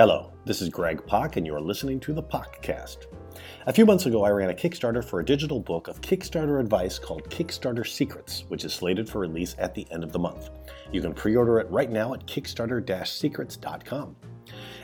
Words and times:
Hello, 0.00 0.32
this 0.46 0.62
is 0.62 0.70
Greg 0.70 1.06
Pak, 1.06 1.36
and 1.36 1.46
you 1.46 1.54
are 1.54 1.60
listening 1.60 2.00
to 2.00 2.14
the 2.14 2.22
Pakcast. 2.22 3.04
A 3.66 3.72
few 3.74 3.84
months 3.84 4.06
ago, 4.06 4.24
I 4.24 4.30
ran 4.30 4.48
a 4.48 4.54
Kickstarter 4.54 5.04
for 5.04 5.20
a 5.20 5.24
digital 5.26 5.60
book 5.60 5.88
of 5.88 6.00
Kickstarter 6.00 6.58
advice 6.58 6.98
called 6.98 7.28
Kickstarter 7.28 7.86
Secrets, 7.86 8.46
which 8.48 8.64
is 8.64 8.72
slated 8.72 9.10
for 9.10 9.18
release 9.18 9.54
at 9.58 9.74
the 9.74 9.86
end 9.90 10.02
of 10.02 10.10
the 10.10 10.18
month. 10.18 10.48
You 10.90 11.02
can 11.02 11.12
pre 11.12 11.36
order 11.36 11.58
it 11.60 11.70
right 11.70 11.90
now 11.90 12.14
at 12.14 12.24
Kickstarter 12.24 13.06
secrets.com. 13.06 14.16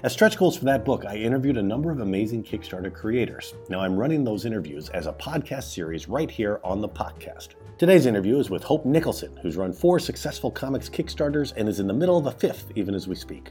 As 0.02 0.12
stretch 0.12 0.36
goals 0.36 0.58
for 0.58 0.66
that 0.66 0.84
book, 0.84 1.06
I 1.06 1.16
interviewed 1.16 1.56
a 1.56 1.62
number 1.62 1.90
of 1.90 2.00
amazing 2.00 2.44
Kickstarter 2.44 2.92
creators. 2.92 3.54
Now 3.70 3.80
I'm 3.80 3.96
running 3.96 4.22
those 4.22 4.44
interviews 4.44 4.90
as 4.90 5.06
a 5.06 5.14
podcast 5.14 5.72
series 5.72 6.10
right 6.10 6.30
here 6.30 6.60
on 6.62 6.82
the 6.82 6.90
podcast. 6.90 7.54
Today's 7.78 8.06
interview 8.06 8.38
is 8.38 8.48
with 8.48 8.62
Hope 8.62 8.86
Nicholson, 8.86 9.36
who's 9.42 9.58
run 9.58 9.70
four 9.70 9.98
successful 9.98 10.50
comics 10.50 10.88
Kickstarters 10.88 11.52
and 11.58 11.68
is 11.68 11.78
in 11.78 11.86
the 11.86 11.92
middle 11.92 12.16
of 12.16 12.24
a 12.24 12.30
fifth 12.30 12.72
even 12.74 12.94
as 12.94 13.06
we 13.06 13.14
speak. 13.14 13.50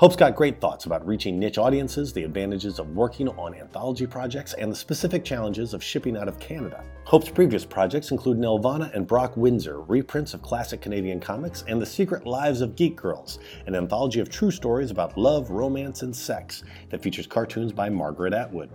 Hope's 0.00 0.16
got 0.16 0.34
great 0.34 0.60
thoughts 0.60 0.86
about 0.86 1.06
reaching 1.06 1.38
niche 1.38 1.56
audiences, 1.56 2.12
the 2.12 2.24
advantages 2.24 2.80
of 2.80 2.96
working 2.96 3.28
on 3.28 3.54
anthology 3.54 4.08
projects, 4.08 4.54
and 4.54 4.72
the 4.72 4.76
specific 4.76 5.24
challenges 5.24 5.72
of 5.72 5.84
shipping 5.84 6.16
out 6.16 6.26
of 6.26 6.40
Canada. 6.40 6.82
Hope's 7.04 7.28
previous 7.28 7.64
projects 7.64 8.10
include 8.10 8.38
Nelvana 8.38 8.92
and 8.92 9.06
Brok 9.06 9.36
Windsor, 9.36 9.82
reprints 9.82 10.34
of 10.34 10.42
classic 10.42 10.80
Canadian 10.80 11.20
comics, 11.20 11.62
and 11.68 11.80
The 11.80 11.86
Secret 11.86 12.26
Loves 12.26 12.62
of 12.62 12.74
Geek 12.74 12.96
Girls, 12.96 13.38
an 13.68 13.76
anthology 13.76 14.18
of 14.18 14.28
true 14.28 14.50
stories 14.50 14.90
about 14.90 15.16
love, 15.16 15.48
romance, 15.48 16.02
and 16.02 16.14
sex 16.14 16.64
that 16.88 17.04
features 17.04 17.28
cartoons 17.28 17.70
by 17.70 17.88
Margaret 17.88 18.34
Atwood. 18.34 18.70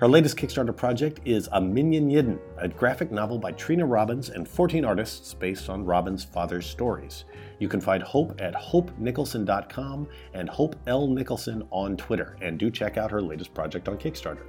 Her 0.00 0.08
latest 0.08 0.36
Kickstarter 0.36 0.76
project 0.76 1.20
is 1.24 1.48
A 1.52 1.60
Minyan 1.60 2.10
Yidden, 2.10 2.38
a 2.58 2.68
graphic 2.68 3.10
novel 3.10 3.38
by 3.38 3.52
Trina 3.52 3.86
Robbins 3.86 4.28
and 4.28 4.46
14 4.46 4.84
artists 4.84 5.32
based 5.32 5.70
on 5.70 5.84
Robbins' 5.84 6.24
father's 6.24 6.66
stories. 6.66 7.24
You 7.58 7.68
can 7.68 7.80
find 7.80 8.02
Hope 8.02 8.40
at 8.40 8.54
hopenicholson.com 8.54 10.08
and 10.34 10.48
Hope 10.50 10.76
L. 10.86 11.08
Nicholson 11.08 11.66
on 11.70 11.96
Twitter, 11.96 12.36
and 12.42 12.58
do 12.58 12.70
check 12.70 12.98
out 12.98 13.10
her 13.10 13.22
latest 13.22 13.54
project 13.54 13.88
on 13.88 13.96
Kickstarter. 13.96 14.44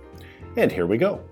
And 0.57 0.71
here 0.71 0.87
we 0.87 0.97
go 0.97 1.23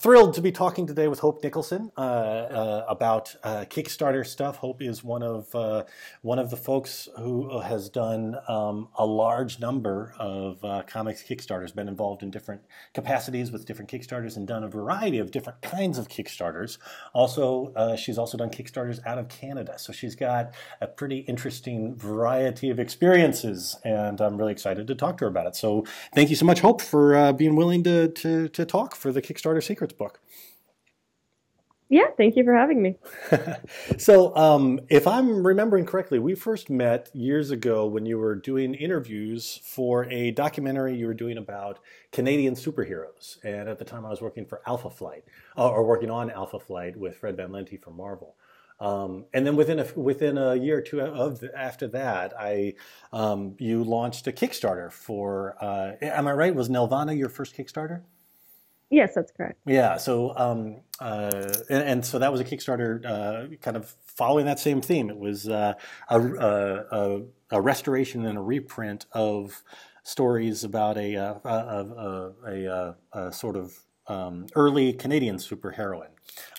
thrilled 0.00 0.32
to 0.32 0.40
be 0.40 0.52
talking 0.52 0.86
today 0.86 1.08
with 1.08 1.18
Hope 1.18 1.42
Nicholson 1.42 1.90
uh, 1.98 2.00
uh, 2.00 2.84
about 2.88 3.34
uh, 3.42 3.64
Kickstarter 3.68 4.24
stuff. 4.24 4.56
Hope 4.56 4.80
is 4.80 5.02
one 5.02 5.24
of 5.24 5.52
uh, 5.54 5.84
one 6.22 6.38
of 6.38 6.50
the 6.50 6.56
folks 6.56 7.08
who 7.16 7.60
has 7.60 7.88
done 7.88 8.36
um, 8.46 8.88
a 8.96 9.04
large 9.04 9.58
number 9.58 10.14
of 10.18 10.64
uh, 10.64 10.82
comics 10.86 11.22
Kickstarters, 11.22 11.74
been 11.74 11.88
involved 11.88 12.22
in 12.22 12.30
different 12.30 12.62
capacities 12.94 13.50
with 13.50 13.66
different 13.66 13.90
Kickstarters, 13.90 14.36
and 14.36 14.46
done 14.46 14.62
a 14.62 14.68
variety 14.68 15.18
of 15.18 15.32
different 15.32 15.62
kinds 15.62 15.98
of 15.98 16.08
Kickstarters. 16.08 16.78
Also, 17.12 17.72
uh, 17.74 17.96
she's 17.96 18.18
also 18.18 18.38
done 18.38 18.50
Kickstarters 18.50 19.04
out 19.04 19.18
of 19.18 19.28
Canada, 19.28 19.74
so 19.78 19.92
she's 19.92 20.14
got 20.14 20.54
a 20.80 20.86
pretty 20.86 21.18
interesting 21.20 21.96
variety 21.96 22.70
of 22.70 22.78
experiences, 22.78 23.76
and 23.84 24.20
I'm 24.20 24.36
really 24.36 24.52
excited 24.52 24.86
to 24.86 24.94
talk 24.94 25.18
to 25.18 25.24
her 25.24 25.28
about 25.28 25.46
it. 25.46 25.56
So, 25.56 25.84
thank 26.14 26.30
you 26.30 26.36
so 26.36 26.46
much, 26.46 26.60
Hope, 26.60 26.82
for 26.82 27.32
being 27.32 27.56
willing 27.56 27.82
to, 27.82 28.08
to 28.08 28.48
to 28.48 28.64
talk 28.64 28.94
for 28.94 29.10
the 29.10 29.20
Kickstarter 29.20 29.62
Secret 29.62 29.87
book. 29.96 30.20
Yeah, 31.90 32.08
thank 32.18 32.36
you 32.36 32.44
for 32.44 32.54
having 32.54 32.82
me. 32.82 32.96
so, 33.98 34.36
um, 34.36 34.80
if 34.90 35.06
I'm 35.06 35.46
remembering 35.46 35.86
correctly, 35.86 36.18
we 36.18 36.34
first 36.34 36.68
met 36.68 37.08
years 37.14 37.50
ago 37.50 37.86
when 37.86 38.04
you 38.04 38.18
were 38.18 38.34
doing 38.34 38.74
interviews 38.74 39.58
for 39.64 40.04
a 40.10 40.30
documentary 40.32 40.96
you 40.96 41.06
were 41.06 41.14
doing 41.14 41.38
about 41.38 41.78
Canadian 42.12 42.54
superheroes. 42.54 43.42
And 43.42 43.70
at 43.70 43.78
the 43.78 43.86
time, 43.86 44.04
I 44.04 44.10
was 44.10 44.20
working 44.20 44.44
for 44.44 44.60
Alpha 44.66 44.90
Flight, 44.90 45.24
uh, 45.56 45.66
or 45.66 45.82
working 45.82 46.10
on 46.10 46.30
Alpha 46.30 46.60
Flight 46.60 46.94
with 46.94 47.16
Fred 47.16 47.38
Van 47.38 47.50
Lente 47.52 47.80
from 47.80 47.96
Marvel. 47.96 48.36
Um, 48.80 49.24
and 49.32 49.46
then 49.46 49.56
within 49.56 49.80
a 49.80 49.86
within 49.96 50.36
a 50.38 50.54
year 50.54 50.78
or 50.78 50.82
two 50.82 51.00
of 51.00 51.42
after 51.56 51.88
that, 51.88 52.32
I 52.38 52.74
um, 53.14 53.56
you 53.58 53.82
launched 53.82 54.26
a 54.26 54.32
Kickstarter 54.32 54.92
for. 54.92 55.56
Uh, 55.60 55.92
am 56.02 56.28
I 56.28 56.32
right? 56.32 56.54
Was 56.54 56.68
Nelvana 56.68 57.16
your 57.16 57.28
first 57.28 57.56
Kickstarter? 57.56 58.02
Yes, 58.90 59.14
that's 59.14 59.32
correct. 59.32 59.60
Yeah. 59.66 59.98
So, 59.98 60.32
um, 60.36 60.76
uh, 60.98 61.52
and, 61.68 61.82
and, 61.82 62.04
so 62.04 62.18
that 62.18 62.32
was 62.32 62.40
a 62.40 62.44
Kickstarter, 62.44 63.04
uh, 63.04 63.56
kind 63.60 63.76
of 63.76 63.94
following 64.06 64.46
that 64.46 64.58
same 64.58 64.80
theme. 64.80 65.10
It 65.10 65.18
was 65.18 65.48
uh, 65.48 65.74
a, 66.08 66.20
a, 66.20 67.22
a, 67.50 67.60
restoration 67.60 68.24
and 68.24 68.38
a 68.38 68.40
reprint 68.40 69.06
of 69.12 69.62
stories 70.02 70.64
about 70.64 70.96
a 70.96 71.16
uh, 71.16 71.34
a, 71.44 72.94
a, 73.12 73.32
sort 73.32 73.56
of 73.56 73.78
um, 74.06 74.46
early 74.54 74.94
Canadian 74.94 75.36
superheroine. 75.36 76.08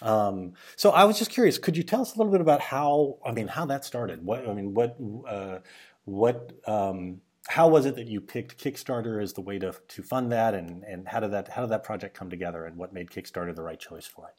Um, 0.02 0.54
so 0.76 0.92
I 0.92 1.06
was 1.06 1.18
just 1.18 1.32
curious. 1.32 1.58
Could 1.58 1.76
you 1.76 1.84
tell 1.84 2.02
us 2.02 2.16
a 2.16 2.18
little 2.18 2.32
bit 2.32 2.42
about 2.42 2.62
how? 2.62 3.18
I 3.26 3.32
mean, 3.32 3.48
how 3.48 3.66
that 3.66 3.86
started? 3.86 4.24
What 4.24 4.48
I 4.48 4.54
mean, 4.54 4.74
what 4.74 4.98
uh, 5.28 5.60
what 6.06 6.54
um, 6.68 7.22
how 7.50 7.68
was 7.68 7.88
it 7.88 7.96
that 7.96 8.08
you 8.08 8.22
picked 8.22 8.64
Kickstarter 8.64 9.22
as 9.22 9.34
the 9.34 9.42
way 9.42 9.58
to, 9.58 9.74
to 9.88 10.04
fund 10.04 10.32
that, 10.32 10.54
and, 10.54 10.84
and 10.84 11.08
how 11.08 11.20
did 11.20 11.32
that 11.32 11.48
how 11.48 11.64
did 11.64 11.72
that 11.72 11.84
project 11.84 12.16
come 12.16 12.30
together, 12.30 12.66
and 12.66 12.78
what 12.78 12.94
made 12.94 13.10
Kickstarter 13.10 13.56
the 13.56 13.64
right 13.64 13.80
choice 13.80 14.06
for 14.06 14.28
it? 14.28 14.36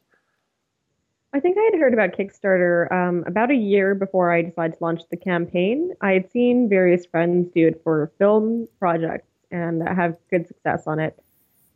I 1.33 1.41
think 1.41 1.57
I 1.57 1.69
had 1.71 1.79
heard 1.79 1.93
about 1.93 2.11
Kickstarter 2.11 2.89
um, 2.89 3.25
about 3.27 3.51
a 3.51 3.55
year 3.55 3.95
before 3.95 4.31
I 4.31 4.43
decided 4.43 4.77
to 4.77 4.83
launch 4.83 5.01
the 5.11 5.17
campaign. 5.17 5.91
I 5.99 6.13
had 6.13 6.31
seen 6.31 6.69
various 6.69 7.05
friends 7.05 7.49
do 7.53 7.67
it 7.67 7.81
for 7.83 8.13
film 8.17 8.69
projects 8.79 9.27
and 9.51 9.85
have 9.87 10.15
good 10.29 10.47
success 10.47 10.87
on 10.87 10.99
it. 10.99 11.21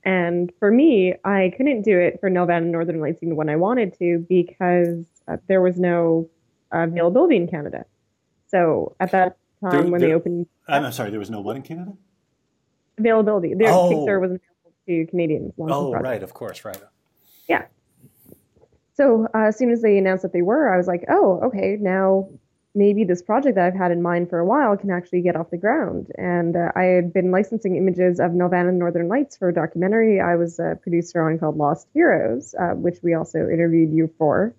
And 0.04 0.54
for 0.58 0.72
me, 0.72 1.16
I 1.26 1.54
couldn't 1.58 1.82
do 1.82 2.00
it 2.00 2.18
for 2.22 2.30
Nelvana 2.30 2.58
and 2.58 2.72
Northern 2.72 3.02
Lights 3.02 3.20
even 3.22 3.36
when 3.36 3.50
I 3.50 3.58
wanted 3.58 3.98
to 4.00 4.26
because 4.30 5.04
uh, 5.28 5.38
there 5.48 5.62
was 5.62 5.78
no 5.78 6.30
availability 6.72 7.36
in 7.36 7.48
Canada. 7.48 7.86
So 8.48 8.96
at 9.02 9.12
that 9.12 9.38
time 9.72 9.84
there, 9.84 9.92
when 9.92 10.02
there, 10.02 10.10
they 10.10 10.16
opened. 10.16 10.48
I'm 10.68 10.92
sorry, 10.92 11.10
there 11.10 11.20
was 11.20 11.30
no 11.30 11.42
what 11.42 11.56
in 11.56 11.62
Canada? 11.62 11.94
Availability. 12.98 13.54
Their 13.54 13.70
oh. 13.70 13.90
Kickstarter 13.90 14.22
wasn't 14.22 14.42
available 14.42 14.74
to 14.88 15.06
Canadians. 15.10 15.54
Oh, 15.60 15.94
right, 15.94 16.24
of 16.24 16.34
course, 16.34 16.64
right. 16.66 16.82
Yeah. 17.48 17.66
So 18.96 19.28
uh, 19.34 19.48
as 19.48 19.58
soon 19.58 19.72
as 19.72 19.82
they 19.82 19.98
announced 19.98 20.24
that 20.24 20.34
they 20.34 20.42
were, 20.42 20.74
I 20.74 20.78
was 20.78 20.88
like, 20.88 21.06
oh, 21.10 21.42
okay, 21.48 21.78
now 21.80 22.30
maybe 22.76 23.06
this 23.06 23.22
project 23.22 23.56
that 23.56 23.66
I've 23.66 23.76
had 23.76 23.92
in 23.92 24.02
mind 24.02 24.30
for 24.30 24.40
a 24.40 24.46
while 24.46 24.76
can 24.78 24.92
actually 24.92 25.22
get 25.22 25.36
off 25.36 25.50
the 25.50 25.58
ground. 25.58 26.12
And 26.18 26.56
uh, 26.56 26.72
I 26.76 26.84
had 26.84 27.14
been 27.14 27.32
licensing 27.32 27.78
images 27.78 28.20
of 28.20 28.32
Nelvana 28.32 28.70
and 28.70 28.80
Northern 28.80 29.08
Lights 29.08 29.38
for 29.38 29.50
a 29.50 29.54
documentary 29.54 30.20
I 30.20 30.36
was 30.36 30.60
a 30.60 30.78
producer 30.82 31.28
on 31.28 31.40
called 31.40 31.58
Lost 31.58 31.88
Heroes, 31.94 32.54
uh, 32.60 32.74
which 32.76 32.98
we 33.02 33.14
also 33.14 33.40
interviewed 33.40 33.94
you 33.94 34.14
for. 34.18 34.54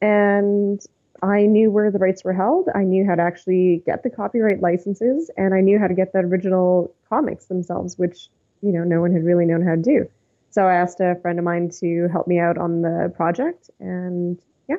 And 0.00 0.84
I 1.22 1.46
knew 1.46 1.70
where 1.70 1.90
the 1.92 1.98
rights 1.98 2.24
were 2.24 2.32
held. 2.32 2.68
I 2.74 2.82
knew 2.82 3.06
how 3.06 3.14
to 3.14 3.22
actually 3.22 3.82
get 3.86 4.02
the 4.02 4.10
copyright 4.10 4.60
licenses, 4.60 5.30
and 5.36 5.54
I 5.54 5.60
knew 5.60 5.78
how 5.78 5.86
to 5.86 5.94
get 5.94 6.12
the 6.12 6.18
original 6.18 6.92
comics 7.08 7.46
themselves, 7.46 7.96
which 7.96 8.28
you 8.60 8.72
know 8.72 8.82
no 8.82 9.00
one 9.00 9.12
had 9.12 9.24
really 9.24 9.46
known 9.46 9.64
how 9.64 9.76
to 9.76 9.82
do. 9.82 10.08
So 10.50 10.66
I 10.66 10.74
asked 10.74 11.00
a 11.00 11.14
friend 11.22 11.38
of 11.38 11.44
mine 11.44 11.70
to 11.80 12.08
help 12.10 12.26
me 12.26 12.40
out 12.40 12.58
on 12.58 12.82
the 12.82 13.12
project, 13.16 13.70
and 13.78 14.36
yeah, 14.68 14.76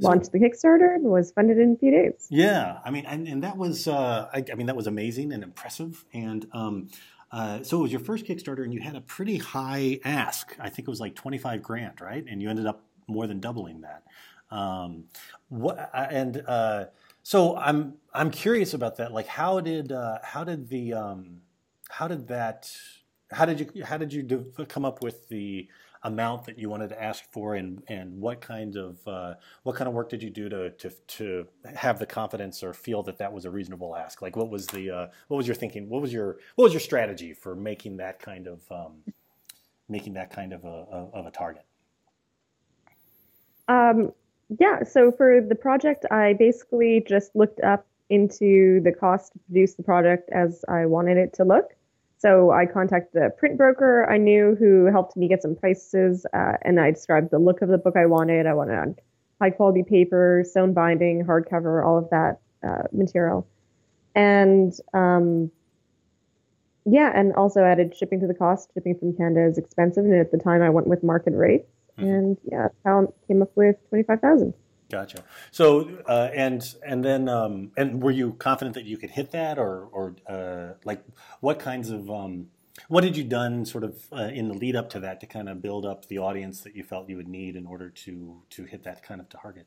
so, 0.00 0.08
launched 0.08 0.30
the 0.30 0.38
Kickstarter 0.38 0.94
and 0.94 1.04
was 1.04 1.32
funded 1.32 1.58
in 1.58 1.72
a 1.72 1.76
few 1.76 1.90
days. 1.90 2.28
Yeah, 2.30 2.78
I 2.84 2.90
mean, 2.90 3.04
and, 3.04 3.26
and 3.26 3.42
that 3.42 3.56
was, 3.56 3.88
uh, 3.88 4.28
I, 4.32 4.44
I, 4.50 4.54
mean, 4.54 4.66
that 4.66 4.76
was 4.76 4.86
amazing 4.86 5.32
and 5.32 5.42
impressive, 5.42 6.04
and. 6.12 6.46
Um, 6.52 6.88
uh, 7.32 7.60
so 7.64 7.80
it 7.80 7.82
was 7.82 7.90
your 7.90 8.00
first 8.00 8.24
Kickstarter, 8.24 8.62
and 8.62 8.72
you 8.72 8.80
had 8.80 8.94
a 8.94 9.00
pretty 9.00 9.36
high 9.36 9.98
ask. 10.04 10.56
I 10.60 10.68
think 10.68 10.86
it 10.86 10.90
was 10.90 11.00
like 11.00 11.16
twenty-five 11.16 11.60
grand, 11.60 12.00
right? 12.00 12.24
And 12.26 12.40
you 12.40 12.48
ended 12.48 12.66
up 12.66 12.84
more 13.08 13.26
than 13.26 13.40
doubling 13.40 13.80
that. 13.80 14.04
Um, 14.50 15.04
what 15.48 15.90
and 15.94 16.42
uh, 16.46 16.86
so 17.22 17.56
I'm 17.56 17.94
I'm 18.14 18.30
curious 18.30 18.74
about 18.74 18.96
that. 18.98 19.12
Like, 19.12 19.26
how 19.26 19.60
did 19.60 19.92
uh, 19.92 20.18
how 20.22 20.44
did 20.44 20.68
the 20.68 20.94
um, 20.94 21.40
how 21.88 22.08
did 22.08 22.28
that 22.28 22.70
how 23.30 23.44
did 23.44 23.60
you 23.60 23.84
how 23.84 23.96
did 23.96 24.12
you 24.12 24.22
do, 24.22 24.52
come 24.68 24.84
up 24.84 25.02
with 25.02 25.28
the 25.28 25.68
amount 26.02 26.44
that 26.44 26.56
you 26.56 26.68
wanted 26.68 26.88
to 26.90 27.02
ask 27.02 27.24
for? 27.32 27.56
And 27.56 27.82
and 27.88 28.20
what 28.20 28.40
kind 28.40 28.76
of 28.76 28.98
uh, 29.08 29.34
what 29.64 29.74
kind 29.76 29.88
of 29.88 29.94
work 29.94 30.08
did 30.08 30.22
you 30.22 30.30
do 30.30 30.48
to, 30.48 30.70
to 30.70 30.90
to 30.90 31.46
have 31.74 31.98
the 31.98 32.06
confidence 32.06 32.62
or 32.62 32.72
feel 32.72 33.02
that 33.04 33.18
that 33.18 33.32
was 33.32 33.44
a 33.44 33.50
reasonable 33.50 33.96
ask? 33.96 34.22
Like 34.22 34.36
what 34.36 34.48
was 34.48 34.66
the 34.68 34.90
uh, 34.90 35.06
what 35.28 35.36
was 35.36 35.46
your 35.48 35.56
thinking? 35.56 35.88
What 35.88 36.02
was 36.02 36.12
your 36.12 36.38
what 36.54 36.64
was 36.64 36.72
your 36.72 36.80
strategy 36.80 37.32
for 37.32 37.56
making 37.56 37.96
that 37.96 38.20
kind 38.20 38.46
of 38.46 38.60
um, 38.70 39.02
making 39.88 40.14
that 40.14 40.30
kind 40.30 40.52
of 40.52 40.64
a, 40.64 41.08
of 41.12 41.26
a 41.26 41.30
target? 41.30 41.64
Um, 43.68 44.12
yeah, 44.48 44.84
so 44.84 45.10
for 45.10 45.40
the 45.40 45.54
project, 45.54 46.04
I 46.10 46.34
basically 46.34 47.04
just 47.06 47.34
looked 47.34 47.60
up 47.60 47.86
into 48.08 48.80
the 48.82 48.92
cost 48.92 49.32
to 49.32 49.38
produce 49.40 49.74
the 49.74 49.82
product 49.82 50.30
as 50.30 50.64
I 50.68 50.86
wanted 50.86 51.16
it 51.16 51.32
to 51.34 51.44
look. 51.44 51.72
So 52.18 52.50
I 52.50 52.64
contacted 52.66 53.22
a 53.22 53.30
print 53.30 53.58
broker 53.58 54.08
I 54.10 54.16
knew 54.16 54.56
who 54.58 54.86
helped 54.86 55.16
me 55.16 55.28
get 55.28 55.42
some 55.42 55.54
prices, 55.54 56.24
uh, 56.32 56.52
and 56.62 56.80
I 56.80 56.90
described 56.92 57.30
the 57.30 57.38
look 57.38 57.60
of 57.60 57.68
the 57.68 57.78
book 57.78 57.94
I 57.96 58.06
wanted. 58.06 58.46
I 58.46 58.54
wanted 58.54 59.00
high 59.40 59.50
quality 59.50 59.82
paper, 59.82 60.44
sewn 60.48 60.72
binding, 60.72 61.24
hardcover, 61.24 61.84
all 61.84 61.98
of 61.98 62.08
that 62.10 62.38
uh, 62.66 62.84
material, 62.92 63.46
and 64.14 64.72
um, 64.94 65.50
yeah, 66.86 67.12
and 67.14 67.34
also 67.34 67.62
added 67.62 67.94
shipping 67.94 68.20
to 68.20 68.26
the 68.26 68.34
cost. 68.34 68.70
Shipping 68.72 68.96
from 68.98 69.14
Canada 69.14 69.46
is 69.46 69.58
expensive, 69.58 70.04
and 70.04 70.14
at 70.14 70.30
the 70.30 70.38
time 70.38 70.62
I 70.62 70.70
went 70.70 70.86
with 70.86 71.02
market 71.02 71.34
rates. 71.34 71.68
Mm-hmm. 71.98 72.08
And 72.08 72.36
yeah, 72.44 72.62
that's 72.62 72.74
how 72.84 73.02
I 73.02 73.26
came 73.26 73.42
up 73.42 73.50
with 73.54 73.76
25,000. 73.88 74.54
Gotcha. 74.88 75.24
So, 75.50 75.88
uh, 76.06 76.30
and 76.32 76.62
and 76.86 77.04
then, 77.04 77.28
um, 77.28 77.72
and 77.76 78.00
were 78.00 78.12
you 78.12 78.34
confident 78.34 78.74
that 78.74 78.84
you 78.84 78.96
could 78.96 79.10
hit 79.10 79.32
that, 79.32 79.58
or 79.58 79.88
or 79.90 80.14
uh, 80.28 80.74
like 80.84 81.02
what 81.40 81.58
kinds 81.58 81.90
of 81.90 82.08
um, 82.08 82.46
what 82.88 83.02
had 83.02 83.16
you 83.16 83.24
done 83.24 83.64
sort 83.64 83.82
of 83.82 84.00
uh, 84.12 84.30
in 84.32 84.46
the 84.48 84.54
lead 84.54 84.76
up 84.76 84.88
to 84.90 85.00
that 85.00 85.20
to 85.20 85.26
kind 85.26 85.48
of 85.48 85.60
build 85.60 85.84
up 85.84 86.06
the 86.06 86.18
audience 86.18 86.60
that 86.60 86.76
you 86.76 86.84
felt 86.84 87.08
you 87.08 87.16
would 87.16 87.28
need 87.28 87.56
in 87.56 87.66
order 87.66 87.90
to 87.90 88.42
to 88.50 88.64
hit 88.64 88.84
that 88.84 89.02
kind 89.02 89.20
of 89.20 89.28
target? 89.28 89.66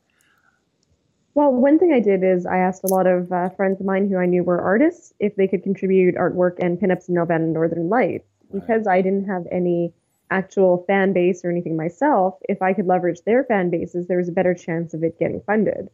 Well, 1.34 1.52
one 1.52 1.80
thing 1.80 1.94
I 1.94 2.00
did 2.00 2.24
is 2.24 2.46
I 2.46 2.58
asked 2.58 2.84
a 2.84 2.94
lot 2.94 3.06
of 3.06 3.32
uh, 3.32 3.50
friends 3.50 3.80
of 3.80 3.86
mine 3.86 4.10
who 4.10 4.18
I 4.18 4.26
knew 4.26 4.44
were 4.44 4.62
artists 4.62 5.14
if 5.20 5.36
they 5.36 5.48
could 5.48 5.64
contribute 5.64 6.16
artwork 6.16 6.56
and 6.60 6.80
pinups 6.80 7.08
in 7.08 7.16
Nelvana 7.16 7.52
Northern 7.52 7.90
Lights. 7.90 8.26
Right. 8.50 8.62
Because 8.62 8.88
I 8.88 9.02
didn't 9.02 9.26
have 9.26 9.46
any 9.52 9.94
actual 10.32 10.84
fan 10.88 11.14
base 11.14 11.44
or 11.44 11.50
anything 11.50 11.76
myself, 11.76 12.36
if 12.48 12.62
I 12.62 12.74
could 12.74 12.88
leverage 12.88 13.22
their 13.26 13.44
fan 13.44 13.70
bases, 13.70 14.08
there 14.08 14.18
was 14.18 14.30
a 14.30 14.32
better 14.32 14.54
chance 14.54 14.94
of 14.94 15.04
it 15.04 15.20
getting 15.20 15.42
funded. 15.42 15.90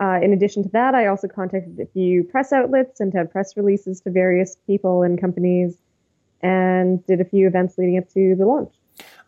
Uh, 0.00 0.18
in 0.22 0.32
addition 0.32 0.62
to 0.64 0.68
that, 0.70 0.94
I 0.94 1.06
also 1.06 1.28
contacted 1.28 1.78
a 1.78 1.86
few 1.86 2.24
press 2.24 2.52
outlets 2.52 3.00
and 3.00 3.12
had 3.12 3.30
press 3.30 3.56
releases 3.56 4.00
to 4.00 4.10
various 4.10 4.56
people 4.66 5.02
and 5.02 5.20
companies 5.20 5.76
and 6.42 7.04
did 7.06 7.20
a 7.20 7.24
few 7.24 7.46
events 7.46 7.78
leading 7.78 7.98
up 7.98 8.08
to 8.10 8.34
the 8.34 8.44
launch. 8.44 8.74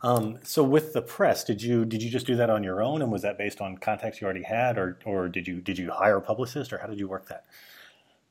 Um, 0.03 0.39
so 0.43 0.63
with 0.63 0.93
the 0.93 1.01
press, 1.01 1.45
did 1.45 1.63
you 1.63 1.85
did 1.85 2.03
you 2.03 2.11
just 2.11 2.27
do 2.27 2.37
that 2.37 2.51
on 2.51 2.63
your 2.63 2.83
own, 2.83 3.01
and 3.01 3.11
was 3.11 3.23
that 3.23 3.39
based 3.39 3.61
on 3.61 3.79
contacts 3.79 4.21
you 4.21 4.27
already 4.27 4.43
had, 4.43 4.77
or 4.77 4.99
or 5.07 5.29
did 5.29 5.47
you 5.47 5.61
did 5.61 5.79
you 5.79 5.91
hire 5.91 6.17
a 6.17 6.21
publicist, 6.21 6.73
or 6.73 6.79
how 6.79 6.87
did 6.87 6.99
you 6.99 7.09
work 7.09 7.27
that? 7.29 7.45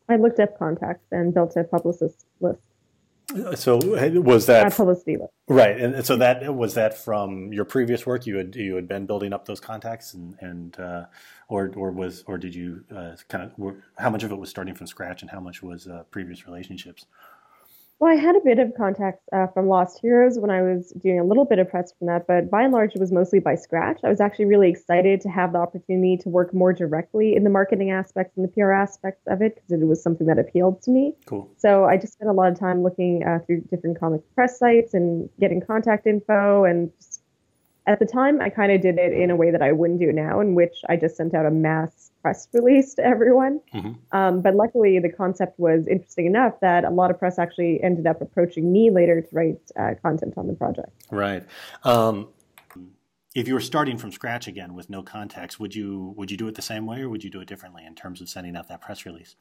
I 0.10 0.18
looked 0.18 0.40
up 0.40 0.60
contacts 0.60 1.08
and 1.12 1.34
built 1.34 1.56
a 1.56 1.64
publicist 1.64 2.26
list. 2.42 2.62
So 3.56 3.78
was 4.22 4.46
that 4.48 4.74
publicity 4.74 5.18
right? 5.48 5.80
And 5.80 6.06
so 6.06 6.18
that 6.18 6.54
was 6.54 6.74
that 6.76 6.98
from 6.98 7.52
your 7.52 7.66
previous 7.66 8.06
work. 8.06 8.26
You 8.26 8.38
had 8.38 8.56
you 8.56 8.76
had 8.76 8.88
been 8.88 9.06
building 9.06 9.34
up 9.34 9.46
those 9.46 9.60
contacts, 9.60 10.14
and 10.14 10.36
and 10.40 10.80
uh, 10.80 11.06
or 11.48 11.72
or 11.76 11.92
was 11.92 12.24
or 12.28 12.38
did 12.38 12.56
you 12.56 12.84
uh, 12.96 13.16
kind 13.28 13.52
of 13.58 13.76
how 13.98 14.10
much 14.10 14.24
of 14.24 14.32
it 14.32 14.38
was 14.38 14.50
starting 14.50 14.76
from 14.76 14.88
scratch, 14.88 15.22
and 15.22 15.32
how 15.32 15.40
much 15.40 15.64
was 15.64 15.88
uh, 15.88 16.04
previous 16.12 16.46
relationships? 16.46 17.06
Well, 18.04 18.12
I 18.12 18.20
had 18.20 18.36
a 18.36 18.42
bit 18.42 18.60
of 18.60 18.74
contacts 18.76 19.24
uh, 19.32 19.48
from 19.54 19.70
Lost 19.70 20.02
Heroes 20.02 20.38
when 20.38 20.52
I 20.52 20.62
was 20.62 20.92
doing 21.02 21.22
a 21.22 21.24
little 21.24 21.46
bit 21.46 21.58
of 21.58 21.70
press 21.70 21.94
from 21.98 22.08
that, 22.08 22.28
but 22.28 22.52
by 22.52 22.64
and 22.64 22.74
large, 22.74 22.94
it 22.94 23.00
was 23.00 23.14
mostly 23.14 23.40
by 23.40 23.56
scratch. 23.56 24.02
I 24.04 24.10
was 24.10 24.20
actually 24.20 24.44
really 24.44 24.70
excited 24.70 25.22
to 25.22 25.30
have 25.30 25.54
the 25.54 25.60
opportunity 25.60 26.18
to 26.18 26.28
work 26.28 26.54
more 26.54 26.74
directly 26.74 27.34
in 27.34 27.46
the 27.46 27.50
marketing 27.50 27.92
aspects 27.92 28.36
and 28.36 28.46
the 28.46 28.52
PR 28.52 28.74
aspects 28.74 29.22
of 29.28 29.42
it 29.42 29.56
because 29.56 29.82
it 29.82 29.86
was 29.86 30.04
something 30.04 30.28
that 30.28 30.38
appealed 30.38 30.82
to 30.82 30.92
me. 30.92 31.16
Cool. 31.28 31.50
So 31.56 31.86
I 31.86 31.96
just 31.96 32.12
spent 32.12 32.30
a 32.30 32.34
lot 32.34 32.52
of 32.52 32.60
time 32.60 32.84
looking 32.84 33.24
uh, 33.24 33.40
through 33.46 33.62
different 33.72 33.98
comic 33.98 34.20
press 34.36 34.60
sites 34.60 34.94
and 34.94 35.30
getting 35.40 35.62
contact 35.62 36.06
info. 36.06 36.66
And 36.66 36.92
just, 36.98 37.24
at 37.88 38.00
the 38.00 38.06
time, 38.06 38.42
I 38.42 38.50
kind 38.50 38.74
of 38.74 38.82
did 38.82 38.98
it 38.98 39.14
in 39.14 39.32
a 39.32 39.38
way 39.38 39.50
that 39.50 39.62
I 39.62 39.72
wouldn't 39.72 40.02
do 40.02 40.12
now, 40.12 40.42
in 40.42 40.56
which 40.56 40.76
I 40.90 40.98
just 40.98 41.16
sent 41.16 41.34
out 41.34 41.46
a 41.46 41.52
mass 41.52 42.12
press 42.24 42.48
release 42.54 42.96
to 42.96 43.06
everyone. 43.06 43.60
Mm-hmm. 43.74 44.18
Um, 44.18 44.42
but 44.42 44.56
luckily, 44.56 44.98
the 44.98 45.10
concept 45.10 45.60
was 45.60 45.86
interesting 45.88 46.26
enough 46.26 46.54
that 46.62 46.86
a 46.86 46.90
lot 46.90 47.12
of 47.12 47.20
press 47.20 47.38
actually 47.38 47.84
ended 47.84 48.08
up 48.08 48.22
approaching 48.22 48.72
me 48.72 48.90
later 48.90 49.22
to 49.22 49.28
write 49.32 49.60
uh, 49.78 49.92
content 50.02 50.34
on 50.38 50.48
the 50.48 50.54
project. 50.54 50.90
Right. 51.12 51.44
Um, 51.84 52.30
if 53.36 53.48
you 53.48 53.54
were 53.54 53.60
starting 53.60 53.98
from 53.98 54.12
scratch 54.12 54.48
again 54.48 54.74
with 54.74 54.90
no 54.90 55.04
context, 55.04 55.60
would 55.60 55.76
you 55.76 56.14
would 56.16 56.32
you 56.32 56.38
do 56.38 56.48
it 56.48 56.56
the 56.56 56.62
same 56.62 56.86
way, 56.86 57.02
or 57.02 57.10
would 57.10 57.24
you 57.24 57.30
do 57.30 57.42
it 57.42 57.48
differently 57.48 57.86
in 57.86 57.94
terms 57.94 58.22
of 58.22 58.30
sending 58.30 58.56
out 58.56 58.70
that 58.70 58.82
press 58.82 59.06
release? 59.06 59.36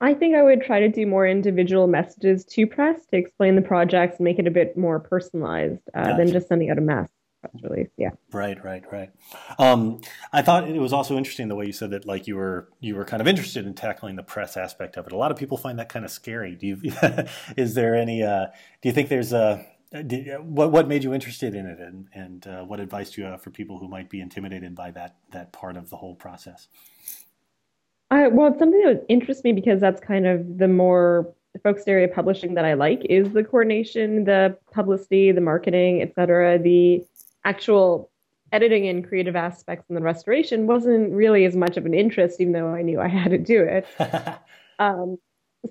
I 0.00 0.14
think 0.14 0.36
I 0.36 0.42
would 0.42 0.62
try 0.62 0.78
to 0.78 0.88
do 0.88 1.06
more 1.06 1.26
individual 1.26 1.88
messages 1.88 2.44
to 2.44 2.68
press 2.68 3.04
to 3.06 3.16
explain 3.16 3.56
the 3.56 3.62
projects 3.62 4.18
and 4.18 4.24
make 4.24 4.38
it 4.38 4.46
a 4.46 4.50
bit 4.50 4.76
more 4.76 5.00
personalized 5.00 5.80
uh, 5.92 6.04
gotcha. 6.04 6.16
than 6.18 6.32
just 6.32 6.46
sending 6.46 6.70
out 6.70 6.78
a 6.78 6.82
mass 6.82 7.08
press 7.40 7.52
release. 7.62 7.88
Yeah. 7.96 8.10
Right, 8.32 8.62
right, 8.64 8.82
right. 8.92 9.10
Um, 9.58 10.00
I 10.32 10.42
thought 10.42 10.68
it 10.68 10.78
was 10.78 10.92
also 10.92 11.16
interesting 11.16 11.48
the 11.48 11.54
way 11.54 11.66
you 11.66 11.72
said 11.72 11.90
that, 11.90 12.06
like 12.06 12.26
you 12.26 12.36
were 12.36 12.68
you 12.80 12.96
were 12.96 13.04
kind 13.04 13.20
of 13.20 13.28
interested 13.28 13.66
in 13.66 13.74
tackling 13.74 14.16
the 14.16 14.22
press 14.22 14.56
aspect 14.56 14.96
of 14.96 15.06
it. 15.06 15.12
A 15.12 15.16
lot 15.16 15.30
of 15.30 15.38
people 15.38 15.56
find 15.56 15.78
that 15.78 15.88
kind 15.88 16.04
of 16.04 16.10
scary. 16.10 16.54
Do 16.54 16.66
you? 16.66 16.80
is 17.56 17.74
there 17.74 17.94
any? 17.94 18.22
Uh, 18.22 18.46
do 18.82 18.88
you 18.88 18.92
think 18.92 19.08
there's 19.08 19.32
a 19.32 19.64
did, 19.90 20.28
what 20.40 20.70
what 20.70 20.88
made 20.88 21.04
you 21.04 21.14
interested 21.14 21.54
in 21.54 21.66
it, 21.66 21.78
and 21.78 22.08
and 22.12 22.46
uh, 22.46 22.64
what 22.64 22.80
advice 22.80 23.10
do 23.10 23.22
you 23.22 23.26
have 23.26 23.42
for 23.42 23.50
people 23.50 23.78
who 23.78 23.88
might 23.88 24.10
be 24.10 24.20
intimidated 24.20 24.74
by 24.74 24.90
that 24.90 25.16
that 25.32 25.52
part 25.52 25.76
of 25.76 25.90
the 25.90 25.96
whole 25.96 26.14
process? 26.14 26.68
I, 28.10 28.28
well, 28.28 28.48
it's 28.48 28.58
something 28.58 28.82
that 28.82 29.04
interests 29.08 29.44
me 29.44 29.52
because 29.52 29.80
that's 29.80 30.00
kind 30.00 30.26
of 30.26 30.58
the 30.58 30.68
more 30.68 31.34
focused 31.62 31.88
area 31.88 32.08
publishing 32.08 32.54
that 32.54 32.64
I 32.64 32.74
like 32.74 33.04
is 33.08 33.30
the 33.32 33.42
coordination, 33.42 34.24
the 34.24 34.56
publicity, 34.72 35.32
the 35.32 35.40
marketing, 35.40 36.02
et 36.02 36.14
cetera, 36.14 36.58
the 36.58 37.04
actual 37.48 38.10
editing 38.52 38.86
and 38.88 39.06
creative 39.06 39.36
aspects 39.36 39.86
and 39.88 39.96
the 39.96 40.02
restoration 40.02 40.66
wasn't 40.66 41.12
really 41.12 41.44
as 41.46 41.56
much 41.56 41.76
of 41.76 41.86
an 41.86 41.94
interest, 41.94 42.40
even 42.40 42.52
though 42.52 42.68
I 42.68 42.82
knew 42.82 43.00
I 43.00 43.08
had 43.08 43.30
to 43.30 43.38
do 43.38 43.62
it. 43.62 43.86
um, 44.78 45.16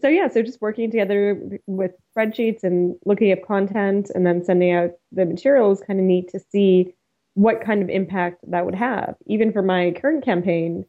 so 0.01 0.07
yeah, 0.07 0.27
so 0.27 0.41
just 0.41 0.61
working 0.61 0.89
together 0.91 1.59
with 1.67 1.91
spreadsheets 2.15 2.63
and 2.63 2.95
looking 3.05 3.31
at 3.31 3.45
content 3.45 4.11
and 4.13 4.25
then 4.25 4.43
sending 4.43 4.71
out 4.71 4.91
the 5.11 5.25
material 5.25 5.69
was 5.69 5.81
kind 5.81 5.99
of 5.99 6.05
neat 6.05 6.29
to 6.29 6.39
see 6.51 6.93
what 7.35 7.63
kind 7.63 7.81
of 7.83 7.89
impact 7.89 8.43
that 8.49 8.65
would 8.65 8.75
have. 8.75 9.15
Even 9.27 9.51
for 9.51 9.61
my 9.61 9.91
current 9.91 10.25
campaign, 10.25 10.83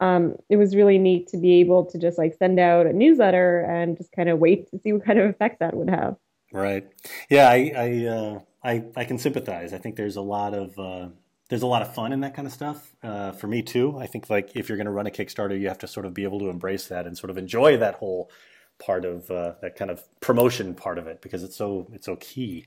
um, 0.00 0.36
it 0.48 0.56
was 0.56 0.76
really 0.76 0.98
neat 0.98 1.26
to 1.28 1.36
be 1.36 1.60
able 1.60 1.84
to 1.86 1.98
just 1.98 2.16
like 2.16 2.34
send 2.38 2.58
out 2.60 2.86
a 2.86 2.92
newsletter 2.92 3.60
and 3.60 3.96
just 3.96 4.12
kind 4.12 4.28
of 4.28 4.38
wait 4.38 4.70
to 4.70 4.78
see 4.78 4.92
what 4.92 5.04
kind 5.04 5.18
of 5.18 5.28
effect 5.28 5.58
that 5.58 5.74
would 5.74 5.90
have. 5.90 6.16
Right. 6.52 6.88
Yeah, 7.28 7.50
I 7.50 7.72
I, 7.76 8.06
uh, 8.06 8.40
I, 8.68 8.84
I 8.96 9.04
can 9.04 9.18
sympathize. 9.18 9.72
I 9.72 9.78
think 9.78 9.96
there's 9.96 10.16
a 10.16 10.20
lot 10.20 10.52
of 10.52 10.78
uh, 10.78 11.08
there's 11.48 11.62
a 11.62 11.66
lot 11.66 11.80
of 11.80 11.94
fun 11.94 12.12
in 12.12 12.20
that 12.20 12.34
kind 12.34 12.46
of 12.46 12.52
stuff. 12.52 12.92
Uh, 13.02 13.32
for 13.32 13.46
me 13.46 13.62
too. 13.62 13.98
I 13.98 14.06
think 14.06 14.28
like 14.28 14.50
if 14.54 14.68
you're 14.68 14.76
going 14.76 14.86
to 14.86 14.92
run 14.92 15.06
a 15.06 15.10
Kickstarter, 15.10 15.58
you 15.58 15.68
have 15.68 15.78
to 15.78 15.88
sort 15.88 16.04
of 16.04 16.12
be 16.12 16.24
able 16.24 16.38
to 16.40 16.50
embrace 16.50 16.86
that 16.88 17.06
and 17.06 17.16
sort 17.16 17.30
of 17.30 17.38
enjoy 17.38 17.78
that 17.78 17.94
whole 17.94 18.30
part 18.78 19.06
of 19.06 19.30
uh, 19.30 19.54
that 19.62 19.74
kind 19.76 19.90
of 19.90 20.04
promotion 20.20 20.74
part 20.74 20.98
of 20.98 21.06
it 21.06 21.22
because 21.22 21.42
it's 21.42 21.56
so 21.56 21.88
it's 21.94 22.04
so 22.04 22.16
key. 22.16 22.66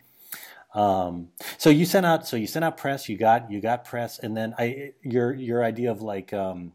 Um, 0.73 1.29
so 1.57 1.69
you 1.69 1.85
sent 1.85 2.05
out 2.05 2.27
so 2.27 2.35
you 2.35 2.47
sent 2.47 2.65
out 2.65 2.77
press. 2.77 3.07
You 3.07 3.17
got 3.17 3.51
you 3.51 3.61
got 3.61 3.85
press, 3.85 4.17
and 4.17 4.35
then 4.35 4.55
I 4.57 4.93
your 5.03 5.33
your 5.33 5.63
idea 5.63 5.91
of 5.91 6.01
like 6.01 6.33
um, 6.33 6.73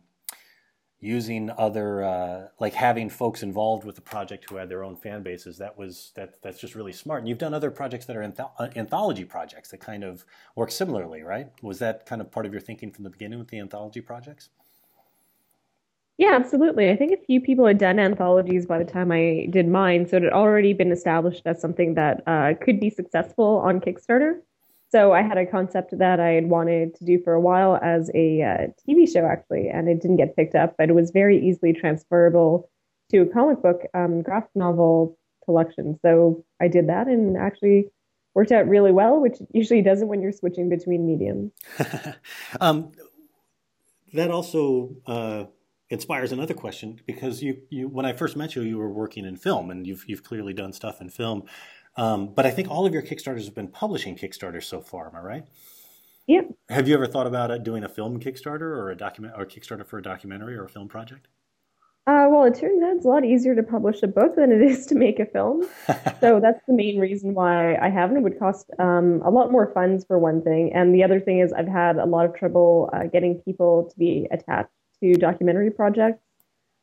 using 1.00 1.50
other 1.58 2.02
uh, 2.02 2.48
like 2.58 2.72
having 2.72 3.10
folks 3.10 3.42
involved 3.42 3.84
with 3.84 3.94
the 3.94 4.00
project 4.00 4.48
who 4.48 4.56
had 4.56 4.68
their 4.68 4.82
own 4.82 4.96
fan 4.96 5.22
bases 5.22 5.58
that 5.58 5.76
was 5.76 6.12
that 6.16 6.40
that's 6.42 6.58
just 6.58 6.74
really 6.74 6.92
smart. 6.92 7.20
And 7.20 7.28
you've 7.28 7.38
done 7.38 7.52
other 7.52 7.70
projects 7.70 8.06
that 8.06 8.16
are 8.16 8.22
anth- 8.22 8.50
uh, 8.58 8.68
anthology 8.76 9.24
projects 9.24 9.70
that 9.70 9.80
kind 9.80 10.04
of 10.04 10.24
work 10.54 10.70
similarly 10.70 11.22
right? 11.22 11.50
Was 11.62 11.78
that 11.80 12.06
kind 12.06 12.20
of 12.20 12.30
part 12.30 12.46
of 12.46 12.52
your 12.52 12.60
thinking 12.60 12.90
from 12.90 13.04
the 13.04 13.10
beginning 13.10 13.38
with 13.38 13.48
the 13.48 13.58
anthology 13.58 14.00
projects? 14.00 14.48
Yeah 16.16 16.32
absolutely. 16.34 16.90
I 16.90 16.96
think 16.96 17.12
a 17.12 17.22
few 17.26 17.42
people 17.42 17.66
had 17.66 17.76
done 17.76 17.98
anthologies 17.98 18.64
by 18.64 18.78
the 18.78 18.90
time 18.90 19.12
i 19.12 19.48
did 19.50 19.68
mine 19.68 20.06
so 20.08 20.16
it 20.16 20.22
had 20.22 20.32
already 20.32 20.72
been 20.72 20.92
established 20.92 21.42
as 21.44 21.60
something 21.60 21.94
that 21.94 22.22
uh, 22.26 22.54
could 22.60 22.80
be 22.80 22.88
successful 22.88 23.58
on 23.58 23.80
kickstarter 23.80 24.40
so 24.96 25.12
I 25.12 25.20
had 25.20 25.36
a 25.36 25.44
concept 25.44 25.98
that 25.98 26.20
I 26.20 26.30
had 26.30 26.48
wanted 26.48 26.94
to 26.94 27.04
do 27.04 27.20
for 27.22 27.34
a 27.34 27.40
while 27.40 27.78
as 27.82 28.10
a 28.14 28.40
uh, 28.40 28.66
TV 28.88 29.06
show, 29.06 29.26
actually, 29.26 29.68
and 29.68 29.90
it 29.90 30.00
didn't 30.00 30.16
get 30.16 30.34
picked 30.34 30.54
up, 30.54 30.74
but 30.78 30.88
it 30.88 30.94
was 30.94 31.10
very 31.10 31.38
easily 31.46 31.74
transferable 31.74 32.70
to 33.10 33.18
a 33.18 33.26
comic 33.26 33.60
book 33.60 33.82
um, 33.92 34.22
graphic 34.22 34.48
novel 34.54 35.18
collection. 35.44 35.98
So 36.00 36.46
I 36.62 36.68
did 36.68 36.88
that 36.88 37.08
and 37.08 37.36
actually 37.36 37.90
worked 38.34 38.52
out 38.52 38.66
really 38.68 38.90
well, 38.90 39.20
which 39.20 39.36
usually 39.52 39.82
doesn't 39.82 40.08
when 40.08 40.22
you're 40.22 40.32
switching 40.32 40.70
between 40.70 41.06
mediums. 41.06 41.52
um, 42.62 42.90
that 44.14 44.30
also 44.30 44.96
uh, 45.06 45.44
inspires 45.90 46.32
another 46.32 46.54
question 46.54 47.00
because 47.06 47.42
you, 47.42 47.58
you, 47.68 47.86
when 47.86 48.06
I 48.06 48.14
first 48.14 48.34
met 48.34 48.56
you, 48.56 48.62
you 48.62 48.78
were 48.78 48.88
working 48.88 49.26
in 49.26 49.36
film, 49.36 49.70
and 49.70 49.86
you've 49.86 50.08
you've 50.08 50.22
clearly 50.22 50.54
done 50.54 50.72
stuff 50.72 51.02
in 51.02 51.10
film. 51.10 51.42
Um, 51.96 52.28
but 52.28 52.46
I 52.46 52.50
think 52.50 52.70
all 52.70 52.86
of 52.86 52.92
your 52.92 53.02
Kickstarters 53.02 53.44
have 53.46 53.54
been 53.54 53.68
publishing 53.68 54.16
Kickstarters 54.16 54.64
so 54.64 54.80
far. 54.80 55.08
Am 55.08 55.16
I 55.16 55.20
right? 55.20 55.44
Yeah. 56.26 56.42
Have 56.68 56.88
you 56.88 56.94
ever 56.94 57.06
thought 57.06 57.26
about 57.26 57.62
doing 57.62 57.84
a 57.84 57.88
film 57.88 58.20
Kickstarter 58.20 58.62
or 58.62 58.90
a 58.90 58.96
document 58.96 59.34
or 59.36 59.46
Kickstarter 59.46 59.86
for 59.86 59.98
a 59.98 60.02
documentary 60.02 60.56
or 60.56 60.64
a 60.64 60.68
film 60.68 60.88
project? 60.88 61.28
Uh, 62.08 62.28
well, 62.30 62.44
it 62.44 62.54
turns 62.54 62.80
out 62.84 62.94
it's 62.96 63.04
a 63.04 63.08
lot 63.08 63.24
easier 63.24 63.56
to 63.56 63.64
publish 63.64 64.00
a 64.04 64.06
book 64.06 64.36
than 64.36 64.52
it 64.52 64.62
is 64.62 64.86
to 64.86 64.94
make 64.94 65.18
a 65.18 65.26
film. 65.26 65.66
so 66.20 66.38
that's 66.40 66.60
the 66.68 66.72
main 66.72 67.00
reason 67.00 67.34
why 67.34 67.76
I 67.76 67.88
haven't. 67.88 68.18
It 68.18 68.22
would 68.22 68.38
cost 68.38 68.70
um, 68.78 69.22
a 69.24 69.30
lot 69.30 69.50
more 69.50 69.72
funds 69.72 70.04
for 70.04 70.16
one 70.16 70.40
thing, 70.42 70.72
and 70.72 70.94
the 70.94 71.02
other 71.02 71.18
thing 71.18 71.40
is 71.40 71.52
I've 71.52 71.66
had 71.66 71.96
a 71.96 72.04
lot 72.04 72.24
of 72.24 72.36
trouble 72.36 72.90
uh, 72.92 73.04
getting 73.04 73.40
people 73.44 73.88
to 73.90 73.98
be 73.98 74.28
attached 74.30 74.70
to 75.00 75.14
documentary 75.14 75.70
projects 75.70 76.22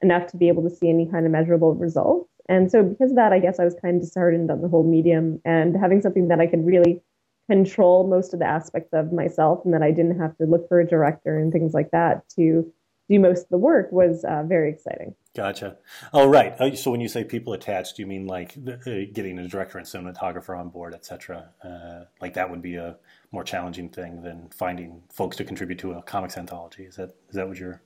enough 0.02 0.28
to 0.28 0.38
be 0.38 0.50
able 0.50 0.64
to 0.64 0.70
see 0.70 0.90
any 0.90 1.06
kind 1.10 1.26
of 1.26 1.32
measurable 1.32 1.74
results. 1.74 2.30
And 2.50 2.70
so 2.70 2.84
because 2.84 3.12
of 3.12 3.16
that, 3.16 3.34
I 3.34 3.40
guess 3.40 3.60
I 3.60 3.66
was 3.66 3.76
kind 3.82 3.96
of 3.96 4.02
disheartened 4.02 4.52
on 4.52 4.62
the 4.62 4.68
whole 4.68 4.84
medium 4.84 5.42
and 5.46 5.76
having 5.76 6.02
something 6.02 6.28
that 6.28 6.40
I 6.40 6.48
could 6.48 6.66
really 6.66 7.02
control 7.50 8.08
most 8.08 8.34
of 8.34 8.40
the 8.40 8.46
aspects 8.46 8.90
of 8.94 9.12
myself 9.12 9.62
and 9.66 9.74
that 9.74 9.84
I 9.84 9.92
didn't 9.92 10.20
have 10.20 10.38
to 10.38 10.46
look 10.46 10.68
for 10.68 10.80
a 10.80 10.88
director 10.88 11.38
and 11.38 11.52
things 11.52 11.74
like 11.74 11.92
that 11.92 12.28
to 12.36 12.72
do 13.10 13.20
most 13.20 13.44
of 13.44 13.50
the 13.50 13.58
work 13.58 13.92
was 13.92 14.24
uh, 14.24 14.44
very 14.44 14.70
exciting. 14.70 15.14
Gotcha. 15.36 15.78
Oh, 16.14 16.28
right. 16.28 16.54
Uh, 16.60 16.76
so 16.76 16.92
when 16.92 17.02
you 17.02 17.10
say 17.10 17.24
people 17.24 17.54
attached, 17.54 18.00
you 18.00 18.08
mean 18.08 18.28
like 18.28 18.56
uh, 18.68 19.02
getting 19.12 19.40
a 19.40 19.48
director 19.48 19.78
and 19.78 19.86
cinematographer 19.86 20.58
on 20.58 20.70
board, 20.70 20.94
et 20.94 21.06
cetera? 21.06 21.50
Uh, 21.64 22.06
like 22.22 22.34
that 22.36 22.50
would 22.50 22.62
be 22.62 22.76
a 22.76 22.98
more 23.32 23.44
challenging 23.44 23.90
thing 23.90 24.22
than 24.22 24.48
finding 24.56 25.04
folks 25.12 25.36
to 25.38 25.44
contribute 25.44 25.80
to 25.80 25.94
a 25.94 26.02
comics 26.04 26.38
anthology. 26.38 26.84
Is 26.84 26.96
that 26.96 27.16
is 27.30 27.36
that 27.36 27.48
what 27.48 27.58
you're 27.58 27.82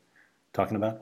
talking 0.54 0.76
about? 0.76 1.02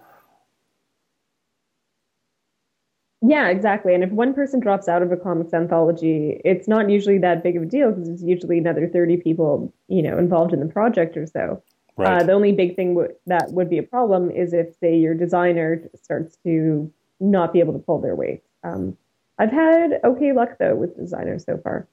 Yeah, 3.27 3.47
exactly. 3.47 3.95
And 3.95 4.03
if 4.03 4.11
one 4.11 4.33
person 4.33 4.59
drops 4.59 4.87
out 4.87 5.01
of 5.01 5.11
a 5.11 5.17
comics 5.17 5.53
anthology, 5.53 6.41
it's 6.45 6.67
not 6.67 6.89
usually 6.89 7.17
that 7.19 7.43
big 7.43 7.57
of 7.57 7.63
a 7.63 7.65
deal 7.65 7.91
because 7.91 8.07
there's 8.07 8.23
usually 8.23 8.59
another 8.59 8.87
30 8.87 9.17
people, 9.17 9.73
you 9.87 10.03
know, 10.03 10.17
involved 10.17 10.53
in 10.53 10.59
the 10.59 10.67
project 10.67 11.17
or 11.17 11.25
so. 11.25 11.63
Right. 11.97 12.21
Uh, 12.21 12.25
the 12.25 12.33
only 12.33 12.51
big 12.51 12.75
thing 12.75 12.93
w- 12.93 13.13
that 13.25 13.51
would 13.51 13.69
be 13.69 13.77
a 13.77 13.83
problem 13.83 14.29
is 14.29 14.53
if, 14.53 14.75
say, 14.79 14.97
your 14.97 15.15
designer 15.15 15.89
starts 15.95 16.37
to 16.43 16.91
not 17.19 17.53
be 17.53 17.59
able 17.61 17.73
to 17.73 17.79
pull 17.79 17.99
their 17.99 18.15
weight. 18.15 18.43
Um, 18.63 18.97
I've 19.39 19.51
had 19.51 19.99
okay 20.03 20.31
luck 20.31 20.57
though 20.59 20.75
with 20.75 20.95
designers 20.95 21.45
so 21.45 21.57
far. 21.57 21.87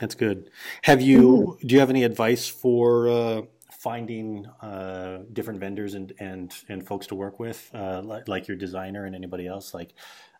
That's 0.00 0.14
good. 0.14 0.50
Have 0.82 1.02
you? 1.02 1.20
Mm-hmm. 1.20 1.66
Do 1.66 1.74
you 1.74 1.80
have 1.80 1.90
any 1.90 2.04
advice 2.04 2.48
for 2.48 3.08
uh, 3.08 3.42
finding 3.72 4.46
uh, 4.62 5.18
different 5.32 5.58
vendors 5.60 5.94
and, 5.94 6.12
and 6.20 6.54
and 6.68 6.86
folks 6.86 7.08
to 7.08 7.14
work 7.14 7.40
with, 7.40 7.68
uh, 7.74 8.00
like, 8.02 8.28
like, 8.28 8.48
your 8.48 8.56
designer 8.56 9.06
and 9.06 9.14
anybody 9.14 9.46
else? 9.46 9.74
Like, 9.74 9.94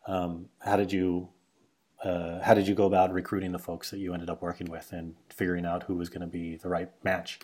um, 0.06 0.46
how 0.60 0.76
did 0.76 0.92
you 0.92 1.28
uh, 2.02 2.40
how 2.42 2.54
did 2.54 2.68
you 2.68 2.74
go 2.74 2.86
about 2.86 3.12
recruiting 3.12 3.52
the 3.52 3.58
folks 3.58 3.90
that 3.90 3.98
you 3.98 4.14
ended 4.14 4.30
up 4.30 4.40
working 4.40 4.70
with 4.70 4.92
and 4.92 5.14
figuring 5.30 5.66
out 5.66 5.82
who 5.82 5.96
was 5.96 6.08
going 6.08 6.20
to 6.20 6.26
be 6.26 6.56
the 6.56 6.68
right 6.68 6.90
match? 7.02 7.40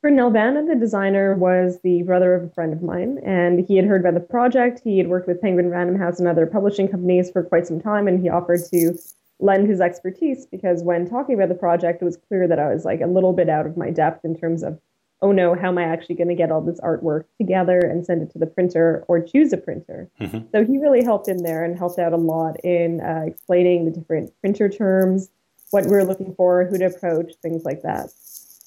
For 0.00 0.10
Nelvana, 0.10 0.66
the 0.66 0.74
designer 0.74 1.34
was 1.34 1.78
the 1.84 2.02
brother 2.02 2.34
of 2.34 2.42
a 2.42 2.48
friend 2.48 2.72
of 2.72 2.82
mine, 2.82 3.20
and 3.24 3.64
he 3.64 3.76
had 3.76 3.84
heard 3.84 4.00
about 4.00 4.14
the 4.14 4.20
project. 4.20 4.80
He 4.82 4.98
had 4.98 5.06
worked 5.06 5.28
with 5.28 5.40
Penguin 5.40 5.68
Random 5.68 5.96
House 5.96 6.18
and 6.18 6.26
other 6.26 6.46
publishing 6.46 6.88
companies 6.88 7.30
for 7.30 7.44
quite 7.44 7.68
some 7.68 7.80
time, 7.80 8.08
and 8.08 8.20
he 8.20 8.28
offered 8.28 8.64
to 8.72 8.98
lend 9.38 9.68
his 9.68 9.80
expertise 9.80 10.46
because 10.46 10.82
when 10.82 11.08
talking 11.08 11.34
about 11.34 11.50
the 11.50 11.54
project, 11.54 12.02
it 12.02 12.04
was 12.04 12.16
clear 12.16 12.48
that 12.48 12.58
I 12.58 12.72
was 12.72 12.84
like 12.84 13.00
a 13.00 13.06
little 13.06 13.32
bit 13.32 13.48
out 13.48 13.66
of 13.66 13.76
my 13.76 13.90
depth 13.90 14.24
in 14.24 14.36
terms 14.36 14.62
of, 14.62 14.80
oh 15.22 15.32
no, 15.32 15.54
how 15.54 15.68
am 15.68 15.78
I 15.78 15.84
actually 15.84 16.16
going 16.16 16.28
to 16.28 16.34
get 16.34 16.50
all 16.50 16.60
this 16.60 16.80
artwork 16.80 17.24
together 17.38 17.78
and 17.78 18.04
send 18.04 18.22
it 18.22 18.32
to 18.32 18.38
the 18.38 18.46
printer 18.46 19.04
or 19.08 19.20
choose 19.20 19.52
a 19.52 19.56
printer? 19.56 20.10
Mm-hmm. 20.20 20.48
So 20.52 20.64
he 20.64 20.78
really 20.78 21.02
helped 21.02 21.28
in 21.28 21.44
there 21.44 21.64
and 21.64 21.78
helped 21.78 21.98
out 21.98 22.12
a 22.12 22.16
lot 22.16 22.56
in 22.64 23.00
uh, 23.00 23.24
explaining 23.26 23.84
the 23.84 23.92
different 23.92 24.32
printer 24.40 24.68
terms, 24.68 25.30
what 25.70 25.84
we 25.84 25.92
we're 25.92 26.04
looking 26.04 26.34
for, 26.34 26.66
who 26.66 26.76
to 26.78 26.86
approach, 26.86 27.32
things 27.40 27.64
like 27.64 27.82
that. 27.82 28.10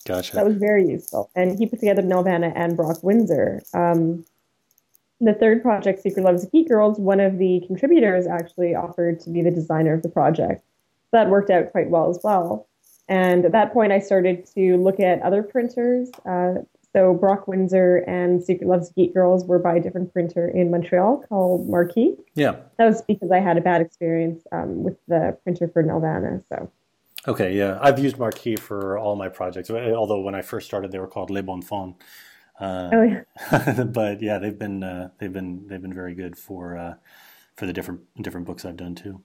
Gotcha. 0.05 0.35
That 0.35 0.45
was 0.45 0.55
very 0.55 0.87
useful. 0.87 1.29
And 1.35 1.57
he 1.59 1.65
put 1.65 1.79
together 1.79 2.01
Nelvana 2.01 2.53
and 2.55 2.77
Brok 2.77 3.03
Windsor. 3.03 3.63
Um, 3.73 4.25
the 5.19 5.33
third 5.33 5.61
project, 5.61 6.01
Secret 6.01 6.23
Loves 6.23 6.43
of 6.43 6.51
Geek 6.51 6.69
Girls, 6.69 6.99
one 6.99 7.19
of 7.19 7.37
the 7.37 7.63
contributors 7.67 8.27
actually 8.27 8.75
offered 8.75 9.19
to 9.21 9.29
be 9.29 9.41
the 9.41 9.51
designer 9.51 9.93
of 9.93 10.03
the 10.03 10.09
project. 10.09 10.61
So 10.61 11.17
that 11.17 11.29
worked 11.29 11.49
out 11.49 11.71
quite 11.71 11.89
well 11.89 12.09
as 12.09 12.19
well. 12.23 12.67
And 13.07 13.45
at 13.45 13.51
that 13.51 13.71
point, 13.71 13.91
I 13.91 13.99
started 13.99 14.45
to 14.55 14.77
look 14.77 14.99
at 14.99 15.21
other 15.21 15.43
printers. 15.43 16.09
Uh, 16.25 16.55
so 16.93 17.13
Brok 17.13 17.47
Windsor 17.47 17.97
and 18.07 18.41
Secret 18.41 18.67
Loves 18.67 18.89
Geek 18.93 19.13
Girls 19.13 19.45
were 19.45 19.59
by 19.59 19.75
a 19.75 19.79
different 19.81 20.13
printer 20.13 20.47
in 20.47 20.71
Montreal 20.71 21.25
called 21.27 21.69
Marquis. 21.69 22.15
Yeah. 22.35 22.55
That 22.77 22.85
was 22.85 23.01
because 23.01 23.31
I 23.31 23.39
had 23.39 23.57
a 23.57 23.61
bad 23.61 23.81
experience 23.81 24.43
um, 24.51 24.83
with 24.83 24.95
the 25.07 25.37
printer 25.43 25.67
for 25.67 25.83
Nelvana. 25.83 26.41
So 26.49 26.71
Okay, 27.27 27.57
yeah, 27.57 27.79
I've 27.81 27.97
used 27.97 28.19
Marquis 28.19 28.55
for 28.55 28.99
all 28.99 29.15
my 29.15 29.29
projects. 29.29 29.69
Although 29.71 30.21
when 30.21 30.35
I 30.35 30.41
first 30.41 30.67
started, 30.67 30.91
they 30.91 30.99
were 30.99 31.07
called 31.07 31.31
Les 31.31 31.41
Bonfons. 31.41 31.95
Uh, 32.59 32.89
oh 32.93 33.01
yeah. 33.01 33.83
but 33.91 34.21
yeah, 34.21 34.37
they've 34.37 34.57
been 34.57 34.83
uh, 34.83 35.09
they've 35.17 35.33
been 35.33 35.67
they've 35.67 35.81
been 35.81 35.93
very 35.93 36.13
good 36.13 36.37
for 36.37 36.77
uh, 36.77 36.93
for 37.55 37.65
the 37.65 37.73
different 37.73 38.01
different 38.21 38.45
books 38.45 38.63
I've 38.63 38.77
done 38.77 38.95
too. 38.95 39.21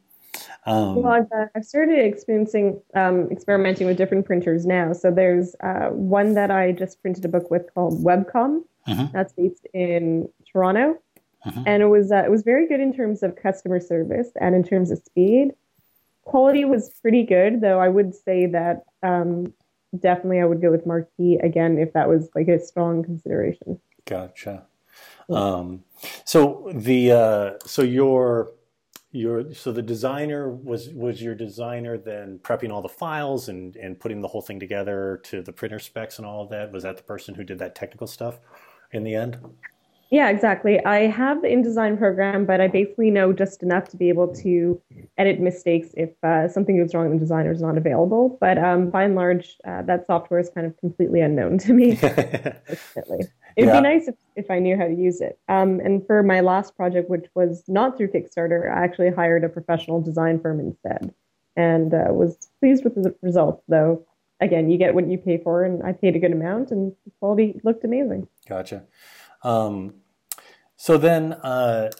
Um, 0.67 0.97
well, 0.97 1.13
I've, 1.13 1.33
uh, 1.33 1.47
I've 1.55 1.65
started 1.65 1.99
experiencing 1.99 2.81
um, 2.95 3.29
experimenting 3.31 3.87
with 3.87 3.97
different 3.97 4.27
printers 4.27 4.67
now. 4.67 4.93
So 4.93 5.11
there's 5.11 5.55
uh, 5.63 5.89
one 5.91 6.35
that 6.35 6.51
I 6.51 6.73
just 6.73 7.01
printed 7.03 7.25
a 7.25 7.29
book 7.29 7.51
with 7.51 7.73
called 7.75 8.03
Webcom. 8.05 8.63
Mm-hmm. 8.89 9.13
That's 9.13 9.33
based 9.33 9.67
in 9.75 10.29
Toronto, 10.51 10.99
mm-hmm. 11.47 11.63
and 11.67 11.83
it 11.83 11.87
was 11.87 12.11
uh, 12.11 12.23
it 12.25 12.31
was 12.31 12.43
very 12.43 12.67
good 12.67 12.81
in 12.81 12.95
terms 12.95 13.23
of 13.23 13.37
customer 13.37 13.81
service 13.81 14.31
and 14.41 14.55
in 14.55 14.65
terms 14.65 14.91
of 14.91 14.99
speed 14.99 15.53
quality 16.31 16.65
was 16.65 16.91
pretty 17.03 17.25
good, 17.25 17.61
though 17.61 17.81
I 17.81 17.89
would 17.89 18.15
say 18.15 18.47
that 18.47 18.85
um, 19.03 19.53
definitely 19.99 20.41
I 20.41 20.45
would 20.45 20.61
go 20.61 20.71
with 20.71 20.87
Marquis 20.87 21.39
again 21.43 21.77
if 21.79 21.93
that 21.95 22.09
was 22.09 22.29
like 22.35 22.49
a 22.49 22.61
strong 22.61 23.03
consideration. 23.03 23.81
Gotcha. 24.05 24.65
Yeah. 25.29 25.37
Um, 25.37 25.85
so 26.25 26.71
the 26.73 27.13
uh, 27.13 27.51
so 27.65 27.83
your 27.83 28.53
your 29.13 29.53
so 29.53 29.73
the 29.73 29.83
designer 29.83 30.49
was 30.49 30.91
was 30.91 31.21
your 31.21 31.35
designer 31.35 31.99
then 31.99 32.39
prepping 32.43 32.71
all 32.71 32.81
the 32.81 32.89
files 32.89 33.49
and 33.49 33.75
and 33.77 33.99
putting 33.99 34.21
the 34.21 34.29
whole 34.29 34.43
thing 34.43 34.61
together 34.61 35.21
to 35.25 35.43
the 35.43 35.53
printer 35.53 35.81
specs 35.81 36.19
and 36.19 36.27
all 36.27 36.43
of 36.43 36.51
that. 36.51 36.71
Was 36.71 36.85
that 36.85 36.97
the 36.97 37.03
person 37.03 37.35
who 37.35 37.43
did 37.43 37.59
that 37.59 37.75
technical 37.75 38.07
stuff 38.07 38.39
in 38.93 39.03
the 39.03 39.15
end? 39.15 39.39
Yeah, 40.11 40.29
exactly. 40.29 40.85
I 40.85 41.07
have 41.07 41.41
the 41.41 41.47
InDesign 41.49 41.97
program, 41.97 42.45
but 42.45 42.61
I 42.61 42.67
basically 42.67 43.13
know 43.13 43.33
just 43.33 43.63
enough 43.63 43.89
to 43.91 43.97
be 43.97 44.09
able 44.09 44.35
to 44.43 44.81
edit 45.19 45.39
mistakes 45.39 45.91
if 45.97 46.11
uh, 46.25 46.49
something 46.49 46.77
goes 46.77 46.93
wrong 46.95 47.07
and 47.07 47.15
the 47.15 47.21
designer 47.21 47.53
is 47.53 47.63
not 47.63 47.79
available. 47.79 48.37
But 48.41 48.59
um, 48.59 48.91
by 48.91 49.05
and 49.05 49.15
large, 49.15 49.57
uh, 49.65 49.83
that 49.83 50.09
software 50.09 50.41
is 50.41 50.51
kind 50.51 50.67
of 50.67 50.77
completely 50.79 51.21
unknown 51.21 51.59
to 51.59 51.73
me. 51.73 51.93
It'd 53.61 53.75
yeah. 53.75 53.81
be 53.81 53.83
nice 53.83 54.09
if, 54.09 54.15
if 54.37 54.51
I 54.51 54.59
knew 54.59 54.75
how 54.77 54.87
to 54.87 54.95
use 54.95 55.21
it. 55.21 55.39
Um, 55.49 55.81
and 55.81 56.07
for 56.07 56.23
my 56.23 56.41
last 56.41 56.75
project, 56.77 57.11
which 57.11 57.27
was 57.35 57.63
not 57.69 57.97
through 57.97 58.09
Kickstarter, 58.09 58.75
I 58.75 58.83
actually 58.83 59.11
hired 59.11 59.45
a 59.45 59.51
professional 59.51 60.01
design 60.01 60.41
firm 60.41 60.61
instead 60.61 61.13
and 61.57 61.93
uh, 61.93 62.07
was 62.09 62.49
pleased 62.59 62.85
with 62.85 62.95
the 62.95 63.15
results, 63.21 63.63
though. 63.69 64.07
Again, 64.41 64.71
you 64.71 64.79
get 64.79 64.95
what 64.95 65.07
you 65.07 65.19
pay 65.19 65.37
for, 65.37 65.65
and 65.65 65.83
I 65.83 65.93
paid 65.93 66.17
a 66.17 66.19
good 66.19 66.33
amount, 66.33 66.71
and 66.71 66.93
the 67.05 67.13
quality 67.19 67.61
looked 67.63 67.85
amazing. 67.85 68.27
Gotcha. 68.49 68.85
Um, 69.43 69.97
so 70.77 70.97
then, 70.97 71.35
uh, 71.35 71.91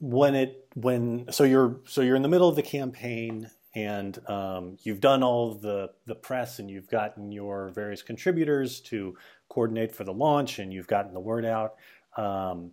when 0.00 0.34
it 0.34 0.68
when 0.74 1.26
so 1.30 1.44
you're 1.44 1.80
so 1.84 2.00
you're 2.00 2.16
in 2.16 2.22
the 2.22 2.28
middle 2.28 2.48
of 2.48 2.56
the 2.56 2.62
campaign 2.62 3.48
and 3.74 4.18
um, 4.28 4.78
you've 4.82 5.00
done 5.00 5.22
all 5.22 5.54
the 5.54 5.90
the 6.06 6.14
press 6.14 6.58
and 6.58 6.70
you've 6.70 6.88
gotten 6.88 7.30
your 7.30 7.70
various 7.74 8.02
contributors 8.02 8.80
to 8.80 9.16
coordinate 9.48 9.94
for 9.94 10.04
the 10.04 10.12
launch 10.12 10.58
and 10.58 10.72
you've 10.72 10.86
gotten 10.86 11.14
the 11.14 11.20
word 11.20 11.44
out. 11.44 11.74
Um, 12.16 12.72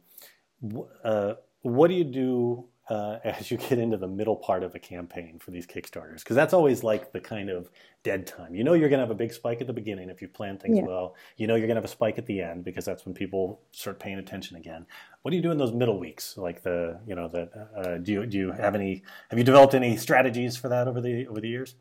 uh, 1.03 1.33
what 1.61 1.89
do 1.89 1.93
you 1.93 2.03
do 2.03 2.67
uh, 2.89 3.19
as 3.23 3.49
you 3.49 3.57
get 3.57 3.79
into 3.79 3.97
the 3.97 4.07
middle 4.07 4.35
part 4.35 4.63
of 4.63 4.75
a 4.75 4.79
campaign 4.79 5.39
for 5.39 5.51
these 5.51 5.65
Kickstarters, 5.65 6.19
because 6.19 6.35
that's 6.35 6.53
always 6.53 6.83
like 6.83 7.11
the 7.11 7.19
kind 7.19 7.49
of 7.49 7.69
dead 8.03 8.27
time. 8.27 8.53
You 8.53 8.63
know, 8.63 8.73
you're 8.73 8.89
going 8.89 8.99
to 8.99 9.05
have 9.05 9.11
a 9.11 9.15
big 9.15 9.33
spike 9.33 9.61
at 9.61 9.67
the 9.67 9.73
beginning 9.73 10.09
if 10.09 10.21
you 10.21 10.27
plan 10.27 10.57
things 10.57 10.77
yeah. 10.77 10.85
well. 10.85 11.15
You 11.37 11.47
know, 11.47 11.55
you're 11.55 11.67
going 11.67 11.75
to 11.75 11.81
have 11.81 11.85
a 11.85 11.93
spike 11.93 12.17
at 12.17 12.25
the 12.25 12.41
end 12.41 12.63
because 12.63 12.85
that's 12.85 13.05
when 13.05 13.13
people 13.13 13.61
start 13.71 13.99
paying 13.99 14.19
attention 14.19 14.57
again. 14.57 14.85
What 15.21 15.31
do 15.31 15.37
you 15.37 15.43
do 15.43 15.51
in 15.51 15.57
those 15.57 15.71
middle 15.71 15.99
weeks? 15.99 16.37
Like 16.37 16.63
the, 16.63 16.99
you 17.07 17.15
know, 17.15 17.27
the 17.29 17.49
uh, 17.75 17.97
do 17.97 18.11
you 18.11 18.25
do 18.25 18.37
you 18.37 18.51
have 18.51 18.75
any? 18.75 19.03
Have 19.29 19.39
you 19.39 19.45
developed 19.45 19.73
any 19.73 19.95
strategies 19.95 20.57
for 20.57 20.67
that 20.69 20.87
over 20.87 20.99
the 20.99 21.27
over 21.27 21.39
the 21.39 21.47
years? 21.47 21.75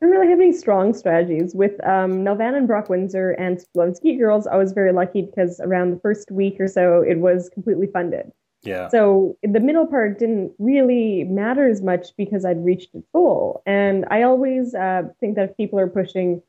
Don't 0.00 0.10
really 0.10 0.28
have 0.28 0.38
any 0.38 0.52
strong 0.52 0.94
strategies. 0.94 1.54
With 1.54 1.72
um, 1.84 2.24
Nelvana 2.24 2.58
and 2.58 2.68
Brok 2.68 2.88
Windsor 2.88 3.32
and 3.32 3.58
Loves 3.74 3.98
Geek 3.98 4.18
Girls, 4.18 4.46
I 4.46 4.56
was 4.56 4.72
very 4.72 4.92
lucky 4.92 5.22
because 5.22 5.60
around 5.60 5.90
the 5.90 6.00
first 6.00 6.30
week 6.30 6.60
or 6.60 6.68
so, 6.68 7.02
it 7.02 7.18
was 7.18 7.48
completely 7.52 7.88
funded. 7.88 8.30
Yeah. 8.62 8.88
So 8.88 9.36
the 9.42 9.60
middle 9.60 9.86
part 9.86 10.18
didn't 10.18 10.52
really 10.58 11.24
matter 11.24 11.68
as 11.68 11.82
much 11.82 12.08
because 12.16 12.44
I'd 12.44 12.64
reached 12.64 12.94
its 12.94 13.08
goal. 13.12 13.62
And 13.66 14.04
I 14.10 14.22
always 14.22 14.74
uh, 14.74 15.02
think 15.20 15.36
that 15.36 15.50
if 15.50 15.56
people 15.56 15.78
are 15.78 15.88
pushing 15.88 16.42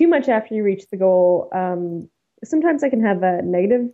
too 0.00 0.08
much 0.08 0.28
after 0.28 0.54
you 0.54 0.62
reach 0.62 0.88
the 0.90 0.96
goal, 0.96 1.48
um, 1.52 2.08
sometimes 2.44 2.82
I 2.82 2.88
can 2.88 3.04
have 3.04 3.22
a 3.22 3.42
negative 3.42 3.90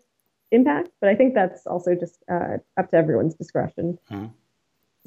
impact. 0.52 0.90
But 1.00 1.10
I 1.10 1.14
think 1.14 1.34
that's 1.34 1.66
also 1.66 1.94
just 1.94 2.22
uh, 2.30 2.58
up 2.76 2.90
to 2.90 2.96
everyone's 2.96 3.34
discretion. 3.34 3.98
Mm-hmm. 4.10 4.26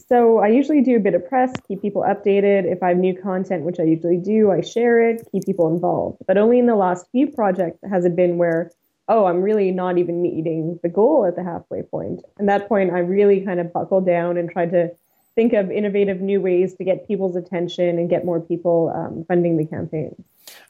So 0.08 0.40
I 0.40 0.48
usually 0.48 0.82
do 0.82 0.96
a 0.96 1.00
bit 1.00 1.14
of 1.14 1.28
press, 1.28 1.52
keep 1.68 1.82
people 1.82 2.04
updated. 2.04 2.72
If 2.72 2.82
I 2.82 2.90
have 2.90 2.98
new 2.98 3.20
content, 3.20 3.64
which 3.64 3.80
I 3.80 3.84
usually 3.84 4.18
do, 4.18 4.52
I 4.52 4.62
share 4.62 5.02
it, 5.10 5.28
keep 5.32 5.46
people 5.46 5.74
involved. 5.74 6.20
But 6.28 6.38
only 6.38 6.60
in 6.60 6.66
the 6.66 6.76
last 6.76 7.08
few 7.12 7.28
projects 7.28 7.80
has 7.90 8.06
it 8.06 8.16
been 8.16 8.38
where 8.38 8.72
oh, 9.10 9.26
I'm 9.26 9.42
really 9.42 9.72
not 9.72 9.98
even 9.98 10.22
meeting 10.22 10.80
the 10.84 10.90
goal 10.90 11.26
at 11.26 11.36
the 11.36 11.44
halfway 11.44 11.82
point. 11.82 12.22
And 12.38 12.48
that 12.48 12.70
point, 12.70 12.92
I 12.92 13.00
really 13.00 13.42
kind 13.42 13.60
of 13.60 13.74
buckled 13.74 14.06
down 14.06 14.38
and 14.38 14.50
tried 14.50 14.70
to 14.72 14.92
think 15.36 15.54
of 15.54 15.72
innovative 15.72 16.22
new 16.22 16.40
ways 16.40 16.76
to 16.76 16.84
get 16.84 17.08
people's 17.08 17.36
attention 17.36 17.98
and 17.98 18.10
get 18.10 18.24
more 18.24 18.40
people 18.40 18.94
um, 18.96 19.26
funding 19.28 19.58
the 19.58 19.66
campaign. 19.66 20.24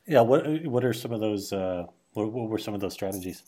Yeah, 0.07 0.21
what 0.21 0.65
what 0.65 0.83
are 0.83 0.93
some 0.93 1.11
of 1.11 1.19
those? 1.19 1.53
Uh, 1.53 1.85
what, 2.13 2.31
what, 2.31 2.49
were 2.49 2.57
some 2.57 2.73
of 2.73 2.79
those 2.79 2.93
strategies? 2.93 3.43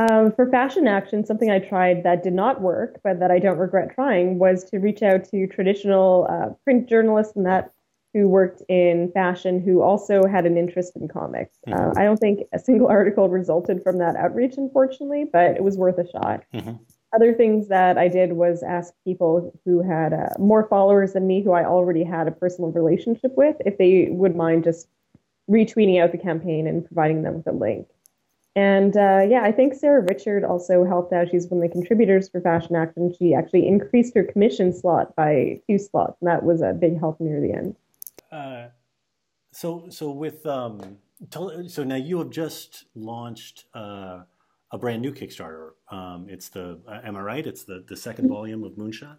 Um, 0.00 0.32
for 0.32 0.48
Fashion 0.50 0.86
Action, 0.86 1.26
something 1.26 1.50
I 1.50 1.58
tried 1.58 2.04
that 2.04 2.22
did 2.22 2.32
not 2.32 2.62
work, 2.62 3.00
but 3.04 3.20
that 3.20 3.30
I 3.30 3.38
don't 3.38 3.58
regret 3.58 3.94
trying, 3.94 4.38
was 4.38 4.64
to 4.70 4.78
reach 4.78 5.02
out 5.02 5.24
to 5.24 5.46
traditional 5.46 6.26
uh, 6.30 6.54
print 6.64 6.88
journalists 6.88 7.36
and 7.36 7.44
that 7.44 7.72
who 8.14 8.26
worked 8.26 8.62
in 8.68 9.10
fashion 9.12 9.60
who 9.60 9.82
also 9.82 10.26
had 10.26 10.46
an 10.46 10.56
interest 10.56 10.96
in 10.96 11.06
comics. 11.06 11.58
Mm-hmm. 11.68 11.78
Uh, 11.78 12.00
I 12.00 12.04
don't 12.04 12.16
think 12.16 12.40
a 12.54 12.58
single 12.58 12.88
article 12.98 13.28
resulted 13.28 13.82
from 13.82 13.98
that 13.98 14.16
outreach, 14.16 14.54
unfortunately, 14.56 15.26
but 15.30 15.50
it 15.56 15.62
was 15.62 15.76
worth 15.76 15.98
a 15.98 16.10
shot. 16.10 16.44
Mm-hmm. 16.54 16.82
Other 17.14 17.34
things 17.34 17.68
that 17.68 17.98
I 17.98 18.08
did 18.08 18.32
was 18.32 18.62
ask 18.62 18.94
people 19.04 19.52
who 19.66 19.82
had 19.82 20.14
uh, 20.14 20.30
more 20.38 20.66
followers 20.68 21.12
than 21.12 21.26
me, 21.26 21.42
who 21.42 21.52
I 21.52 21.64
already 21.64 22.04
had 22.04 22.26
a 22.26 22.32
personal 22.32 22.72
relationship 22.72 23.32
with, 23.36 23.56
if 23.66 23.76
they 23.76 24.08
would 24.10 24.34
mind 24.34 24.64
just 24.64 24.88
retweeting 25.50 26.00
out 26.00 26.12
the 26.12 26.18
campaign 26.18 26.66
and 26.66 26.86
providing 26.86 27.22
them 27.22 27.34
with 27.34 27.46
a 27.48 27.52
link. 27.52 27.86
And 28.56 28.96
uh, 28.96 29.24
yeah, 29.28 29.42
I 29.42 29.52
think 29.52 29.74
Sarah 29.74 30.02
Richard 30.02 30.44
also 30.44 30.84
helped 30.84 31.12
out. 31.12 31.28
She's 31.30 31.46
one 31.46 31.62
of 31.62 31.70
the 31.70 31.72
contributors 31.72 32.28
for 32.28 32.40
Fashion 32.40 32.74
Action. 32.74 33.14
She 33.16 33.32
actually 33.32 33.66
increased 33.68 34.14
her 34.16 34.24
commission 34.24 34.72
slot 34.72 35.14
by 35.14 35.60
two 35.68 35.78
slots, 35.78 36.16
and 36.20 36.28
that 36.28 36.42
was 36.42 36.60
a 36.60 36.72
big 36.72 36.98
help 36.98 37.20
near 37.20 37.40
the 37.40 37.52
end. 37.52 37.76
Uh, 38.32 38.68
so, 39.52 39.86
so 39.90 40.10
with 40.10 40.44
um, 40.46 40.98
tell, 41.30 41.68
so 41.68 41.84
now 41.84 41.96
you 41.96 42.18
have 42.18 42.30
just 42.30 42.86
launched 42.96 43.66
uh, 43.74 44.20
a 44.72 44.78
brand 44.78 45.02
new 45.02 45.12
Kickstarter. 45.12 45.70
Um, 45.90 46.26
it's 46.28 46.48
the 46.48 46.80
am 46.88 47.16
I 47.16 47.20
right? 47.20 47.46
It's 47.46 47.64
the 47.64 47.84
the 47.86 47.94
2nd 47.94 48.14
mm-hmm. 48.16 48.28
volume 48.28 48.64
of 48.64 48.72
Moonshot. 48.72 49.16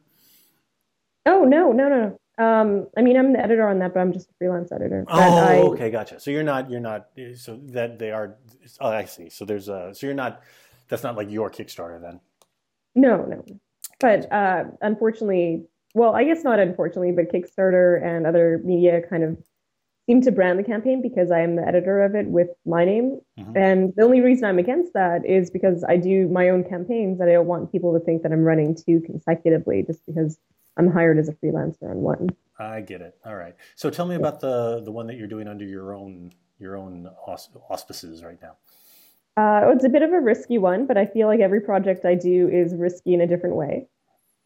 Oh 1.26 1.44
no, 1.46 1.72
no, 1.72 1.88
no. 1.88 2.21
Um, 2.38 2.88
I 2.98 3.02
mean, 3.02 3.18
I'm 3.18 3.34
the 3.34 3.40
editor 3.40 3.68
on 3.68 3.80
that, 3.80 3.94
but 3.94 4.00
I'm 4.00 4.14
just 4.14 4.30
a 4.30 4.34
freelance 4.38 4.72
editor. 4.72 5.06
Oh, 5.08 5.38
I, 5.38 5.58
okay, 5.58 5.92
gotcha. 5.92 6.20
So 6.20 6.32
you're 6.32 6.44
not, 6.44 6.70
you're 6.72 6.80
not, 6.80 7.08
so 7.36 7.60
that 7.68 8.00
they 8.00 8.12
are. 8.12 8.38
Oh, 8.80 8.90
I 8.90 9.06
see. 9.06 9.30
So 9.30 9.46
there's 9.46 9.70
a, 9.70 9.94
so 9.94 10.08
you're 10.08 10.16
not. 10.16 10.42
That's 10.88 11.04
not 11.04 11.16
like 11.16 11.30
your 11.30 11.50
Kickstarter 11.50 12.02
then. 12.02 12.20
No, 12.96 13.24
no. 13.24 13.46
But 14.00 14.32
uh, 14.32 14.66
unfortunately, 14.82 15.66
well, 15.94 16.16
I 16.16 16.24
guess 16.24 16.44
not 16.44 16.60
unfortunately, 16.60 17.12
but 17.12 17.32
Kickstarter 17.32 18.04
and 18.04 18.26
other 18.26 18.62
media 18.64 19.02
kind 19.02 19.24
of 19.24 19.38
seem 20.08 20.22
to 20.22 20.32
brand 20.32 20.58
the 20.58 20.64
campaign 20.64 21.02
because 21.02 21.32
I 21.32 21.42
am 21.42 21.56
the 21.56 21.66
editor 21.66 22.04
of 22.04 22.16
it 22.16 22.28
with 22.28 22.50
my 22.66 22.84
name. 22.86 23.20
Mm-hmm. 23.40 23.58
And 23.58 23.94
the 23.96 24.04
only 24.04 24.22
reason 24.22 24.46
I'm 24.46 24.60
against 24.60 24.94
that 24.94 25.26
is 25.26 25.50
because 25.50 25.84
I 25.88 25.98
do 25.98 26.28
my 26.28 26.50
own 26.50 26.64
campaigns 26.64 27.20
and 27.20 27.30
I 27.30 27.34
don't 27.34 27.48
want 27.48 27.72
people 27.72 27.94
to 27.94 28.04
think 28.04 28.24
that 28.24 28.32
I'm 28.32 28.44
running 28.44 28.76
two 28.76 29.02
consecutively 29.02 29.84
just 29.84 30.06
because 30.06 30.40
I'm 30.78 30.92
hired 30.92 31.20
as 31.20 31.30
a 31.30 31.34
freelancer 31.34 31.90
on 31.90 31.98
one. 31.98 32.30
I 32.60 32.82
get 32.82 33.01
it. 33.01 33.18
All 33.25 33.36
right. 33.36 33.56
So 33.75 33.90
tell 33.90 34.06
me 34.06 34.16
about 34.16 34.40
the 34.40 34.82
the 34.84 34.92
one 34.92 35.08
that 35.08 35.18
you're 35.18 35.28
doing 35.28 35.48
under 35.48 35.66
your 35.66 35.94
own 35.94 36.32
your 36.60 36.78
own 36.78 37.10
auspices 37.28 38.24
right 38.24 38.40
now. 38.42 38.56
Uh, 39.38 39.72
it's 39.72 39.86
a 39.86 39.90
bit 39.90 40.01
of 40.01 40.12
a 40.12 40.20
risky 40.20 40.58
one, 40.58 40.86
but 40.86 40.98
I 40.98 41.06
feel 41.06 41.28
like 41.28 41.40
every 41.40 41.62
project 41.62 42.06
I 42.06 42.16
do 42.16 42.50
is 42.50 42.75
risky 42.75 43.13
in 43.13 43.22
a 43.22 43.28
different 43.28 43.56
way. 43.56 43.88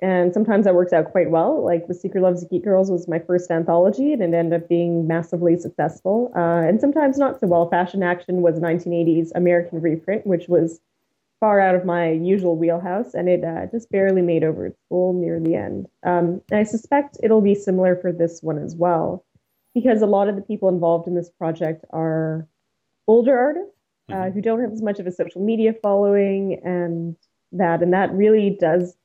And 0.02 0.34
sometimes 0.34 0.66
that 0.66 0.76
works 0.76 0.94
out 0.94 1.12
quite 1.12 1.32
well. 1.32 1.64
Like 1.64 1.88
The 1.88 1.94
Secret 1.94 2.22
Loves 2.22 2.44
of 2.44 2.50
Geek 2.50 2.64
Girls 2.64 2.92
was 2.92 3.08
my 3.08 3.20
first 3.20 3.50
anthology, 3.50 4.14
and 4.14 4.22
it 4.22 4.34
ended 4.34 4.62
up 4.62 4.70
being 4.70 5.08
massively 5.08 5.58
successful. 5.58 6.32
Uh, 6.36 6.68
and 6.68 6.82
sometimes 6.82 7.18
not 7.18 7.40
so 7.40 7.48
well. 7.48 7.70
Fashion 7.70 8.04
Action 8.04 8.42
was 8.42 8.60
1980s 8.60 9.30
American 9.36 9.82
reprint, 9.82 10.28
which 10.28 10.48
was 10.48 10.82
far 11.40 11.60
out 11.60 11.76
of 11.76 11.86
my 11.86 12.12
usual 12.12 12.56
wheelhouse, 12.56 13.14
and 13.14 13.28
it 13.28 13.44
uh, 13.44 13.66
just 13.72 13.90
barely 13.90 14.22
made 14.22 14.44
over 14.44 14.68
its 14.68 14.80
goal 14.90 15.14
near 15.14 15.40
the 15.40 15.56
end. 15.56 15.88
Um, 16.04 16.42
and 16.50 16.60
I 16.60 16.64
suspect 16.64 17.18
it'll 17.22 17.42
be 17.42 17.56
similar 17.56 17.96
for 17.96 18.12
this 18.12 18.42
one 18.42 18.58
as 18.58 18.76
well, 18.76 19.26
because 19.74 20.02
a 20.02 20.08
lot 20.08 20.30
of 20.30 20.36
the 20.36 20.42
people 20.42 20.70
involved 20.70 21.08
in 21.08 21.16
this 21.16 21.30
project 21.30 21.86
are 21.92 22.48
older 23.08 23.38
artists 23.38 23.76
uh, 24.10 24.14
mm-hmm. 24.14 24.34
who 24.34 24.42
don't 24.42 24.62
have 24.62 24.72
as 24.72 24.82
much 24.82 25.00
of 25.00 25.08
a 25.08 25.12
social 25.12 25.42
media 25.42 25.74
following 25.82 26.60
and 26.64 27.16
that, 27.52 27.84
and 27.84 27.94
that 27.94 28.12
really 28.14 28.58
does 28.60 28.96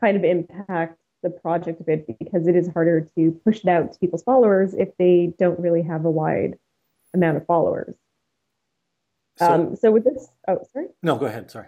kind 0.00 0.16
of 0.16 0.24
impact 0.24 0.98
the 1.22 1.30
project 1.30 1.80
a 1.80 1.84
bit 1.84 2.06
because 2.06 2.46
it 2.46 2.54
is 2.56 2.68
harder 2.68 3.00
to 3.16 3.40
push 3.44 3.60
it 3.60 3.68
out 3.68 3.92
to 3.92 3.98
people's 3.98 4.22
followers 4.22 4.74
if 4.74 4.88
they 4.98 5.32
don't 5.38 5.58
really 5.58 5.82
have 5.82 6.04
a 6.04 6.10
wide 6.10 6.58
amount 7.14 7.36
of 7.36 7.46
followers. 7.46 7.94
So, 9.38 9.52
um, 9.52 9.76
so 9.76 9.90
with 9.90 10.04
this, 10.04 10.28
oh, 10.48 10.58
sorry. 10.72 10.86
No, 11.02 11.16
go 11.16 11.26
ahead. 11.26 11.50
Sorry. 11.50 11.66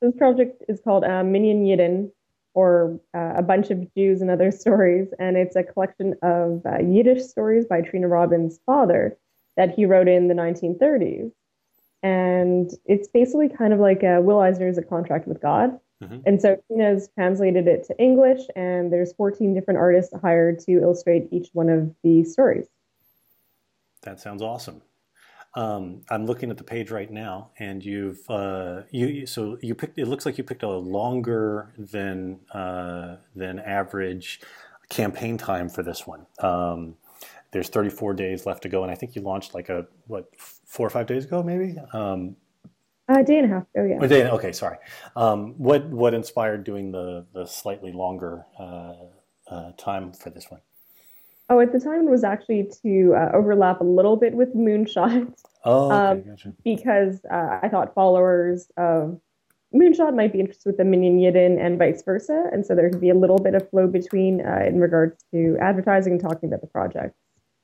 This 0.00 0.14
project 0.16 0.62
is 0.68 0.80
called 0.80 1.04
uh, 1.04 1.24
Minyan 1.24 1.64
Yidden, 1.64 2.10
or 2.54 2.98
uh, 3.14 3.34
A 3.36 3.42
Bunch 3.42 3.70
of 3.70 3.92
Jews 3.94 4.20
and 4.20 4.30
Other 4.30 4.50
Stories, 4.52 5.08
and 5.18 5.36
it's 5.36 5.56
a 5.56 5.62
collection 5.62 6.14
of 6.22 6.62
uh, 6.64 6.78
Yiddish 6.78 7.22
stories 7.24 7.66
by 7.66 7.80
Trina 7.80 8.08
Robbins' 8.08 8.60
father 8.66 9.16
that 9.56 9.74
he 9.74 9.86
wrote 9.86 10.08
in 10.08 10.28
the 10.28 10.34
1930s. 10.34 11.32
And 12.02 12.70
it's 12.84 13.08
basically 13.08 13.48
kind 13.48 13.72
of 13.72 13.80
like 13.80 14.04
uh, 14.04 14.20
Will 14.22 14.40
Eisner's 14.40 14.78
A 14.78 14.82
Contract 14.82 15.26
with 15.26 15.40
God. 15.40 15.78
Mm-hmm. 16.02 16.18
And 16.26 16.40
so 16.40 16.56
Trina's 16.68 17.08
translated 17.14 17.66
it 17.66 17.84
to 17.84 17.98
English, 17.98 18.42
and 18.54 18.92
there's 18.92 19.12
14 19.14 19.54
different 19.54 19.78
artists 19.78 20.12
hired 20.22 20.58
to 20.60 20.72
illustrate 20.72 21.28
each 21.32 21.48
one 21.52 21.68
of 21.68 21.94
the 22.04 22.22
stories. 22.24 22.66
That 24.02 24.20
sounds 24.20 24.42
awesome. 24.42 24.82
Um, 25.56 26.02
I'm 26.10 26.26
looking 26.26 26.50
at 26.50 26.58
the 26.58 26.64
page 26.64 26.90
right 26.90 27.10
now, 27.10 27.50
and 27.58 27.82
you've 27.82 28.20
uh, 28.28 28.82
you 28.90 29.26
so 29.26 29.56
you 29.62 29.74
picked. 29.74 29.98
It 29.98 30.06
looks 30.06 30.26
like 30.26 30.36
you 30.36 30.44
picked 30.44 30.62
a 30.62 30.68
longer 30.68 31.72
than 31.78 32.40
uh, 32.52 33.16
than 33.34 33.58
average 33.60 34.42
campaign 34.90 35.38
time 35.38 35.70
for 35.70 35.82
this 35.82 36.06
one. 36.06 36.26
Um, 36.40 36.96
there's 37.52 37.70
34 37.70 38.12
days 38.12 38.44
left 38.44 38.62
to 38.64 38.68
go, 38.68 38.82
and 38.82 38.92
I 38.92 38.94
think 38.94 39.16
you 39.16 39.22
launched 39.22 39.54
like 39.54 39.70
a 39.70 39.86
what 40.06 40.30
four 40.36 40.86
or 40.86 40.90
five 40.90 41.06
days 41.06 41.24
ago, 41.24 41.42
maybe. 41.42 41.76
Um, 41.94 42.36
a 43.08 43.24
day 43.24 43.38
and 43.38 43.50
a 43.50 43.54
half 43.54 43.62
ago, 43.74 43.84
yeah. 43.84 44.04
A 44.04 44.08
day, 44.08 44.28
okay, 44.28 44.52
sorry. 44.52 44.76
Um, 45.14 45.54
what 45.56 45.86
what 45.86 46.12
inspired 46.12 46.64
doing 46.64 46.92
the 46.92 47.24
the 47.32 47.46
slightly 47.46 47.92
longer 47.92 48.44
uh, 48.58 48.94
uh 49.48 49.72
time 49.78 50.12
for 50.12 50.28
this 50.28 50.50
one? 50.50 50.60
Oh, 51.48 51.60
at 51.60 51.72
the 51.72 51.78
time 51.78 52.08
it 52.08 52.10
was 52.10 52.24
actually 52.24 52.68
to 52.82 53.14
uh, 53.14 53.30
overlap 53.32 53.80
a 53.80 53.84
little 53.84 54.16
bit 54.16 54.34
with 54.34 54.54
Moonshot. 54.54 55.32
Oh, 55.64 55.86
okay, 55.86 55.94
um, 55.94 56.22
gotcha. 56.22 56.52
Because 56.64 57.24
uh, 57.30 57.60
I 57.62 57.68
thought 57.68 57.94
followers 57.94 58.68
of 58.76 59.20
Moonshot 59.74 60.14
might 60.14 60.32
be 60.32 60.40
interested 60.40 60.68
with 60.68 60.76
the 60.76 60.84
Minyan 60.84 61.18
Yidden 61.18 61.64
and 61.64 61.78
vice 61.78 62.02
versa, 62.02 62.48
and 62.52 62.66
so 62.66 62.74
there 62.74 62.90
could 62.90 63.00
be 63.00 63.10
a 63.10 63.14
little 63.14 63.38
bit 63.38 63.54
of 63.54 63.68
flow 63.70 63.86
between 63.86 64.40
uh, 64.44 64.64
in 64.66 64.80
regards 64.80 65.22
to 65.32 65.56
advertising 65.60 66.14
and 66.14 66.22
talking 66.22 66.48
about 66.48 66.60
the 66.60 66.66
project. 66.66 67.16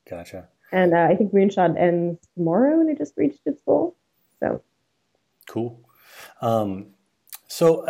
Gotcha. 0.08 0.48
And 0.72 0.94
uh, 0.94 1.08
I 1.10 1.16
think 1.16 1.32
Moonshot 1.32 1.78
ends 1.78 2.20
tomorrow, 2.34 2.80
and 2.80 2.88
it 2.88 2.98
just 2.98 3.14
reached 3.16 3.40
its 3.46 3.62
goal. 3.62 3.96
So 4.40 4.62
cool. 5.48 5.80
Um, 6.40 6.86
so 7.48 7.84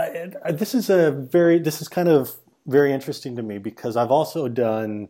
this 0.50 0.74
is 0.74 0.90
a 0.90 1.10
very 1.10 1.58
this 1.58 1.80
is 1.80 1.88
kind 1.88 2.08
of 2.08 2.34
very 2.66 2.92
interesting 2.92 3.36
to 3.36 3.42
me 3.42 3.58
because 3.58 3.96
I've 3.96 4.10
also 4.10 4.48
done 4.48 5.08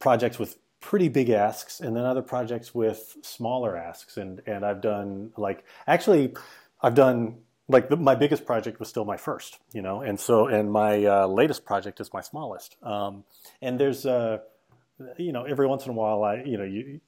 projects 0.00 0.38
with 0.38 0.56
pretty 0.80 1.08
big 1.08 1.30
asks 1.30 1.80
and 1.80 1.94
then 1.94 2.04
other 2.04 2.22
projects 2.22 2.74
with 2.74 3.16
smaller 3.22 3.76
asks. 3.76 4.16
And 4.16 4.40
and 4.46 4.64
I've 4.64 4.80
done 4.80 5.32
like 5.36 5.64
actually 5.86 6.34
I've 6.80 6.94
done 6.94 7.36
like 7.68 7.88
the, 7.88 7.96
my 7.96 8.16
biggest 8.16 8.44
project 8.44 8.80
was 8.80 8.88
still 8.88 9.04
my 9.04 9.16
first 9.16 9.58
you 9.72 9.82
know? 9.82 10.00
And 10.00 10.18
so 10.18 10.46
and 10.46 10.72
my 10.72 11.04
uh, 11.04 11.26
latest 11.26 11.64
project 11.64 12.00
is 12.00 12.12
my 12.12 12.22
smallest. 12.22 12.76
Um, 12.82 13.24
and 13.62 13.78
there's 13.78 14.06
uh 14.06 14.38
you 15.16 15.32
know 15.32 15.44
every 15.44 15.66
once 15.66 15.84
in 15.84 15.90
a 15.90 15.94
while 15.94 16.24
I 16.24 16.42
you 16.42 16.58
know 16.58 16.64
you 16.64 17.00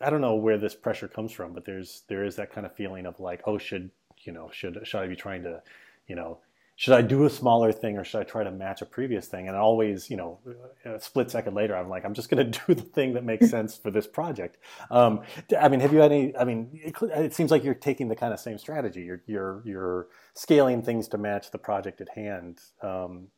I 0.00 0.10
don't 0.10 0.20
know 0.20 0.34
where 0.34 0.58
this 0.58 0.74
pressure 0.74 1.08
comes 1.08 1.32
from 1.32 1.52
but 1.52 1.64
there's 1.64 2.02
there 2.08 2.24
is 2.24 2.36
that 2.36 2.52
kind 2.52 2.66
of 2.66 2.74
feeling 2.74 3.06
of 3.06 3.18
like 3.20 3.42
oh 3.46 3.58
should 3.58 3.90
you 4.22 4.32
know 4.32 4.50
should 4.52 4.78
should 4.84 5.00
I 5.00 5.06
be 5.06 5.16
trying 5.16 5.44
to 5.44 5.62
you 6.08 6.16
know 6.16 6.38
should 6.76 6.94
I 6.94 7.02
do 7.02 7.24
a 7.24 7.30
smaller 7.30 7.72
thing 7.72 7.96
or 7.96 8.04
should 8.04 8.20
I 8.20 8.24
try 8.24 8.42
to 8.42 8.50
match 8.50 8.82
a 8.82 8.86
previous 8.86 9.28
thing? 9.28 9.46
And 9.46 9.56
always, 9.56 10.10
you 10.10 10.16
know, 10.16 10.40
a 10.84 10.98
split 10.98 11.30
second 11.30 11.54
later, 11.54 11.76
I'm 11.76 11.88
like, 11.88 12.04
I'm 12.04 12.14
just 12.14 12.28
going 12.28 12.50
to 12.52 12.60
do 12.66 12.74
the 12.74 12.82
thing 12.82 13.12
that 13.14 13.24
makes 13.24 13.48
sense 13.48 13.76
for 13.76 13.90
this 13.90 14.06
project. 14.06 14.58
Um, 14.90 15.22
I 15.58 15.68
mean, 15.68 15.80
have 15.80 15.92
you 15.92 16.00
had 16.00 16.10
any? 16.10 16.36
I 16.36 16.44
mean, 16.44 16.68
it, 16.72 16.94
it, 17.00 17.34
seems 17.34 17.50
like 17.50 17.62
you're 17.62 17.74
taking 17.74 18.08
the 18.08 18.16
kind 18.16 18.32
of 18.32 18.40
same 18.40 18.58
strategy. 18.58 19.02
You're 19.02 19.22
you're 19.26 19.62
you're 19.64 20.06
scaling 20.34 20.82
things 20.82 21.06
to 21.08 21.18
match 21.18 21.50
the 21.52 21.58
project 21.58 22.00
at 22.00 22.08
hand. 22.08 22.60
Um, 22.82 23.28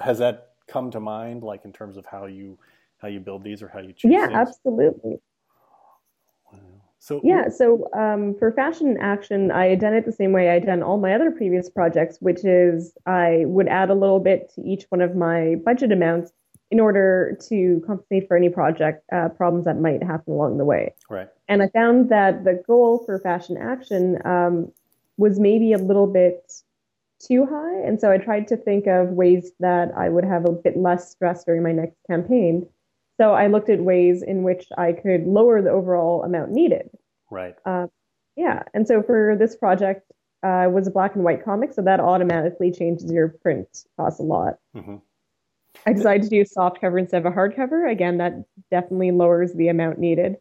has 0.00 0.18
that 0.18 0.52
come 0.66 0.90
to 0.90 1.00
mind, 1.00 1.42
like 1.42 1.64
in 1.64 1.72
terms 1.72 1.98
of 1.98 2.06
how 2.06 2.26
you 2.26 2.58
how 2.98 3.08
you 3.08 3.20
build 3.20 3.44
these 3.44 3.62
or 3.62 3.68
how 3.68 3.80
you 3.80 3.92
choose? 3.92 4.10
Yeah, 4.10 4.26
things? 4.26 4.38
absolutely. 4.38 5.16
So 7.06 7.20
yeah, 7.22 7.48
so 7.48 7.88
um, 7.96 8.34
for 8.36 8.50
fashion 8.50 8.96
action, 9.00 9.52
I 9.52 9.66
had 9.66 9.78
done 9.78 9.94
it 9.94 10.04
the 10.04 10.10
same 10.10 10.32
way 10.32 10.50
I'd 10.50 10.66
done 10.66 10.82
all 10.82 10.98
my 10.98 11.14
other 11.14 11.30
previous 11.30 11.70
projects, 11.70 12.18
which 12.18 12.44
is 12.44 12.94
I 13.06 13.44
would 13.46 13.68
add 13.68 13.90
a 13.90 13.94
little 13.94 14.18
bit 14.18 14.50
to 14.56 14.62
each 14.62 14.86
one 14.88 15.00
of 15.00 15.14
my 15.14 15.54
budget 15.64 15.92
amounts 15.92 16.32
in 16.72 16.80
order 16.80 17.38
to 17.48 17.80
compensate 17.86 18.26
for 18.26 18.36
any 18.36 18.48
project 18.48 19.04
uh, 19.12 19.28
problems 19.28 19.66
that 19.66 19.78
might 19.78 20.02
happen 20.02 20.32
along 20.32 20.58
the 20.58 20.64
way. 20.64 20.94
Right. 21.08 21.28
And 21.46 21.62
I 21.62 21.68
found 21.68 22.08
that 22.08 22.42
the 22.42 22.60
goal 22.66 23.04
for 23.06 23.20
fashion 23.20 23.56
action 23.56 24.18
um, 24.26 24.72
was 25.16 25.38
maybe 25.38 25.74
a 25.74 25.78
little 25.78 26.08
bit 26.08 26.52
too 27.20 27.46
high, 27.46 27.86
and 27.86 28.00
so 28.00 28.10
I 28.10 28.18
tried 28.18 28.48
to 28.48 28.56
think 28.56 28.88
of 28.88 29.10
ways 29.10 29.52
that 29.60 29.92
I 29.96 30.08
would 30.08 30.24
have 30.24 30.44
a 30.44 30.50
bit 30.50 30.76
less 30.76 31.08
stress 31.08 31.44
during 31.44 31.62
my 31.62 31.70
next 31.70 31.98
campaign. 32.08 32.66
So 33.18 33.32
I 33.32 33.46
looked 33.46 33.70
at 33.70 33.80
ways 33.80 34.22
in 34.22 34.42
which 34.42 34.66
I 34.76 34.92
could 34.92 35.26
lower 35.26 35.62
the 35.62 35.70
overall 35.70 36.22
amount 36.22 36.50
needed. 36.52 36.90
Right. 37.30 37.54
Uh, 37.64 37.86
yeah. 38.36 38.62
And 38.74 38.86
so 38.86 39.02
for 39.02 39.36
this 39.38 39.56
project, 39.56 40.10
uh, 40.42 40.68
was 40.70 40.86
a 40.86 40.90
black 40.90 41.14
and 41.14 41.24
white 41.24 41.44
comic, 41.44 41.72
so 41.72 41.82
that 41.82 41.98
automatically 41.98 42.70
changes 42.70 43.10
your 43.10 43.28
print 43.28 43.66
cost 43.96 44.20
a 44.20 44.22
lot. 44.22 44.54
Mm-hmm. 44.76 44.96
I 45.86 45.92
decided 45.92 46.22
to 46.24 46.28
do 46.28 46.40
a 46.42 46.46
soft 46.46 46.80
cover 46.80 46.98
instead 46.98 47.24
of 47.24 47.32
a 47.32 47.34
hardcover. 47.34 47.90
Again, 47.90 48.18
that 48.18 48.44
definitely 48.70 49.10
lowers 49.10 49.54
the 49.54 49.68
amount 49.68 49.98
needed. 49.98 50.36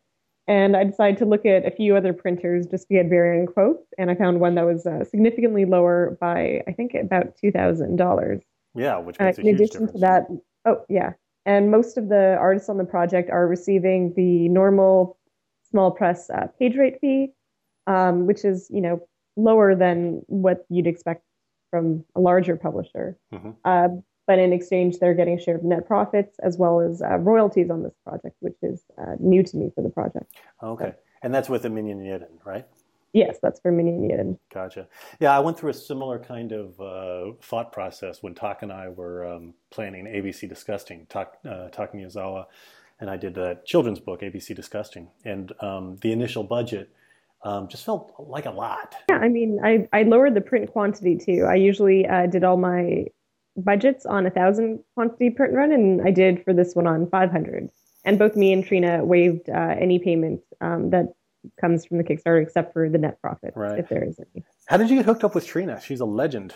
And 0.48 0.78
I 0.78 0.84
decided 0.84 1.18
to 1.20 1.26
look 1.26 1.46
at 1.46 1.66
a 1.66 1.72
few 1.72 1.96
other 1.96 2.14
printers 2.14 2.68
just 2.68 2.88
to 2.88 2.94
get 2.94 3.10
varying 3.10 3.48
quotes, 3.48 3.88
and 3.98 4.12
I 4.12 4.16
found 4.16 4.40
one 4.40 4.56
that 4.56 4.66
was 4.66 4.86
uh, 4.86 5.04
significantly 5.04 5.66
lower 5.66 6.18
by 6.22 6.62
I 6.68 6.72
think 6.72 6.94
about 6.94 7.36
two 7.36 7.52
thousand 7.52 7.96
dollars. 7.96 8.44
Yeah, 8.76 8.98
which 8.98 9.18
makes 9.18 9.40
uh, 9.40 9.42
in 9.42 9.56
addition 9.56 9.88
difference. 9.88 9.92
to 9.94 9.98
that, 10.00 10.28
oh 10.66 10.86
yeah, 10.88 11.14
and 11.46 11.72
most 11.72 11.98
of 11.98 12.10
the 12.10 12.36
artists 12.40 12.70
on 12.70 12.78
the 12.78 12.84
project 12.84 13.30
are 13.30 13.48
receiving 13.48 14.14
the 14.16 14.50
normal 14.50 15.18
small 15.70 15.92
press 15.92 16.30
uh, 16.30 16.48
page 16.60 16.76
rate 16.76 17.00
fee, 17.02 17.32
um, 17.88 18.26
which 18.26 18.44
is 18.46 18.68
you 18.72 18.82
know 18.82 19.08
lower 19.36 19.76
than 19.76 20.22
what 20.28 20.66
you'd 20.70 20.88
expect 20.88 21.24
from 21.70 22.04
a 22.16 22.20
larger 22.20 22.56
publisher. 22.56 23.18
Mm-hmm. 23.34 23.52
Uh, 23.66 23.88
but 24.28 24.40
in 24.40 24.54
exchange, 24.54 24.98
they're 24.98 25.14
getting 25.14 25.38
a 25.38 25.42
share 25.42 25.56
of 25.56 25.64
net 25.64 25.86
profits 25.86 26.38
as 26.42 26.58
well 26.58 26.80
as 26.80 27.02
uh, 27.02 27.18
royalties 27.18 27.70
on 27.70 27.84
this 27.84 27.94
project, 28.04 28.36
which 28.40 28.56
is 28.64 28.82
uh, 28.98 29.16
new 29.20 29.44
to 29.44 29.58
me 29.58 29.72
for 29.76 29.84
the 29.84 29.90
project. 29.90 30.34
Okay, 30.64 30.86
so, 30.86 30.96
and 31.22 31.34
that's 31.34 31.48
with 31.48 31.62
the 31.62 31.70
Minyan 31.70 32.00
Yidden, 32.00 32.44
right? 32.44 32.66
Yes, 33.16 33.38
that's 33.42 33.62
for 33.62 33.72
Yidden. 33.72 34.38
Gotcha. 34.54 34.90
Yeah, 35.22 35.34
I 35.34 35.40
went 35.40 35.58
through 35.58 35.70
a 35.70 35.74
similar 35.74 36.20
kind 36.20 36.52
of 36.52 36.78
uh, 36.82 37.32
thought 37.42 37.72
process 37.72 38.22
when 38.22 38.36
Tak 38.36 38.62
and 38.62 38.74
I 38.74 38.90
were 38.90 39.26
um, 39.26 39.54
planning 39.70 40.06
ABC 40.06 40.50
Disgusting. 40.50 41.08
Tak, 41.08 41.38
uh, 41.50 41.70
Tak 41.70 41.94
Miyazawa 41.94 42.46
and 43.00 43.10
I 43.10 43.16
did 43.16 43.38
a 43.38 43.58
children's 43.64 44.02
book, 44.02 44.20
ABC 44.20 44.54
Disgusting, 44.54 45.08
and 45.24 45.54
um, 45.62 45.98
the 46.02 46.12
initial 46.12 46.44
budget 46.44 46.90
um, 47.44 47.70
just 47.70 47.86
felt 47.86 48.14
like 48.20 48.48
a 48.48 48.52
lot. 48.52 48.96
Yeah, 49.10 49.20
I 49.20 49.30
mean, 49.30 49.62
I, 49.64 49.88
I 49.94 50.04
lowered 50.04 50.34
the 50.34 50.42
print 50.42 50.70
quantity 50.74 51.18
too. 51.18 51.46
I 51.50 51.56
usually 51.56 52.06
uh, 52.06 52.26
did 52.26 52.44
all 52.44 52.58
my 52.58 53.06
budgets 53.56 54.06
on 54.06 54.26
a 54.26 54.30
thousand 54.30 54.84
quantity 54.94 55.30
print 55.30 55.54
run, 55.54 55.72
and 55.72 56.02
I 56.06 56.12
did 56.12 56.44
for 56.44 56.54
this 56.54 56.76
one 56.76 56.86
on 56.86 57.10
500. 57.10 57.70
And 58.04 58.20
both 58.20 58.36
me 58.36 58.52
and 58.52 58.66
Trina 58.66 59.06
waived 59.06 59.50
uh, 59.50 59.76
any 59.80 60.00
payment 60.00 60.42
um, 60.60 60.90
that 60.90 61.14
comes 61.60 61.86
from 61.86 61.98
the 61.98 62.04
Kickstarter 62.04 62.42
except 62.42 62.74
for 62.74 62.90
the 62.90 62.98
net 62.98 63.20
profit, 63.22 63.54
right. 63.56 63.80
if 63.80 63.90
there 63.90 64.04
is 64.04 64.20
any. 64.20 64.44
How 64.66 64.78
did 64.78 64.90
you 64.90 64.98
get 64.98 65.06
hooked 65.06 65.24
up 65.24 65.36
with 65.36 65.46
Trina? 65.46 65.80
She's 65.82 66.00
a 66.00 66.06
legend. 66.06 66.54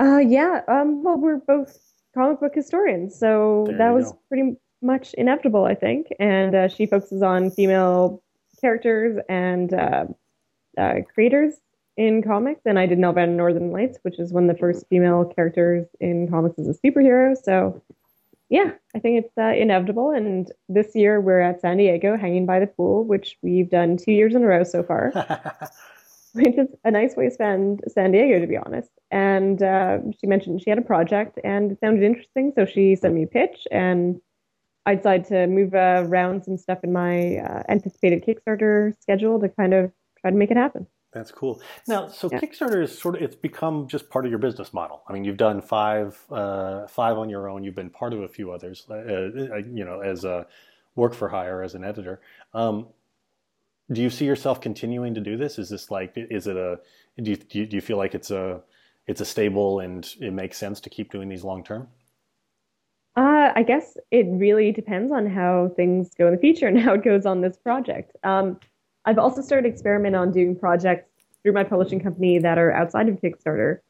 Uh, 0.00 0.18
yeah. 0.18 0.62
Um, 0.68 1.02
well, 1.02 1.16
we're 1.16 1.36
both 1.36 1.78
comic 2.14 2.40
book 2.40 2.54
historians, 2.54 3.18
so 3.18 3.64
there 3.68 3.78
that 3.78 3.90
was 3.90 4.12
go. 4.12 4.18
pretty 4.28 4.56
much 4.82 5.14
inevitable, 5.14 5.64
I 5.64 5.74
think. 5.74 6.08
And 6.18 6.54
uh, 6.54 6.68
she 6.68 6.86
focuses 6.86 7.22
on 7.22 7.50
female 7.50 8.22
characters 8.60 9.18
and 9.28 9.72
uh, 9.72 10.06
uh, 10.76 10.94
creators 11.14 11.54
in 11.96 12.22
comics. 12.22 12.62
And 12.64 12.78
I 12.78 12.86
did 12.86 12.98
Nelvana 12.98 13.34
Northern 13.34 13.70
Lights, 13.70 13.98
which 14.02 14.18
is 14.18 14.32
one 14.32 14.48
of 14.48 14.54
the 14.54 14.58
first 14.58 14.86
female 14.88 15.24
characters 15.24 15.86
in 16.00 16.28
comics 16.28 16.58
as 16.58 16.68
a 16.68 16.74
superhero. 16.74 17.36
So, 17.40 17.82
yeah, 18.52 18.72
I 18.94 18.98
think 18.98 19.24
it's 19.24 19.38
uh, 19.38 19.54
inevitable. 19.54 20.10
And 20.10 20.52
this 20.68 20.94
year 20.94 21.22
we're 21.22 21.40
at 21.40 21.62
San 21.62 21.78
Diego, 21.78 22.18
hanging 22.18 22.44
by 22.44 22.60
the 22.60 22.66
pool, 22.66 23.02
which 23.02 23.38
we've 23.40 23.70
done 23.70 23.96
two 23.96 24.12
years 24.12 24.34
in 24.34 24.44
a 24.44 24.46
row 24.46 24.62
so 24.62 24.82
far. 24.82 25.10
which 26.34 26.58
is 26.58 26.68
a 26.84 26.90
nice 26.90 27.16
way 27.16 27.30
to 27.30 27.30
spend 27.30 27.80
San 27.88 28.12
Diego, 28.12 28.40
to 28.40 28.46
be 28.46 28.58
honest. 28.58 28.90
And 29.10 29.62
uh, 29.62 30.00
she 30.20 30.26
mentioned 30.26 30.60
she 30.60 30.68
had 30.68 30.78
a 30.78 30.82
project 30.82 31.38
and 31.42 31.72
it 31.72 31.80
sounded 31.80 32.02
interesting, 32.02 32.52
so 32.54 32.66
she 32.66 32.94
sent 32.94 33.14
me 33.14 33.22
a 33.22 33.26
pitch, 33.26 33.66
and 33.70 34.20
I 34.84 34.96
decided 34.96 35.28
to 35.28 35.46
move 35.46 35.74
uh, 35.74 36.04
around 36.06 36.44
some 36.44 36.58
stuff 36.58 36.84
in 36.84 36.92
my 36.92 37.38
uh, 37.38 37.62
anticipated 37.70 38.22
Kickstarter 38.22 38.92
schedule 39.00 39.40
to 39.40 39.48
kind 39.48 39.72
of 39.72 39.92
try 40.20 40.30
to 40.30 40.36
make 40.36 40.50
it 40.50 40.58
happen. 40.58 40.86
That's 41.12 41.30
cool. 41.30 41.60
Now, 41.86 42.08
so 42.08 42.28
yeah. 42.32 42.40
Kickstarter 42.40 42.82
is 42.82 42.96
sort 42.98 43.16
of 43.16 43.22
it's 43.22 43.36
become 43.36 43.86
just 43.86 44.08
part 44.08 44.24
of 44.24 44.30
your 44.30 44.38
business 44.38 44.72
model. 44.72 45.02
I 45.06 45.12
mean, 45.12 45.24
you've 45.24 45.36
done 45.36 45.60
five 45.60 46.18
uh, 46.30 46.86
five 46.86 47.18
on 47.18 47.28
your 47.28 47.48
own. 47.48 47.62
You've 47.62 47.74
been 47.74 47.90
part 47.90 48.14
of 48.14 48.20
a 48.20 48.28
few 48.28 48.50
others, 48.50 48.86
uh, 48.90 48.94
uh, 48.94 49.56
you 49.56 49.84
know, 49.84 50.00
as 50.00 50.24
a 50.24 50.46
work 50.94 51.14
for 51.14 51.28
hire 51.28 51.62
as 51.62 51.74
an 51.74 51.84
editor. 51.84 52.20
Um, 52.54 52.86
do 53.92 54.00
you 54.00 54.08
see 54.08 54.24
yourself 54.24 54.60
continuing 54.60 55.12
to 55.14 55.20
do 55.20 55.36
this? 55.36 55.58
Is 55.58 55.68
this 55.68 55.90
like 55.90 56.12
is 56.16 56.46
it 56.46 56.56
a 56.56 56.80
do 57.22 57.30
you, 57.32 57.66
do 57.66 57.76
you 57.76 57.82
feel 57.82 57.98
like 57.98 58.14
it's 58.14 58.30
a 58.30 58.62
it's 59.06 59.20
a 59.20 59.26
stable 59.26 59.80
and 59.80 60.08
it 60.20 60.32
makes 60.32 60.56
sense 60.56 60.80
to 60.80 60.90
keep 60.90 61.12
doing 61.12 61.28
these 61.28 61.44
long 61.44 61.62
term? 61.62 61.88
Uh, 63.14 63.52
I 63.54 63.62
guess 63.62 63.98
it 64.10 64.26
really 64.30 64.72
depends 64.72 65.12
on 65.12 65.26
how 65.26 65.72
things 65.76 66.14
go 66.16 66.28
in 66.28 66.34
the 66.34 66.40
future 66.40 66.66
and 66.66 66.80
how 66.80 66.94
it 66.94 67.04
goes 67.04 67.26
on 67.26 67.42
this 67.42 67.58
project. 67.58 68.16
Um, 68.24 68.58
I've 69.04 69.18
also 69.18 69.42
started 69.42 69.68
experiment 69.68 70.16
on 70.16 70.30
doing 70.30 70.56
projects 70.56 71.10
through 71.42 71.52
my 71.52 71.64
publishing 71.64 72.00
company 72.00 72.38
that 72.38 72.58
are 72.58 72.72
outside 72.72 73.08
of 73.08 73.20
Kickstarter, 73.20 73.80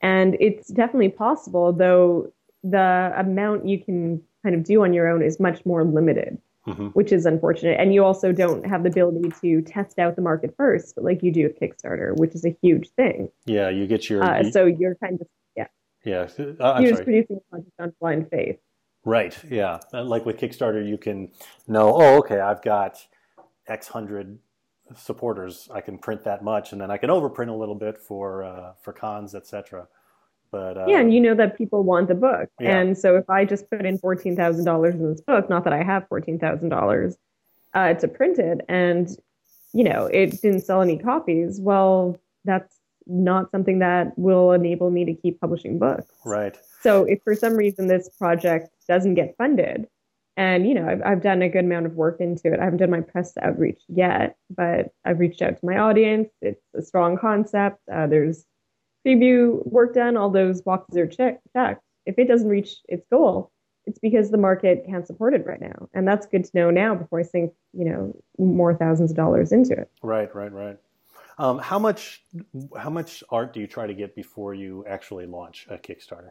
and 0.00 0.36
it's 0.40 0.68
definitely 0.68 1.10
possible, 1.10 1.72
though 1.72 2.32
the 2.64 3.12
amount 3.16 3.66
you 3.66 3.78
can 3.78 4.22
kind 4.42 4.54
of 4.54 4.64
do 4.64 4.82
on 4.82 4.92
your 4.92 5.08
own 5.08 5.22
is 5.22 5.38
much 5.38 5.64
more 5.66 5.84
limited, 5.84 6.38
mm-hmm. 6.66 6.88
which 6.88 7.12
is 7.12 7.26
unfortunate. 7.26 7.78
And 7.78 7.92
you 7.92 8.04
also 8.04 8.32
don't 8.32 8.64
have 8.66 8.82
the 8.82 8.88
ability 8.88 9.30
to 9.40 9.62
test 9.62 9.98
out 9.98 10.16
the 10.16 10.22
market 10.22 10.54
first, 10.56 10.96
like 10.96 11.22
you 11.22 11.32
do 11.32 11.44
with 11.44 11.60
Kickstarter, 11.60 12.16
which 12.16 12.34
is 12.34 12.44
a 12.44 12.56
huge 12.62 12.88
thing. 12.90 13.28
Yeah, 13.44 13.68
you 13.68 13.86
get 13.86 14.08
your. 14.08 14.22
Uh, 14.22 14.50
so 14.50 14.64
you're 14.64 14.94
kind 14.96 15.20
of 15.20 15.26
yeah. 15.56 15.66
Yeah, 16.04 16.28
uh, 16.60 16.78
you're 16.80 16.90
just 16.90 17.04
producing 17.04 17.36
a 17.36 17.50
project 17.50 17.72
on 17.78 17.92
blind 18.00 18.30
faith. 18.30 18.58
Right. 19.04 19.36
Yeah. 19.50 19.80
Like 19.92 20.24
with 20.24 20.38
Kickstarter, 20.38 20.86
you 20.86 20.96
can 20.96 21.30
know, 21.66 21.94
oh, 21.94 22.18
okay, 22.18 22.38
I've 22.40 22.62
got 22.62 23.04
X 23.66 23.88
hundred 23.88 24.38
supporters. 24.96 25.68
I 25.72 25.80
can 25.80 25.98
print 25.98 26.24
that 26.24 26.42
much, 26.42 26.72
and 26.72 26.80
then 26.80 26.90
I 26.90 26.96
can 26.96 27.10
overprint 27.10 27.48
a 27.48 27.54
little 27.54 27.74
bit 27.74 27.98
for 27.98 28.44
uh, 28.44 28.72
for 28.82 28.92
cons, 28.92 29.34
etc. 29.34 29.88
But 30.50 30.76
uh, 30.76 30.86
yeah, 30.88 30.98
and 30.98 31.12
you 31.12 31.20
know 31.20 31.34
that 31.34 31.56
people 31.56 31.82
want 31.82 32.08
the 32.08 32.14
book, 32.14 32.50
yeah. 32.60 32.78
and 32.78 32.96
so 32.96 33.16
if 33.16 33.28
I 33.30 33.44
just 33.44 33.70
put 33.70 33.84
in 33.84 33.98
fourteen 33.98 34.36
thousand 34.36 34.64
dollars 34.64 34.94
in 34.94 35.10
this 35.10 35.20
book, 35.20 35.48
not 35.48 35.64
that 35.64 35.72
I 35.72 35.82
have 35.82 36.06
fourteen 36.08 36.38
thousand 36.38 36.72
uh, 36.72 36.80
dollars 36.80 37.16
to 37.74 38.08
print 38.08 38.38
it, 38.38 38.60
and 38.68 39.08
you 39.72 39.84
know 39.84 40.06
it 40.06 40.40
didn't 40.42 40.60
sell 40.60 40.82
any 40.82 40.98
copies, 40.98 41.60
well, 41.60 42.18
that's 42.44 42.76
not 43.06 43.50
something 43.50 43.78
that 43.80 44.16
will 44.18 44.52
enable 44.52 44.90
me 44.90 45.04
to 45.04 45.14
keep 45.14 45.40
publishing 45.40 45.78
books. 45.78 46.06
Right. 46.24 46.56
So 46.82 47.04
if 47.04 47.22
for 47.22 47.34
some 47.34 47.54
reason 47.54 47.88
this 47.88 48.08
project 48.08 48.70
doesn't 48.88 49.14
get 49.14 49.36
funded, 49.36 49.88
and 50.36 50.66
you 50.66 50.74
know 50.74 50.88
I've, 50.88 51.02
I've 51.02 51.22
done 51.22 51.42
a 51.42 51.48
good 51.48 51.64
amount 51.64 51.86
of 51.86 51.94
work 51.94 52.20
into 52.20 52.52
it. 52.52 52.60
I 52.60 52.64
haven't 52.64 52.78
done 52.78 52.90
my 52.90 53.00
press 53.00 53.34
outreach 53.40 53.80
yet, 53.88 54.36
but 54.50 54.92
I've 55.04 55.20
reached 55.20 55.42
out 55.42 55.58
to 55.58 55.66
my 55.66 55.78
audience. 55.78 56.28
It's 56.40 56.62
a 56.74 56.82
strong 56.82 57.18
concept. 57.18 57.80
Uh, 57.92 58.06
there's 58.06 58.44
preview 59.06 59.64
work 59.66 59.94
done. 59.94 60.16
All 60.16 60.30
those 60.30 60.62
boxes 60.62 60.96
are 60.96 61.06
checked. 61.06 61.42
checked. 61.52 61.82
If 62.06 62.18
it 62.18 62.28
doesn't 62.28 62.48
reach 62.48 62.76
its 62.88 63.06
goal, 63.10 63.52
it's 63.86 63.98
because 63.98 64.30
the 64.30 64.38
market 64.38 64.84
can't 64.86 65.06
support 65.06 65.34
it 65.34 65.46
right 65.46 65.60
now, 65.60 65.88
and 65.94 66.06
that's 66.06 66.26
good 66.26 66.44
to 66.44 66.50
know 66.54 66.70
now 66.70 66.94
before 66.94 67.20
I 67.20 67.24
sink 67.24 67.52
you 67.72 67.84
know 67.84 68.16
more 68.38 68.74
thousands 68.74 69.10
of 69.10 69.16
dollars 69.16 69.52
into 69.52 69.72
it. 69.72 69.90
Right, 70.02 70.34
right, 70.34 70.52
right. 70.52 70.78
Um, 71.38 71.58
how 71.58 71.78
much 71.78 72.24
how 72.78 72.90
much 72.90 73.24
art 73.30 73.52
do 73.52 73.60
you 73.60 73.66
try 73.66 73.86
to 73.86 73.94
get 73.94 74.14
before 74.14 74.54
you 74.54 74.84
actually 74.86 75.26
launch 75.26 75.66
a 75.70 75.76
Kickstarter? 75.76 76.30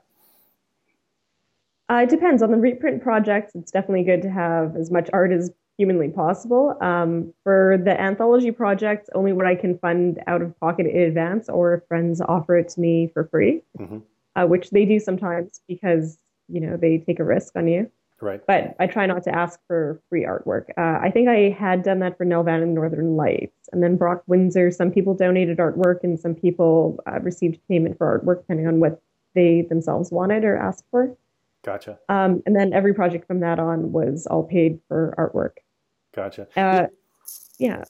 Uh, 1.91 2.03
it 2.03 2.09
depends 2.09 2.41
on 2.41 2.51
the 2.51 2.57
reprint 2.57 3.03
projects. 3.03 3.53
It's 3.53 3.71
definitely 3.71 4.03
good 4.03 4.21
to 4.21 4.29
have 4.29 4.77
as 4.77 4.89
much 4.89 5.09
art 5.11 5.33
as 5.33 5.51
humanly 5.77 6.07
possible. 6.07 6.77
Um, 6.79 7.33
for 7.43 7.77
the 7.83 7.99
anthology 7.99 8.51
projects, 8.51 9.09
only 9.13 9.33
what 9.33 9.45
I 9.45 9.55
can 9.55 9.77
fund 9.77 10.23
out 10.25 10.41
of 10.41 10.57
pocket 10.61 10.85
in 10.85 11.01
advance, 11.01 11.49
or 11.49 11.73
if 11.73 11.87
friends 11.89 12.21
offer 12.21 12.57
it 12.57 12.69
to 12.69 12.79
me 12.79 13.09
for 13.13 13.25
free, 13.25 13.61
mm-hmm. 13.77 13.97
uh, 14.37 14.45
which 14.45 14.69
they 14.69 14.85
do 14.85 14.99
sometimes 14.99 15.59
because 15.67 16.17
you 16.47 16.61
know 16.61 16.77
they 16.77 16.99
take 16.99 17.19
a 17.19 17.25
risk 17.25 17.57
on 17.57 17.67
you. 17.67 17.91
Right. 18.21 18.39
But 18.45 18.75
I 18.79 18.87
try 18.87 19.05
not 19.07 19.23
to 19.23 19.35
ask 19.35 19.59
for 19.67 19.99
free 20.07 20.23
artwork. 20.23 20.69
Uh, 20.77 20.99
I 21.01 21.09
think 21.11 21.27
I 21.27 21.49
had 21.49 21.83
done 21.83 21.99
that 21.99 22.17
for 22.17 22.25
Nelvana 22.25 22.63
and 22.63 22.75
Northern 22.75 23.17
Lights, 23.17 23.67
and 23.73 23.83
then 23.83 23.97
Brok 23.97 24.23
Windsor. 24.27 24.71
Some 24.71 24.91
people 24.91 25.13
donated 25.13 25.57
artwork, 25.57 26.03
and 26.03 26.17
some 26.17 26.35
people 26.35 26.99
uh, 27.05 27.19
received 27.19 27.59
payment 27.67 27.97
for 27.97 28.17
artwork, 28.17 28.43
depending 28.43 28.67
on 28.67 28.79
what 28.79 29.01
they 29.35 29.63
themselves 29.63 30.09
wanted 30.09 30.45
or 30.45 30.55
asked 30.55 30.85
for. 30.91 31.17
Gotcha. 31.63 31.99
Um, 32.09 32.41
and 32.45 32.55
then 32.55 32.73
every 32.73 32.93
project 32.93 33.27
from 33.27 33.41
that 33.41 33.59
on 33.59 33.91
was 33.91 34.27
all 34.27 34.43
paid 34.43 34.79
for 34.87 35.13
artwork. 35.17 35.61
Gotcha. 36.15 36.47
Uh, 36.55 36.87
yeah. 37.59 37.83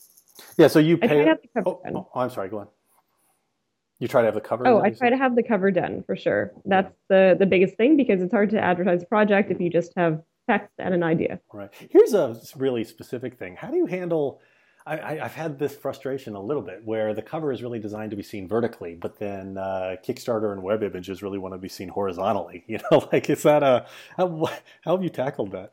Yeah. 0.57 0.67
So 0.67 0.79
you 0.79 0.97
pay. 0.97 1.33
Oh, 1.65 1.81
oh, 1.85 2.09
I'm 2.13 2.29
sorry. 2.29 2.49
Go 2.49 2.59
on. 2.59 2.67
You 3.99 4.07
try 4.07 4.21
to 4.21 4.25
have 4.25 4.33
the 4.33 4.41
cover. 4.41 4.67
Oh, 4.67 4.81
I 4.81 4.89
try 4.89 5.09
to 5.09 5.17
have 5.17 5.35
the 5.35 5.43
cover 5.43 5.71
done 5.71 6.03
for 6.05 6.15
sure. 6.15 6.51
That's 6.65 6.93
the 7.07 7.35
the 7.37 7.45
biggest 7.45 7.77
thing 7.77 7.95
because 7.95 8.21
it's 8.21 8.33
hard 8.33 8.49
to 8.49 8.59
advertise 8.59 9.03
a 9.03 9.05
project 9.05 9.51
if 9.51 9.61
you 9.61 9.69
just 9.69 9.93
have 9.95 10.21
text 10.49 10.73
and 10.79 10.93
an 10.93 11.03
idea. 11.03 11.39
Right. 11.53 11.69
Here's 11.89 12.13
a 12.13 12.35
really 12.55 12.83
specific 12.83 13.37
thing. 13.37 13.55
How 13.55 13.69
do 13.69 13.77
you 13.77 13.85
handle 13.85 14.41
I, 14.85 15.15
have 15.15 15.33
had 15.33 15.59
this 15.59 15.75
frustration 15.75 16.35
a 16.35 16.41
little 16.41 16.63
bit 16.63 16.83
where 16.83 17.13
the 17.13 17.21
cover 17.21 17.51
is 17.51 17.61
really 17.61 17.79
designed 17.79 18.11
to 18.11 18.17
be 18.17 18.23
seen 18.23 18.47
vertically, 18.47 18.95
but 18.95 19.19
then 19.19 19.57
uh, 19.57 19.95
Kickstarter 20.05 20.53
and 20.53 20.63
web 20.63 20.81
images 20.83 21.21
really 21.21 21.37
want 21.37 21.53
to 21.53 21.57
be 21.57 21.69
seen 21.69 21.89
horizontally. 21.89 22.63
You 22.71 22.79
know, 22.89 23.07
like 23.11 23.29
is 23.29 23.43
that 23.43 23.63
a 23.63 23.85
how, 24.15 24.49
how 24.83 24.95
have 24.95 25.03
you 25.03 25.09
tackled 25.09 25.51
that? 25.51 25.71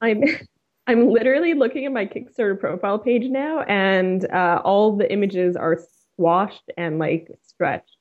I'm 0.00 0.22
I'm 0.86 1.08
literally 1.08 1.54
looking 1.54 1.84
at 1.84 1.92
my 1.92 2.06
Kickstarter 2.06 2.58
profile 2.58 2.98
page 2.98 3.24
now, 3.28 3.62
and 3.62 4.30
uh, 4.30 4.60
all 4.64 4.96
the 4.96 5.10
images 5.12 5.56
are 5.56 5.80
squashed 6.12 6.70
and 6.76 7.00
like 7.00 7.28
stretched. 7.42 7.96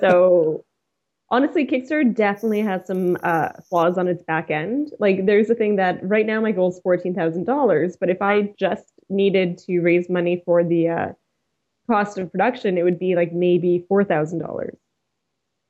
So 0.00 0.64
honestly, 1.30 1.66
Kickstarter 1.66 2.12
definitely 2.12 2.62
has 2.62 2.86
some 2.86 3.16
uh, 3.22 3.50
flaws 3.68 3.96
on 3.96 4.08
its 4.08 4.24
back 4.24 4.50
end. 4.50 4.92
Like, 4.98 5.26
there's 5.26 5.50
a 5.50 5.54
thing 5.54 5.76
that 5.76 6.00
right 6.02 6.26
now 6.26 6.40
my 6.40 6.50
goal 6.50 6.70
is 6.70 6.80
fourteen 6.80 7.14
thousand 7.14 7.44
dollars, 7.44 7.96
but 7.98 8.10
if 8.10 8.20
I 8.20 8.52
just 8.58 8.89
needed 9.10 9.58
to 9.58 9.80
raise 9.80 10.08
money 10.08 10.42
for 10.44 10.62
the 10.64 10.88
uh, 10.88 11.08
cost 11.88 12.18
of 12.18 12.30
production, 12.30 12.78
it 12.78 12.82
would 12.84 12.98
be 12.98 13.16
like 13.16 13.32
maybe 13.32 13.84
four 13.88 14.04
thousand 14.04 14.38
dollars. 14.40 14.76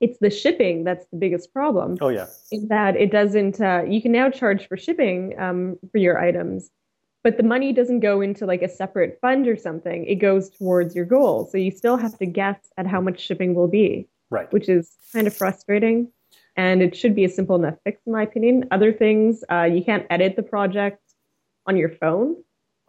It's 0.00 0.18
the 0.18 0.30
shipping 0.30 0.84
that's 0.84 1.06
the 1.12 1.18
biggest 1.18 1.52
problem. 1.52 1.98
Oh 2.00 2.08
yeah, 2.08 2.26
in 2.50 2.68
that 2.68 2.96
it 2.96 3.10
doesn't. 3.10 3.60
Uh, 3.60 3.82
you 3.86 4.00
can 4.00 4.12
now 4.12 4.30
charge 4.30 4.66
for 4.68 4.76
shipping 4.76 5.38
um, 5.38 5.78
for 5.92 5.98
your 5.98 6.18
items, 6.18 6.70
but 7.22 7.36
the 7.36 7.42
money 7.42 7.72
doesn't 7.72 8.00
go 8.00 8.20
into 8.20 8.46
like 8.46 8.62
a 8.62 8.68
separate 8.68 9.18
fund 9.20 9.46
or 9.46 9.56
something. 9.56 10.06
It 10.06 10.16
goes 10.16 10.48
towards 10.50 10.94
your 10.94 11.04
goal. 11.04 11.46
So 11.50 11.58
you 11.58 11.70
still 11.70 11.96
have 11.98 12.16
to 12.18 12.26
guess 12.26 12.58
at 12.78 12.86
how 12.86 13.00
much 13.00 13.20
shipping 13.20 13.54
will 13.54 13.68
be, 13.68 14.08
Right. 14.30 14.50
which 14.52 14.68
is 14.70 14.96
kind 15.12 15.26
of 15.26 15.34
frustrating. 15.34 16.10
And 16.56 16.82
it 16.82 16.96
should 16.96 17.14
be 17.14 17.24
a 17.24 17.28
simple 17.28 17.56
enough 17.56 17.76
fix, 17.84 18.00
in 18.06 18.12
my 18.12 18.22
opinion. 18.22 18.66
Other 18.70 18.92
things, 18.92 19.44
uh, 19.50 19.64
you 19.64 19.84
can't 19.84 20.06
edit 20.10 20.34
the 20.36 20.42
project 20.42 21.00
on 21.66 21.76
your 21.76 21.90
phone. 21.90 22.36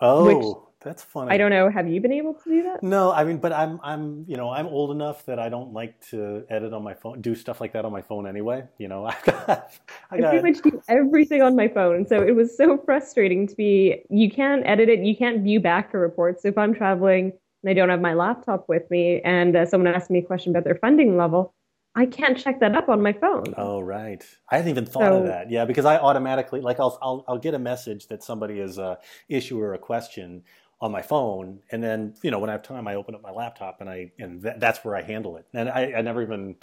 Oh, 0.02 0.68
that's 0.84 1.04
funny. 1.04 1.32
I 1.32 1.38
don't 1.38 1.52
know. 1.52 1.70
Have 1.70 1.88
you 1.88 2.02
been 2.02 2.12
able 2.12 2.34
to 2.34 2.50
do 2.50 2.64
that? 2.64 2.82
No, 2.82 3.12
I 3.12 3.24
mean, 3.24 3.38
but 3.38 3.54
I'm 3.54 3.80
I'm 3.84 4.26
you 4.28 4.36
know 4.36 4.50
I'm 4.50 4.66
old 4.66 4.90
enough 4.92 5.26
that 5.28 5.38
I 5.38 5.48
don't 5.48 5.74
like 5.74 6.02
to 6.10 6.44
edit 6.50 6.74
on 6.74 6.84
my 6.84 6.96
phone, 6.96 7.22
do 7.22 7.36
stuff 7.36 7.62
like 7.62 7.74
that 7.74 7.86
on 7.86 7.92
my 7.92 8.02
phone 8.02 8.26
anyway. 8.26 8.64
You 8.80 8.88
know, 8.88 9.06
I 9.08 9.16
got 9.24 9.74
I 10.10 10.18
I 10.18 10.22
pretty 10.22 10.52
much 10.52 10.62
do 10.64 10.82
everything 10.90 11.44
on 11.44 11.56
my 11.56 11.68
phone. 11.68 12.08
So 12.08 12.22
it 12.22 12.36
was 12.36 12.58
so 12.58 12.78
frustrating 12.78 13.48
to 13.48 13.56
be, 13.56 14.02
you 14.10 14.32
can't 14.32 14.66
edit 14.66 14.90
it, 14.90 15.00
you 15.00 15.16
can't 15.16 15.44
view 15.44 15.60
back 15.60 15.94
a 15.94 16.00
report. 16.00 16.42
So 16.42 16.48
if 16.48 16.58
I'm 16.58 16.74
traveling 16.74 17.34
and 17.64 17.70
I 17.70 17.74
don't 17.74 17.90
have 17.90 18.02
my 18.02 18.16
laptop 18.16 18.68
with 18.68 18.90
me 18.90 19.22
and 19.22 19.56
uh, 19.56 19.66
someone 19.68 19.94
asks 19.94 20.10
me 20.10 20.20
a 20.20 20.24
question 20.24 20.52
about 20.52 20.64
their 20.64 20.76
funding 20.76 21.16
level, 21.16 21.54
I 21.94 22.06
can't 22.06 22.38
check 22.38 22.60
that 22.62 22.76
up 22.76 22.88
on 22.88 23.02
my 23.02 23.12
phone. 23.12 23.54
Oh 23.58 23.82
right, 23.82 24.24
I 24.50 24.58
hadn't 24.58 24.72
even 24.72 24.86
thought 24.86 25.12
of 25.12 25.26
that. 25.26 25.52
Yeah, 25.52 25.66
because 25.66 25.84
I 25.84 25.98
automatically 25.98 26.62
like 26.62 26.80
I'll 26.80 26.98
I'll 27.02 27.26
I'll 27.28 27.38
get 27.38 27.54
a 27.54 27.60
message 27.60 28.08
that 28.08 28.24
somebody 28.24 28.60
is 28.60 28.78
a 28.78 28.98
issue 29.28 29.60
or 29.60 29.74
a 29.74 29.78
question 29.78 30.44
on 30.80 30.92
my 30.92 31.02
phone, 31.02 31.60
and 31.70 31.84
then 31.84 32.14
you 32.22 32.32
know 32.32 32.40
when 32.40 32.50
I 32.50 32.54
have 32.54 32.64
time, 32.64 32.88
I 32.88 32.96
open 32.96 33.14
up 33.14 33.22
my 33.22 33.32
laptop 33.32 33.82
and 33.82 33.90
I 33.90 34.12
and 34.20 34.42
th- 34.42 34.56
that's 34.58 34.86
where 34.86 34.96
I 34.96 35.02
handle 35.02 35.36
it. 35.36 35.46
And 35.54 35.70
I, 35.70 35.94
I 35.98 36.02
never 36.02 36.22
even 36.22 36.56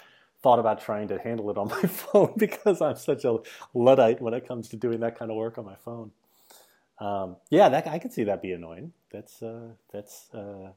thought 0.43 0.59
about 0.59 0.81
trying 0.81 1.09
to 1.09 1.19
handle 1.19 1.51
it 1.51 1.59
on 1.59 1.69
my 1.83 1.83
phone 1.83 2.33
because 2.39 2.81
I'm 2.81 2.97
such 2.97 3.25
a 3.25 3.39
luddite 3.75 4.23
when 4.23 4.33
it 4.33 4.49
comes 4.49 4.69
to 4.71 4.77
doing 4.77 5.01
that 5.01 5.19
kind 5.19 5.31
of 5.31 5.37
work 5.37 5.59
on 5.59 5.67
my 5.67 5.77
phone. 5.77 6.11
Um, 7.01 7.37
yeah, 7.51 7.69
that 7.69 7.87
I 7.87 7.99
can 7.99 8.11
see 8.11 8.25
that 8.25 8.41
be 8.41 8.53
annoying. 8.53 8.93
That's 9.13 9.43
uh, 9.43 9.73
that's. 9.93 10.33
Uh, 10.33 10.71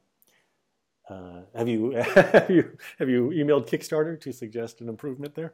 uh, 1.11 1.41
have 1.55 1.67
you 1.67 1.91
have 2.15 2.49
you 2.49 2.77
have 2.99 3.09
you 3.09 3.29
emailed 3.29 3.67
Kickstarter 3.67 4.19
to 4.21 4.31
suggest 4.31 4.81
an 4.81 4.89
improvement 4.89 5.35
there? 5.35 5.53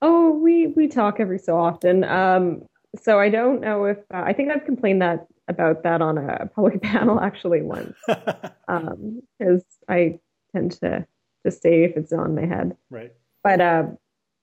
Oh, 0.00 0.30
we 0.30 0.68
we 0.68 0.88
talk 0.88 1.20
every 1.20 1.38
so 1.38 1.58
often. 1.58 2.04
Um, 2.04 2.62
so 3.00 3.18
I 3.18 3.28
don't 3.28 3.60
know 3.60 3.84
if 3.84 3.98
uh, 4.12 4.22
I 4.24 4.32
think 4.32 4.50
I've 4.50 4.64
complained 4.64 5.02
that 5.02 5.26
about 5.48 5.82
that 5.82 6.00
on 6.00 6.18
a 6.18 6.46
public 6.54 6.82
panel 6.82 7.20
actually 7.20 7.62
once, 7.62 7.96
because 8.06 9.64
I 9.88 10.18
tend 10.54 10.72
to 10.82 11.06
to 11.44 11.50
say 11.50 11.84
if 11.84 11.96
it's 11.96 12.12
on 12.12 12.34
my 12.34 12.46
head. 12.46 12.76
right. 12.90 13.12
But 13.44 13.60
uh, 13.60 13.86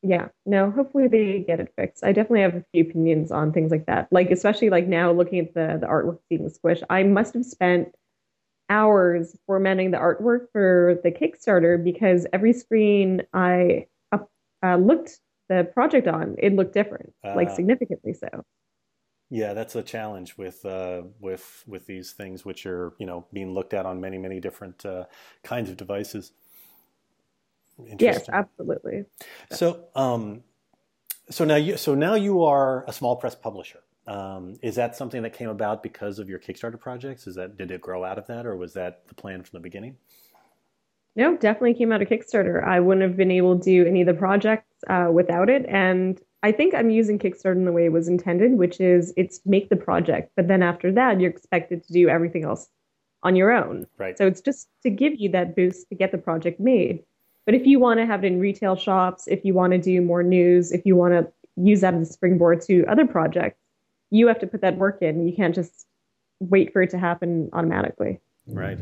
yeah, 0.01 0.29
no, 0.45 0.71
hopefully 0.71 1.07
they 1.07 1.39
get 1.39 1.59
it 1.59 1.73
fixed. 1.75 2.03
I 2.03 2.11
definitely 2.11 2.41
have 2.41 2.55
a 2.55 2.65
few 2.71 2.83
opinions 2.83 3.31
on 3.31 3.51
things 3.51 3.71
like 3.71 3.85
that. 3.87 4.07
Like 4.11 4.29
especially 4.31 4.69
like 4.69 4.87
now 4.87 5.11
looking 5.11 5.39
at 5.39 5.53
the 5.53 5.77
the 5.81 5.87
artwork 5.87 6.19
being 6.29 6.49
squished, 6.49 6.83
I 6.89 7.03
must 7.03 7.33
have 7.33 7.45
spent 7.45 7.93
hours 8.69 9.35
formatting 9.45 9.91
the 9.91 9.97
artwork 9.97 10.47
for 10.51 10.99
the 11.03 11.11
Kickstarter 11.11 11.83
because 11.83 12.25
every 12.33 12.53
screen 12.53 13.23
I 13.33 13.87
up, 14.11 14.29
uh, 14.63 14.75
looked 14.75 15.19
the 15.49 15.69
project 15.73 16.07
on, 16.07 16.35
it 16.37 16.53
looked 16.53 16.73
different, 16.73 17.13
like 17.23 17.49
Ah. 17.49 17.55
significantly 17.55 18.13
so. 18.13 18.45
Yeah, 19.31 19.53
that's 19.53 19.75
a 19.75 19.83
challenge 19.83 20.37
with 20.37 20.65
uh, 20.65 21.03
with 21.19 21.63
with 21.67 21.85
these 21.85 22.13
things, 22.13 22.45
which 22.45 22.65
are 22.65 22.93
you 22.97 23.05
know 23.05 23.25
being 23.31 23.53
looked 23.53 23.73
at 23.73 23.85
on 23.85 24.01
many 24.01 24.17
many 24.17 24.39
different 24.39 24.85
uh, 24.85 25.05
kinds 25.43 25.69
of 25.69 25.77
devices. 25.77 26.31
Yes, 27.99 28.27
absolutely. 28.29 29.05
So, 29.51 29.85
um, 29.95 30.43
so 31.29 31.45
now 31.45 31.55
you 31.55 31.77
so 31.77 31.95
now 31.95 32.15
you 32.15 32.43
are 32.43 32.83
a 32.87 32.93
small 32.93 33.15
press 33.15 33.35
publisher. 33.35 33.79
Um, 34.09 34.55
is 34.63 34.73
that 34.75 34.95
something 34.95 35.21
that 35.21 35.33
came 35.33 35.49
about 35.49 35.83
because 35.83 36.17
of 36.17 36.27
your 36.27 36.39
Kickstarter 36.39 36.79
projects? 36.79 37.27
Is 37.27 37.35
that 37.35 37.57
did 37.57 37.69
it 37.69 37.79
grow 37.79 38.03
out 38.03 38.17
of 38.17 38.25
that, 38.27 38.45
or 38.45 38.55
was 38.57 38.73
that 38.73 39.07
the 39.07 39.13
plan 39.13 39.43
from 39.43 39.57
the 39.57 39.61
beginning? 39.61 39.95
No, 41.15 41.37
definitely 41.37 41.75
came 41.75 41.91
out 41.91 42.01
of 42.01 42.07
Kickstarter. 42.07 42.63
I 42.63 42.79
wouldn't 42.79 43.03
have 43.03 43.15
been 43.15 43.31
able 43.31 43.57
to 43.57 43.63
do 43.63 43.85
any 43.85 44.01
of 44.01 44.07
the 44.07 44.13
projects 44.13 44.65
uh, 44.89 45.09
without 45.11 45.49
it. 45.49 45.65
And 45.67 46.19
I 46.41 46.51
think 46.51 46.73
I'm 46.73 46.89
using 46.89 47.19
Kickstarter 47.19 47.55
in 47.55 47.65
the 47.65 47.71
way 47.71 47.85
it 47.85 47.91
was 47.91 48.07
intended, 48.07 48.53
which 48.57 48.79
is 48.79 49.13
it's 49.15 49.41
make 49.45 49.69
the 49.69 49.75
project, 49.75 50.31
but 50.35 50.47
then 50.47 50.63
after 50.63 50.91
that, 50.93 51.19
you're 51.19 51.29
expected 51.29 51.83
to 51.83 51.93
do 51.93 52.09
everything 52.09 52.45
else 52.45 52.67
on 53.21 53.35
your 53.35 53.51
own. 53.51 53.85
Right. 53.97 54.17
So 54.17 54.25
it's 54.25 54.41
just 54.41 54.69
to 54.83 54.89
give 54.89 55.19
you 55.19 55.29
that 55.31 55.55
boost 55.55 55.89
to 55.89 55.95
get 55.95 56.11
the 56.11 56.17
project 56.17 56.59
made. 56.59 57.03
But 57.45 57.53
if 57.53 57.65
you 57.65 57.79
want 57.79 57.99
to 57.99 58.05
have 58.05 58.23
it 58.23 58.27
in 58.27 58.39
retail 58.39 58.75
shops, 58.75 59.27
if 59.27 59.43
you 59.43 59.53
want 59.53 59.73
to 59.73 59.77
do 59.77 60.01
more 60.01 60.23
news, 60.23 60.71
if 60.71 60.85
you 60.85 60.95
want 60.95 61.13
to 61.13 61.31
use 61.57 61.81
that 61.81 61.93
as 61.93 62.09
a 62.09 62.13
springboard 62.13 62.61
to 62.61 62.85
other 62.85 63.05
projects, 63.05 63.58
you 64.09 64.27
have 64.27 64.39
to 64.39 64.47
put 64.47 64.61
that 64.61 64.77
work 64.77 65.01
in. 65.01 65.27
You 65.27 65.35
can't 65.35 65.55
just 65.55 65.87
wait 66.39 66.73
for 66.73 66.81
it 66.81 66.89
to 66.91 66.97
happen 66.97 67.49
automatically. 67.53 68.19
Right. 68.47 68.79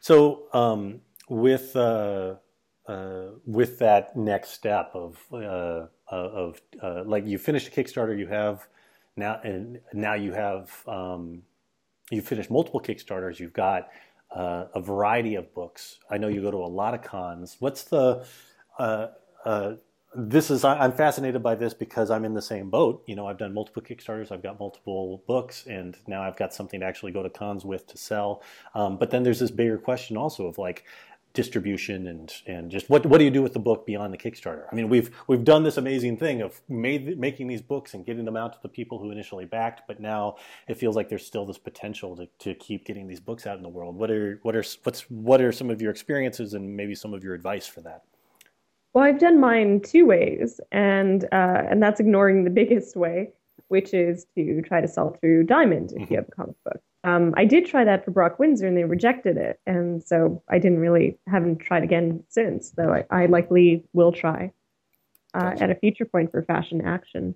So 0.00 0.44
um, 0.52 1.00
with 1.28 1.76
uh, 1.76 2.36
uh, 2.86 3.26
with 3.46 3.78
that 3.78 4.16
next 4.16 4.50
step 4.50 4.90
of 4.94 5.18
uh, 5.32 5.86
of 6.08 6.60
uh, 6.82 7.02
like 7.04 7.26
you 7.26 7.38
finished 7.38 7.68
a 7.68 7.70
Kickstarter, 7.70 8.18
you 8.18 8.26
have 8.26 8.66
now 9.16 9.40
and 9.44 9.80
now 9.92 10.14
you 10.14 10.32
have 10.32 10.70
um, 10.86 11.42
you 12.10 12.22
finished 12.22 12.50
multiple 12.50 12.80
Kickstarters. 12.80 13.38
You've 13.38 13.52
got 13.52 13.88
uh, 14.34 14.66
a 14.74 14.80
variety 14.80 15.34
of 15.34 15.52
books. 15.54 15.98
I 16.10 16.18
know 16.18 16.28
you 16.28 16.40
go 16.40 16.50
to 16.50 16.58
a 16.58 16.66
lot 16.66 16.94
of 16.94 17.02
cons. 17.02 17.56
What's 17.60 17.84
the 17.84 18.26
uh, 18.78 19.08
uh, 19.44 19.74
this 20.14 20.50
is 20.50 20.64
I'm 20.64 20.92
fascinated 20.92 21.42
by 21.42 21.54
this 21.54 21.72
because 21.74 22.10
I'm 22.10 22.24
in 22.24 22.34
the 22.34 22.42
same 22.42 22.70
boat. 22.70 23.02
You 23.06 23.16
know, 23.16 23.26
I've 23.26 23.38
done 23.38 23.54
multiple 23.54 23.82
Kickstarters, 23.82 24.30
I've 24.30 24.42
got 24.42 24.58
multiple 24.60 25.22
books, 25.26 25.66
and 25.66 25.96
now 26.06 26.22
I've 26.22 26.36
got 26.36 26.52
something 26.52 26.80
to 26.80 26.86
actually 26.86 27.12
go 27.12 27.22
to 27.22 27.30
cons 27.30 27.64
with 27.64 27.86
to 27.88 27.96
sell. 27.96 28.42
Um, 28.74 28.98
but 28.98 29.10
then 29.10 29.22
there's 29.22 29.38
this 29.38 29.50
bigger 29.50 29.78
question 29.78 30.16
also 30.16 30.46
of 30.46 30.58
like 30.58 30.84
distribution 31.34 32.08
and 32.08 32.30
and 32.46 32.70
just 32.70 32.90
what 32.90 33.06
what 33.06 33.16
do 33.16 33.24
you 33.24 33.30
do 33.30 33.40
with 33.40 33.54
the 33.54 33.58
book 33.58 33.86
beyond 33.86 34.12
the 34.12 34.18
Kickstarter? 34.18 34.66
I 34.70 34.74
mean, 34.74 34.90
we've 34.90 35.10
we've 35.28 35.44
done 35.44 35.62
this 35.62 35.78
amazing 35.78 36.18
thing 36.18 36.42
of 36.42 36.60
made 36.68 37.18
making 37.18 37.46
these 37.46 37.62
books 37.62 37.94
and 37.94 38.04
getting 38.04 38.26
them 38.26 38.36
out 38.36 38.52
to 38.52 38.58
the 38.62 38.68
people 38.68 38.98
who 38.98 39.10
initially 39.10 39.46
backed, 39.46 39.82
but 39.88 39.98
now 39.98 40.36
it 40.68 40.74
feels 40.74 40.94
like 40.94 41.08
there's 41.08 41.26
still 41.26 41.46
this 41.46 41.58
potential 41.58 42.16
to, 42.16 42.28
to 42.38 42.54
keep 42.54 42.84
getting 42.84 43.06
these 43.06 43.20
books 43.20 43.46
out 43.46 43.56
in 43.56 43.62
the 43.62 43.68
world. 43.68 43.96
What 43.96 44.10
are 44.10 44.40
what 44.42 44.54
are 44.54 44.64
what's 44.82 45.02
what 45.10 45.40
are 45.40 45.52
some 45.52 45.70
of 45.70 45.80
your 45.80 45.90
experiences 45.90 46.52
and 46.52 46.76
maybe 46.76 46.94
some 46.94 47.14
of 47.14 47.24
your 47.24 47.34
advice 47.34 47.66
for 47.66 47.80
that? 47.80 48.02
Well, 48.94 49.04
I've 49.04 49.18
done 49.18 49.40
mine 49.40 49.80
two 49.80 50.04
ways, 50.04 50.60
and 50.70 51.24
uh, 51.32 51.62
and 51.70 51.82
that's 51.82 51.98
ignoring 51.98 52.44
the 52.44 52.50
biggest 52.50 52.94
way, 52.94 53.30
which 53.68 53.94
is 53.94 54.26
to 54.36 54.60
try 54.62 54.80
to 54.80 54.88
sell 54.88 55.16
through 55.20 55.44
Diamond 55.44 55.92
if 55.96 56.10
you 56.10 56.16
have 56.16 56.28
a 56.28 56.32
comic 56.32 56.56
book. 56.64 56.80
Um, 57.04 57.32
I 57.36 57.46
did 57.46 57.66
try 57.66 57.84
that 57.84 58.04
for 58.04 58.10
Brok 58.10 58.38
Windsor, 58.38 58.66
and 58.66 58.76
they 58.76 58.84
rejected 58.84 59.36
it, 59.36 59.60
and 59.66 60.02
so 60.02 60.42
I 60.48 60.58
didn't 60.58 60.78
really 60.78 61.18
haven't 61.26 61.58
tried 61.58 61.84
again 61.84 62.22
since. 62.28 62.70
Though 62.72 62.92
I, 62.92 63.04
I 63.10 63.26
likely 63.26 63.84
will 63.94 64.12
try 64.12 64.52
uh, 65.34 65.50
Gotcha. 65.50 65.64
at 65.64 65.70
a 65.70 65.74
future 65.74 66.04
point 66.04 66.30
for 66.30 66.42
Fashion 66.42 66.82
Action. 66.82 67.34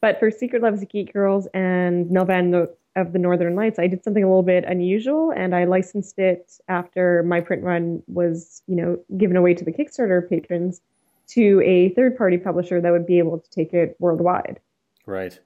But 0.00 0.18
for 0.18 0.30
Secret 0.30 0.62
Loves 0.62 0.82
of 0.82 0.88
Geek 0.88 1.12
Girls 1.12 1.46
and 1.54 2.06
Nelvana 2.06 2.68
of 2.96 3.12
the 3.12 3.18
Northern 3.18 3.54
Lights, 3.54 3.78
I 3.78 3.86
did 3.86 4.02
something 4.04 4.22
a 4.22 4.26
little 4.26 4.42
bit 4.42 4.64
unusual, 4.64 5.32
and 5.36 5.54
I 5.54 5.64
licensed 5.64 6.18
it 6.18 6.58
after 6.68 7.22
my 7.24 7.40
print 7.40 7.62
run 7.62 8.02
was, 8.06 8.62
you 8.66 8.76
know, 8.76 8.98
given 9.18 9.36
away 9.36 9.54
to 9.54 9.64
the 9.64 9.72
Kickstarter 9.72 10.28
patrons 10.28 10.80
to 11.28 11.62
a 11.64 11.90
third-party 11.90 12.38
publisher 12.38 12.80
that 12.80 12.90
would 12.90 13.06
be 13.06 13.18
able 13.18 13.38
to 13.38 13.50
take 13.50 13.72
it 13.72 13.96
worldwide. 13.98 14.60
Right, 15.06 15.38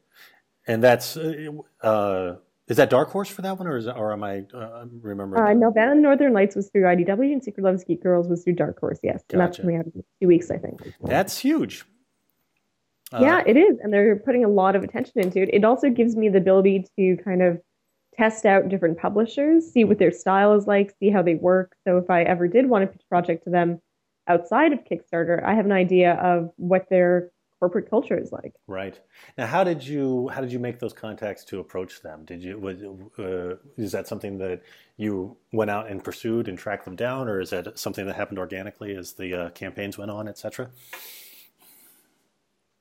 and 0.66 0.82
that's 0.82 1.16
uh, 1.16 1.50
uh, 1.82 2.36
is 2.68 2.76
that 2.76 2.90
Dark 2.90 3.10
Horse 3.10 3.28
for 3.28 3.42
that 3.42 3.58
one, 3.58 3.66
or 3.66 3.76
is 3.76 3.88
or 3.88 4.12
am 4.12 4.22
I 4.22 4.44
uh, 4.54 4.84
remembering? 5.00 5.42
Uh, 5.42 5.66
Nelvana 5.66 5.92
and 5.92 6.02
Northern 6.02 6.34
Lights 6.34 6.54
was 6.54 6.68
through 6.68 6.82
IDW, 6.82 7.32
and 7.32 7.42
Secret 7.42 7.64
Loves 7.64 7.82
Geek 7.82 8.02
Girls 8.02 8.28
was 8.28 8.44
through 8.44 8.54
Dark 8.54 8.78
Horse. 8.78 9.00
Yes, 9.02 9.22
and 9.30 9.40
that's 9.40 9.58
coming 9.58 9.76
out 9.76 9.86
in 9.86 10.04
two 10.20 10.28
weeks, 10.28 10.50
I 10.50 10.58
think. 10.58 10.80
That's 11.02 11.38
huge. 11.38 11.84
Uh, 13.10 13.20
yeah, 13.22 13.42
it 13.46 13.56
is, 13.56 13.78
and 13.82 13.92
they're 13.92 14.16
putting 14.16 14.44
a 14.44 14.48
lot 14.48 14.76
of 14.76 14.84
attention 14.84 15.20
into 15.20 15.40
it. 15.40 15.48
It 15.52 15.64
also 15.64 15.88
gives 15.88 16.14
me 16.14 16.28
the 16.28 16.38
ability 16.38 16.86
to 16.96 17.16
kind 17.24 17.40
of 17.40 17.58
test 18.14 18.44
out 18.44 18.68
different 18.68 18.98
publishers, 18.98 19.72
see 19.72 19.84
what 19.84 19.98
their 19.98 20.10
style 20.10 20.52
is 20.54 20.66
like, 20.66 20.94
see 21.00 21.08
how 21.08 21.22
they 21.22 21.36
work. 21.36 21.74
So 21.86 21.96
if 21.96 22.10
I 22.10 22.22
ever 22.22 22.48
did 22.48 22.68
want 22.68 22.82
to 22.82 22.86
pitch 22.88 23.02
a 23.02 23.08
project 23.08 23.44
to 23.44 23.50
them 23.50 23.80
outside 24.28 24.72
of 24.72 24.80
Kickstarter, 24.84 25.42
I 25.42 25.54
have 25.54 25.64
an 25.64 25.72
idea 25.72 26.14
of 26.14 26.52
what 26.56 26.88
their 26.88 27.30
corporate 27.58 27.90
culture 27.90 28.16
is 28.16 28.30
like. 28.30 28.54
Right 28.66 28.98
now, 29.36 29.46
how 29.46 29.64
did 29.64 29.84
you 29.84 30.28
how 30.28 30.40
did 30.40 30.52
you 30.52 30.58
make 30.58 30.78
those 30.78 30.92
contacts 30.92 31.44
to 31.46 31.58
approach 31.58 32.02
them? 32.02 32.24
Did 32.24 32.42
you 32.42 32.58
was 32.58 32.82
uh, 33.18 33.56
is 33.76 33.92
that 33.92 34.06
something 34.06 34.38
that 34.38 34.62
you 34.96 35.36
went 35.52 35.70
out 35.70 35.90
and 35.90 36.02
pursued 36.02 36.48
and 36.48 36.58
tracked 36.58 36.84
them 36.84 36.96
down, 36.96 37.28
or 37.28 37.40
is 37.40 37.50
that 37.50 37.78
something 37.78 38.06
that 38.06 38.16
happened 38.16 38.38
organically 38.38 38.94
as 38.94 39.14
the 39.14 39.34
uh, 39.34 39.50
campaigns 39.50 39.98
went 39.98 40.10
on, 40.10 40.28
etc.? 40.28 40.70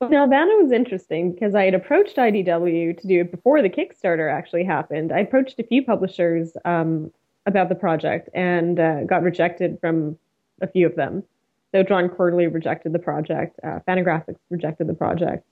Well, 0.00 0.10
Nelvana 0.10 0.62
was 0.62 0.70
interesting 0.70 1.32
because 1.32 1.56
I 1.56 1.64
had 1.64 1.74
approached 1.74 2.16
IDW 2.16 3.00
to 3.00 3.06
do 3.08 3.22
it 3.22 3.32
before 3.32 3.62
the 3.62 3.68
Kickstarter 3.68 4.32
actually 4.32 4.62
happened. 4.62 5.10
I 5.10 5.18
approached 5.18 5.58
a 5.58 5.64
few 5.64 5.84
publishers 5.84 6.56
um, 6.64 7.10
about 7.46 7.68
the 7.68 7.74
project 7.74 8.28
and 8.32 8.78
uh, 8.78 9.02
got 9.04 9.22
rejected 9.22 9.78
from 9.80 10.16
a 10.62 10.68
few 10.68 10.86
of 10.86 10.94
them. 10.94 11.24
So 11.72 11.82
Drawn 11.82 12.08
& 12.08 12.10
Quarterly 12.10 12.46
rejected 12.46 12.92
the 12.92 12.98
project, 12.98 13.58
uh, 13.62 13.80
Fantagraphics 13.86 14.38
rejected 14.50 14.86
the 14.86 14.94
project, 14.94 15.44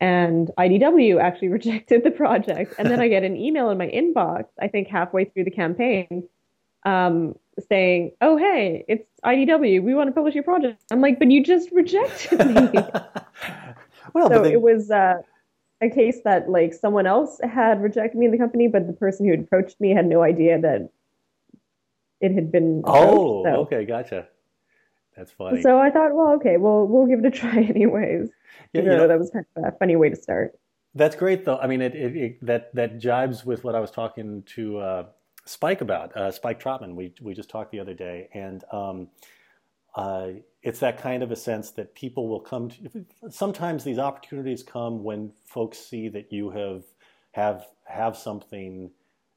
and 0.00 0.50
IDW 0.58 1.20
actually 1.20 1.48
rejected 1.58 2.04
the 2.04 2.10
project. 2.10 2.74
And 2.78 2.90
then 2.90 3.00
I 3.00 3.08
get 3.08 3.22
an 3.22 3.36
email 3.36 3.70
in 3.70 3.78
my 3.78 3.88
inbox, 3.88 4.44
I 4.60 4.68
think 4.68 4.88
halfway 4.88 5.26
through 5.26 5.44
the 5.44 5.50
campaign, 5.50 6.26
um, 6.84 7.36
saying, 7.68 8.12
"Oh, 8.20 8.36
hey, 8.36 8.84
it's 8.88 9.06
IDW. 9.24 9.82
We 9.82 9.94
want 9.94 10.08
to 10.08 10.12
publish 10.12 10.34
your 10.34 10.44
project." 10.44 10.82
I'm 10.90 11.00
like, 11.00 11.18
"But 11.18 11.30
you 11.30 11.44
just 11.44 11.70
rejected 11.70 12.38
me." 12.38 12.70
well, 14.14 14.28
so 14.28 14.42
they... 14.42 14.52
it 14.52 14.62
was 14.62 14.90
uh, 14.90 15.22
a 15.80 15.90
case 15.90 16.20
that 16.24 16.48
like 16.48 16.72
someone 16.72 17.06
else 17.06 17.40
had 17.42 17.82
rejected 17.82 18.18
me 18.18 18.26
in 18.26 18.32
the 18.32 18.38
company, 18.38 18.68
but 18.68 18.86
the 18.86 18.92
person 18.92 19.26
who 19.26 19.32
had 19.32 19.40
approached 19.40 19.80
me 19.80 19.90
had 19.90 20.06
no 20.06 20.22
idea 20.22 20.60
that 20.60 20.90
it 22.20 22.32
had 22.32 22.50
been. 22.50 22.80
Approached, 22.80 23.06
oh, 23.06 23.44
so. 23.44 23.50
okay, 23.62 23.84
gotcha. 23.84 24.26
That's 25.16 25.32
funny. 25.32 25.62
So 25.62 25.78
I 25.78 25.90
thought, 25.90 26.14
well, 26.14 26.34
okay, 26.34 26.56
well, 26.56 26.86
we'll 26.86 27.06
give 27.06 27.18
it 27.18 27.26
a 27.26 27.30
try 27.30 27.62
anyways. 27.74 28.30
Yeah, 28.72 28.82
you 28.82 28.88
know, 28.88 29.08
that 29.08 29.18
was 29.18 29.30
kind 29.30 29.44
of 29.56 29.64
a 29.64 29.76
funny 29.78 29.96
way 29.96 30.08
to 30.08 30.16
start. 30.16 30.58
That's 30.94 31.16
great, 31.16 31.44
though. 31.44 31.58
I 31.58 31.66
mean, 31.66 31.80
it, 31.80 31.94
it, 31.94 32.16
it 32.16 32.46
that 32.46 32.74
that 32.74 32.98
jibes 32.98 33.44
with 33.44 33.64
what 33.64 33.74
I 33.74 33.80
was 33.80 33.90
talking 33.90 34.42
to 34.54 34.78
uh, 34.78 35.04
Spike 35.44 35.80
about, 35.80 36.16
uh, 36.16 36.30
Spike 36.30 36.60
Trotman. 36.60 36.94
We 36.96 37.14
we 37.20 37.34
just 37.34 37.48
talked 37.48 37.72
the 37.72 37.80
other 37.80 37.94
day, 37.94 38.28
and 38.34 38.62
um, 38.72 39.08
uh, 39.94 40.28
it's 40.62 40.80
that 40.80 40.98
kind 40.98 41.22
of 41.22 41.30
a 41.30 41.36
sense 41.36 41.70
that 41.72 41.94
people 41.94 42.28
will 42.28 42.40
come 42.40 42.68
to. 42.70 43.04
Sometimes 43.30 43.84
these 43.84 43.98
opportunities 43.98 44.62
come 44.62 45.02
when 45.02 45.32
folks 45.44 45.78
see 45.78 46.08
that 46.10 46.32
you 46.32 46.50
have 46.50 46.84
have 47.32 47.66
have 47.84 48.16
something 48.16 48.90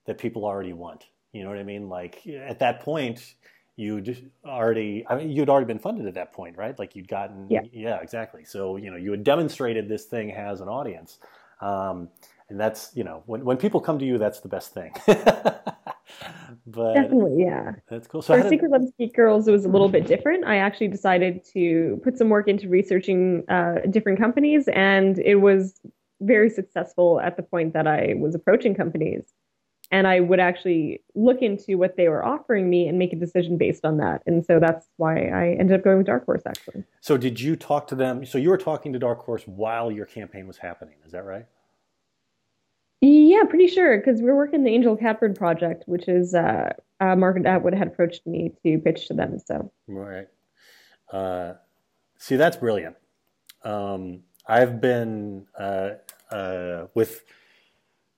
that 0.05 0.17
people 0.17 0.45
already 0.45 0.73
want. 0.73 1.05
You 1.31 1.43
know 1.43 1.49
what 1.49 1.57
I 1.57 1.63
mean? 1.63 1.89
Like 1.89 2.25
at 2.27 2.59
that 2.59 2.81
point, 2.81 3.33
you'd 3.75 4.31
already 4.45 5.05
I 5.07 5.15
mean, 5.15 5.29
you'd 5.31 5.49
already 5.49 5.65
been 5.65 5.79
funded 5.79 6.07
at 6.07 6.13
that 6.15 6.33
point, 6.33 6.57
right? 6.57 6.77
Like 6.77 6.95
you'd 6.95 7.07
gotten 7.07 7.47
yeah, 7.49 7.61
yeah 7.71 7.99
exactly. 7.99 8.45
So 8.45 8.77
you 8.77 8.91
know 8.91 8.97
you 8.97 9.11
had 9.11 9.23
demonstrated 9.23 9.89
this 9.89 10.05
thing 10.05 10.29
has 10.29 10.61
an 10.61 10.67
audience. 10.67 11.17
Um, 11.61 12.09
and 12.49 12.59
that's 12.59 12.91
you 12.95 13.03
know 13.03 13.23
when 13.25 13.43
when 13.43 13.57
people 13.57 13.79
come 13.81 13.99
to 13.99 14.05
you, 14.05 14.17
that's 14.17 14.39
the 14.39 14.47
best 14.47 14.73
thing. 14.73 14.93
but 16.67 16.93
definitely, 16.93 17.43
yeah, 17.43 17.71
that's 17.89 18.07
cool. 18.07 18.21
So 18.21 18.39
for 18.39 18.47
Secret 18.47 18.71
Loves 18.71 18.91
Geek 18.99 19.15
Girls, 19.15 19.47
it 19.47 19.51
was 19.51 19.65
a 19.65 19.69
little 19.69 19.89
bit 19.89 20.05
different. 20.05 20.45
I 20.45 20.57
actually 20.57 20.89
decided 20.89 21.43
to 21.53 21.99
put 22.03 22.17
some 22.17 22.29
work 22.29 22.47
into 22.47 22.69
researching 22.69 23.43
uh, 23.49 23.79
different 23.89 24.19
companies, 24.19 24.67
and 24.73 25.17
it 25.19 25.35
was 25.35 25.79
very 26.21 26.49
successful 26.49 27.19
at 27.19 27.35
the 27.35 27.43
point 27.43 27.73
that 27.73 27.87
I 27.87 28.13
was 28.17 28.35
approaching 28.35 28.75
companies. 28.75 29.33
And 29.91 30.07
I 30.07 30.19
would 30.19 30.39
actually 30.39 31.01
look 31.13 31.41
into 31.41 31.77
what 31.77 31.95
they 31.95 32.09
were 32.09 32.25
offering 32.25 32.69
me 32.69 32.87
and 32.87 32.97
make 32.97 33.13
a 33.13 33.15
decision 33.15 33.57
based 33.57 33.85
on 33.85 33.97
that. 33.97 34.23
And 34.25 34.43
so 34.43 34.59
that's 34.59 34.87
why 34.97 35.27
I 35.27 35.55
ended 35.59 35.77
up 35.77 35.83
going 35.83 35.97
with 35.97 36.07
Dark 36.07 36.25
Horse, 36.25 36.41
actually. 36.45 36.83
So, 37.01 37.17
did 37.17 37.39
you 37.39 37.55
talk 37.55 37.87
to 37.87 37.95
them? 37.95 38.25
So, 38.25 38.39
you 38.39 38.49
were 38.49 38.57
talking 38.57 38.93
to 38.93 38.99
Dark 38.99 39.23
Horse 39.23 39.43
while 39.45 39.91
your 39.91 40.05
campaign 40.07 40.47
was 40.47 40.57
happening, 40.57 40.95
is 41.05 41.11
that 41.11 41.23
right? 41.23 41.45
Yeah, 43.01 43.43
pretty 43.43 43.67
sure 43.67 43.97
because 43.97 44.21
we're 44.21 44.35
working 44.35 44.63
the 44.63 44.71
Angel 44.71 44.95
Catbird 44.95 45.35
project, 45.35 45.83
which 45.85 46.07
is 46.07 46.33
uh, 46.33 46.73
uh, 46.99 47.15
Margaret 47.15 47.45
Atwood 47.45 47.73
had 47.73 47.87
approached 47.87 48.25
me 48.25 48.53
to 48.63 48.79
pitch 48.79 49.07
to 49.07 49.13
them. 49.13 49.37
So 49.37 49.71
right, 49.87 50.27
uh, 51.11 51.53
see 52.17 52.35
that's 52.35 52.57
brilliant. 52.57 52.95
Um, 53.63 54.21
I've 54.47 54.81
been 54.81 55.45
uh, 55.57 55.89
uh 56.31 56.87
with 56.95 57.23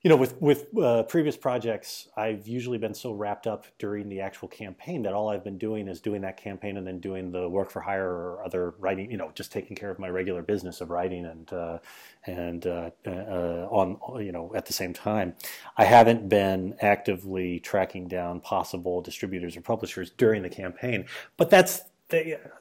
you 0.07 0.09
know, 0.09 0.15
with 0.15 0.41
with 0.41 0.67
uh, 0.77 1.03
previous 1.03 1.35
projects, 1.35 2.07
I've 2.15 2.47
usually 2.47 2.77
been 2.77 2.93
so 2.93 3.11
wrapped 3.11 3.45
up 3.45 3.65
during 3.77 4.07
the 4.07 4.21
actual 4.21 4.47
campaign 4.47 5.03
that 5.03 5.11
all 5.11 5.27
I've 5.27 5.43
been 5.43 5.57
doing 5.57 5.89
is 5.89 5.99
doing 5.99 6.21
that 6.21 6.37
campaign 6.37 6.77
and 6.77 6.87
then 6.87 7.01
doing 7.01 7.29
the 7.29 7.49
work 7.49 7.69
for 7.69 7.81
hire 7.81 8.09
or 8.09 8.41
other 8.45 8.73
writing. 8.79 9.11
You 9.11 9.17
know, 9.17 9.33
just 9.35 9.51
taking 9.51 9.75
care 9.75 9.89
of 9.89 9.99
my 9.99 10.07
regular 10.07 10.41
business 10.41 10.79
of 10.79 10.91
writing 10.91 11.25
and 11.25 11.51
uh, 11.51 11.79
and 12.25 12.65
uh, 12.65 12.91
uh 13.05 13.67
on 13.69 14.23
you 14.23 14.31
know 14.31 14.53
at 14.55 14.65
the 14.65 14.71
same 14.71 14.93
time. 14.93 15.33
I 15.75 15.83
haven't 15.83 16.29
been 16.29 16.75
actively 16.79 17.59
tracking 17.59 18.07
down 18.07 18.39
possible 18.39 19.01
distributors 19.01 19.57
or 19.57 19.61
publishers 19.61 20.11
during 20.11 20.41
the 20.41 20.49
campaign, 20.49 21.05
but 21.35 21.49
that's 21.49 21.81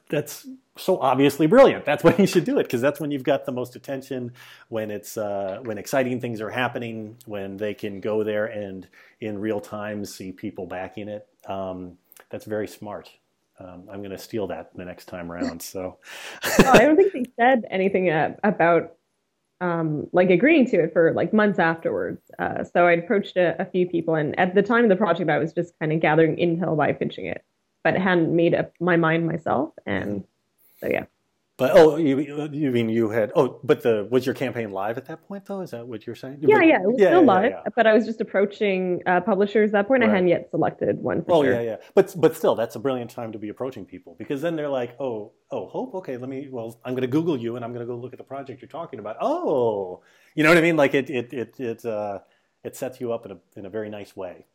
that's 0.09 0.45
so 0.77 0.99
obviously 0.99 1.47
brilliant. 1.47 1.85
That's 1.85 2.03
when 2.03 2.15
you 2.19 2.27
should 2.27 2.45
do 2.45 2.59
it 2.59 2.63
because 2.63 2.81
that's 2.81 2.99
when 2.99 3.11
you've 3.11 3.23
got 3.23 3.45
the 3.45 3.51
most 3.51 3.75
attention, 3.75 4.33
when 4.69 4.91
it's 4.91 5.17
uh, 5.17 5.59
when 5.63 5.77
exciting 5.77 6.21
things 6.21 6.41
are 6.41 6.49
happening, 6.49 7.17
when 7.25 7.57
they 7.57 7.73
can 7.73 7.99
go 7.99 8.23
there 8.23 8.45
and 8.45 8.87
in 9.19 9.39
real 9.39 9.59
time 9.59 10.05
see 10.05 10.31
people 10.31 10.65
backing 10.65 11.07
it. 11.07 11.27
Um, 11.47 11.97
that's 12.29 12.45
very 12.45 12.67
smart. 12.67 13.09
Um, 13.59 13.87
I'm 13.91 13.99
going 13.99 14.11
to 14.11 14.19
steal 14.19 14.47
that 14.47 14.75
the 14.75 14.85
next 14.85 15.05
time 15.05 15.31
around. 15.31 15.61
So 15.61 15.97
well, 16.59 16.75
I 16.75 16.79
don't 16.79 16.95
think 16.95 17.13
they 17.13 17.25
said 17.39 17.65
anything 17.71 18.09
uh, 18.09 18.35
about 18.43 18.93
um, 19.59 20.07
like 20.13 20.29
agreeing 20.29 20.67
to 20.67 20.83
it 20.83 20.93
for 20.93 21.11
like 21.13 21.33
months 21.33 21.57
afterwards. 21.57 22.21
Uh, 22.37 22.63
so 22.63 22.85
I 22.85 22.91
approached 22.91 23.35
a, 23.37 23.59
a, 23.59 23.65
few 23.65 23.87
people, 23.87 24.13
and 24.13 24.39
at 24.39 24.53
the 24.53 24.61
time 24.61 24.83
of 24.83 24.89
the 24.89 24.95
project, 24.95 25.31
I 25.31 25.39
was 25.39 25.53
just 25.53 25.73
kind 25.79 25.91
of 25.91 25.99
gathering 25.99 26.35
intel 26.35 26.77
by 26.77 26.93
pitching 26.93 27.25
it 27.25 27.43
but 27.87 28.01
hadn't 28.01 28.35
made 28.35 28.53
up 28.53 28.73
my 28.81 28.97
mind 28.97 29.25
myself. 29.25 29.71
And 29.85 30.25
so, 30.79 30.87
yeah. 30.87 31.05
But 31.57 31.71
oh, 31.73 31.97
you, 31.97 32.19
you 32.51 32.69
mean 32.69 32.87
you 32.87 33.09
had 33.09 33.31
oh, 33.35 33.59
but 33.63 33.81
the 33.81 34.07
was 34.11 34.27
your 34.27 34.35
campaign 34.35 34.69
live 34.69 34.95
at 34.95 35.05
that 35.05 35.27
point 35.27 35.47
though? 35.47 35.61
Is 35.61 35.71
that 35.71 35.87
what 35.87 36.05
you're 36.05 36.15
saying? 36.15 36.37
Yeah, 36.41 36.61
yeah, 36.61 36.83
it 36.83 36.85
was 36.85 36.97
yeah, 36.99 37.07
still 37.07 37.21
yeah, 37.21 37.25
live, 37.25 37.51
yeah, 37.51 37.63
but 37.75 37.87
I 37.87 37.93
was 37.95 38.05
just 38.05 38.21
approaching 38.21 39.01
uh, 39.07 39.21
publishers 39.21 39.69
at 39.69 39.73
that 39.73 39.87
point. 39.87 40.01
Right. 40.01 40.09
I 40.11 40.13
hadn't 40.13 40.27
yet 40.27 40.51
selected 40.51 40.99
one. 40.99 41.25
oh 41.27 41.43
sure. 41.43 41.53
yeah, 41.53 41.61
yeah, 41.61 41.75
but 41.95 42.13
but 42.15 42.35
still, 42.35 42.53
that's 42.53 42.75
a 42.75 42.79
brilliant 42.79 43.09
time 43.09 43.31
to 43.31 43.39
be 43.39 43.49
approaching 43.49 43.85
people 43.85 44.15
because 44.19 44.43
then 44.43 44.55
they're 44.55 44.69
like, 44.69 44.95
oh, 45.01 45.31
oh, 45.49 45.67
Hope, 45.67 45.95
okay, 45.95 46.17
let 46.17 46.29
me. 46.29 46.47
Well, 46.47 46.79
I'm 46.85 46.93
going 46.93 47.01
to 47.01 47.07
Google 47.07 47.35
you 47.35 47.55
and 47.55 47.65
I'm 47.65 47.73
going 47.73 47.83
to 47.83 47.91
go 47.91 47.97
look 47.97 48.13
at 48.13 48.19
the 48.19 48.23
project 48.23 48.61
you're 48.61 48.69
talking 48.69 48.99
about. 48.99 49.15
Oh, 49.19 50.01
you 50.35 50.43
know 50.43 50.49
what 50.49 50.59
I 50.59 50.61
mean? 50.61 50.77
Like 50.77 50.93
it, 50.93 51.09
it, 51.09 51.33
it, 51.33 51.59
it, 51.59 51.85
uh, 51.85 52.19
it 52.63 52.75
sets 52.75 53.01
you 53.01 53.13
up 53.13 53.25
in 53.25 53.31
a 53.31 53.37
in 53.55 53.65
a 53.65 53.69
very 53.69 53.89
nice 53.89 54.15
way. 54.15 54.45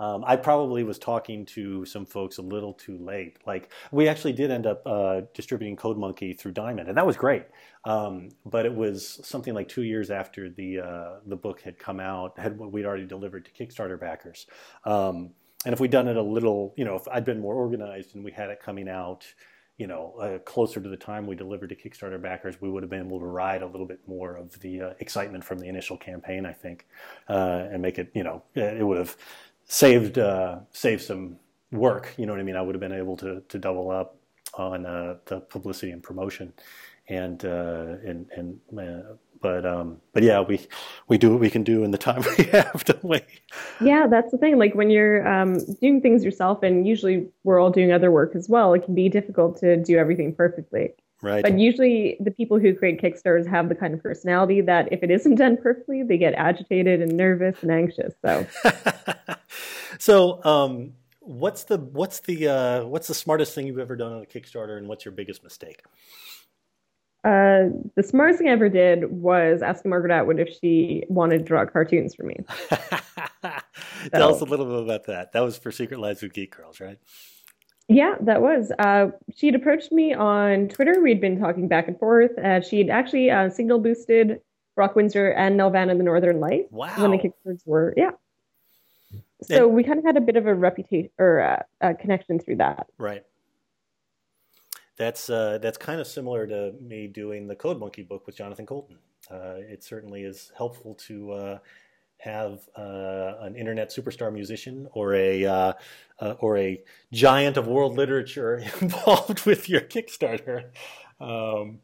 Um, 0.00 0.24
I 0.26 0.36
probably 0.36 0.82
was 0.82 0.98
talking 0.98 1.44
to 1.46 1.84
some 1.84 2.06
folks 2.06 2.38
a 2.38 2.42
little 2.42 2.72
too 2.72 2.96
late. 2.96 3.36
Like 3.46 3.70
we 3.92 4.08
actually 4.08 4.32
did 4.32 4.50
end 4.50 4.66
up 4.66 4.82
uh, 4.86 5.20
distributing 5.34 5.76
Code 5.76 5.98
Monkey 5.98 6.32
through 6.32 6.52
Diamond, 6.52 6.88
and 6.88 6.96
that 6.96 7.06
was 7.06 7.18
great. 7.18 7.44
Um, 7.84 8.30
but 8.46 8.64
it 8.64 8.74
was 8.74 9.20
something 9.22 9.52
like 9.52 9.68
two 9.68 9.82
years 9.82 10.10
after 10.10 10.48
the 10.48 10.80
uh, 10.80 11.10
the 11.26 11.36
book 11.36 11.60
had 11.60 11.78
come 11.78 12.00
out, 12.00 12.38
had 12.38 12.58
we'd 12.58 12.86
already 12.86 13.06
delivered 13.06 13.44
to 13.44 13.50
Kickstarter 13.50 14.00
backers. 14.00 14.46
Um, 14.84 15.30
and 15.66 15.74
if 15.74 15.80
we'd 15.80 15.90
done 15.90 16.08
it 16.08 16.16
a 16.16 16.22
little, 16.22 16.72
you 16.78 16.86
know, 16.86 16.96
if 16.96 17.06
I'd 17.06 17.26
been 17.26 17.40
more 17.40 17.54
organized 17.54 18.14
and 18.14 18.24
we 18.24 18.32
had 18.32 18.48
it 18.48 18.62
coming 18.62 18.88
out, 18.88 19.26
you 19.76 19.86
know, 19.86 20.14
uh, 20.20 20.38
closer 20.40 20.80
to 20.80 20.88
the 20.88 20.96
time 20.96 21.26
we 21.26 21.34
delivered 21.34 21.68
to 21.68 21.76
Kickstarter 21.76 22.20
backers, 22.20 22.60
we 22.60 22.70
would 22.70 22.82
have 22.82 22.90
been 22.90 23.06
able 23.06 23.18
to 23.18 23.26
ride 23.26 23.60
a 23.60 23.66
little 23.66 23.86
bit 23.86 24.00
more 24.06 24.36
of 24.36 24.58
the 24.60 24.80
uh, 24.80 24.90
excitement 25.00 25.44
from 25.44 25.58
the 25.58 25.66
initial 25.66 25.98
campaign, 25.98 26.46
I 26.46 26.52
think, 26.52 26.86
uh, 27.28 27.66
and 27.70 27.82
make 27.82 27.98
it, 27.98 28.10
you 28.14 28.22
know, 28.22 28.42
it 28.54 28.86
would 28.86 28.98
have 28.98 29.16
saved 29.70 30.18
uh, 30.18 30.58
saved 30.72 31.02
some 31.02 31.36
work. 31.70 32.12
You 32.18 32.26
know 32.26 32.32
what 32.32 32.40
I 32.40 32.42
mean? 32.42 32.56
I 32.56 32.62
would 32.62 32.74
have 32.74 32.80
been 32.80 32.92
able 32.92 33.16
to 33.18 33.40
to 33.48 33.58
double 33.58 33.90
up 33.90 34.16
on 34.54 34.84
uh, 34.84 35.16
the 35.26 35.40
publicity 35.40 35.92
and 35.92 36.02
promotion, 36.02 36.52
and 37.08 37.42
uh, 37.44 37.96
and 38.04 38.26
and 38.36 38.60
uh, 38.78 39.14
but 39.40 39.64
um, 39.64 39.98
but 40.12 40.24
yeah, 40.24 40.40
we 40.40 40.60
we 41.06 41.16
do 41.16 41.30
what 41.30 41.40
we 41.40 41.48
can 41.48 41.62
do 41.62 41.84
in 41.84 41.92
the 41.92 41.98
time 41.98 42.22
we 42.38 42.44
have, 42.44 42.84
don't 42.84 43.04
we? 43.04 43.20
Yeah, 43.80 44.08
that's 44.08 44.32
the 44.32 44.38
thing. 44.38 44.58
Like 44.58 44.74
when 44.74 44.90
you're 44.90 45.26
um, 45.26 45.58
doing 45.80 46.00
things 46.00 46.24
yourself, 46.24 46.62
and 46.62 46.86
usually 46.86 47.28
we're 47.44 47.60
all 47.60 47.70
doing 47.70 47.92
other 47.92 48.10
work 48.10 48.34
as 48.34 48.48
well. 48.48 48.74
It 48.74 48.84
can 48.84 48.94
be 48.94 49.08
difficult 49.08 49.58
to 49.60 49.76
do 49.76 49.96
everything 49.96 50.34
perfectly. 50.34 50.94
Right. 51.22 51.42
But 51.42 51.58
usually 51.58 52.16
the 52.18 52.30
people 52.30 52.58
who 52.58 52.74
create 52.74 53.00
Kickstarters 53.00 53.46
have 53.46 53.68
the 53.68 53.74
kind 53.74 53.92
of 53.92 54.02
personality 54.02 54.62
that 54.62 54.90
if 54.90 55.02
it 55.02 55.10
isn't 55.10 55.34
done 55.34 55.58
perfectly, 55.58 56.02
they 56.02 56.16
get 56.16 56.32
agitated 56.34 57.02
and 57.02 57.16
nervous 57.16 57.62
and 57.62 57.70
anxious. 57.70 58.14
So 58.24 58.46
So, 60.00 60.42
um, 60.44 60.94
what's 61.20 61.64
the 61.64 61.76
what's 61.76 62.20
the 62.20 62.48
uh, 62.48 62.84
what's 62.84 63.06
the 63.06 63.14
smartest 63.14 63.54
thing 63.54 63.66
you've 63.66 63.78
ever 63.78 63.96
done 63.96 64.12
on 64.12 64.22
a 64.22 64.26
Kickstarter, 64.26 64.78
and 64.78 64.88
what's 64.88 65.04
your 65.04 65.12
biggest 65.12 65.44
mistake? 65.44 65.82
Uh, 67.22 67.68
the 67.96 68.02
smartest 68.02 68.38
thing 68.38 68.48
I 68.48 68.52
ever 68.52 68.70
did 68.70 69.10
was 69.10 69.60
asking 69.60 69.90
Margaret 69.90 70.10
Atwood 70.10 70.40
if 70.40 70.48
she 70.58 71.04
wanted 71.10 71.40
to 71.40 71.44
draw 71.44 71.66
cartoons 71.66 72.14
for 72.14 72.22
me. 72.22 72.36
Tell 74.10 74.34
us 74.34 74.40
a 74.40 74.46
little 74.46 74.64
bit 74.64 74.84
about 74.84 75.04
that. 75.04 75.32
That 75.32 75.40
was 75.40 75.58
for 75.58 75.70
Secret 75.70 76.00
Loves 76.00 76.22
of 76.22 76.32
Geek 76.32 76.56
Girls, 76.56 76.80
right? 76.80 76.98
Yeah, 77.90 78.14
that 78.20 78.40
was. 78.40 78.72
Uh, 78.78 79.08
she'd 79.34 79.54
approached 79.54 79.90
me 79.90 80.14
on 80.14 80.68
Twitter. 80.68 81.02
We'd 81.02 81.20
been 81.20 81.38
talking 81.40 81.66
back 81.66 81.88
and 81.88 81.98
forth. 81.98 82.38
Uh, 82.38 82.60
she'd 82.60 82.88
actually 82.88 83.30
uh, 83.30 83.50
signal 83.50 83.80
boosted 83.80 84.40
Brok 84.76 84.94
Windsor 84.94 85.30
and 85.30 85.58
Nelvana 85.58 85.96
the 85.96 86.04
Northern 86.04 86.40
Light 86.40 86.70
wow. 86.70 86.94
when 86.96 87.10
the 87.10 87.18
Kickstarters 87.18 87.66
were. 87.66 87.92
Yeah, 87.96 88.12
so 89.42 89.66
and, 89.66 89.74
we 89.74 89.84
kind 89.84 89.98
of 89.98 90.04
had 90.04 90.16
a 90.16 90.20
bit 90.20 90.36
of 90.36 90.46
a 90.46 90.54
reputation 90.54 91.10
or 91.18 91.38
a, 91.38 91.64
a 91.80 91.94
connection 91.94 92.38
through 92.38 92.56
that. 92.56 92.86
Right. 92.98 93.24
That's 94.96 95.30
uh, 95.30 95.58
that's 95.62 95.78
kind 95.78 96.00
of 96.00 96.06
similar 96.06 96.46
to 96.46 96.74
me 96.80 97.06
doing 97.06 97.46
the 97.46 97.56
Code 97.56 97.78
Monkey 97.78 98.02
book 98.02 98.26
with 98.26 98.36
Jonathan 98.36 98.66
Coulton. 98.66 98.98
Uh, 99.30 99.56
it 99.56 99.82
certainly 99.82 100.22
is 100.22 100.52
helpful 100.56 100.94
to 101.06 101.32
uh, 101.32 101.58
have 102.22 102.68
uh, 102.76 103.34
an 103.40 103.56
internet 103.56 103.90
superstar 103.90 104.32
musician 104.32 104.88
or 104.92 105.14
a 105.14 105.44
uh, 105.44 105.72
uh, 106.20 106.34
or 106.38 106.58
a 106.58 106.82
giant 107.12 107.56
of 107.56 107.66
world 107.66 107.96
literature 107.96 108.62
involved 108.80 109.46
with 109.46 109.68
your 109.68 109.80
Kickstarter. 109.80 110.66
Um, 111.20 111.80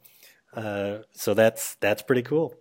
so 1.12 1.34
that's 1.34 1.74
that's 1.76 2.03
pretty 2.03 2.22
cool. 2.22 2.55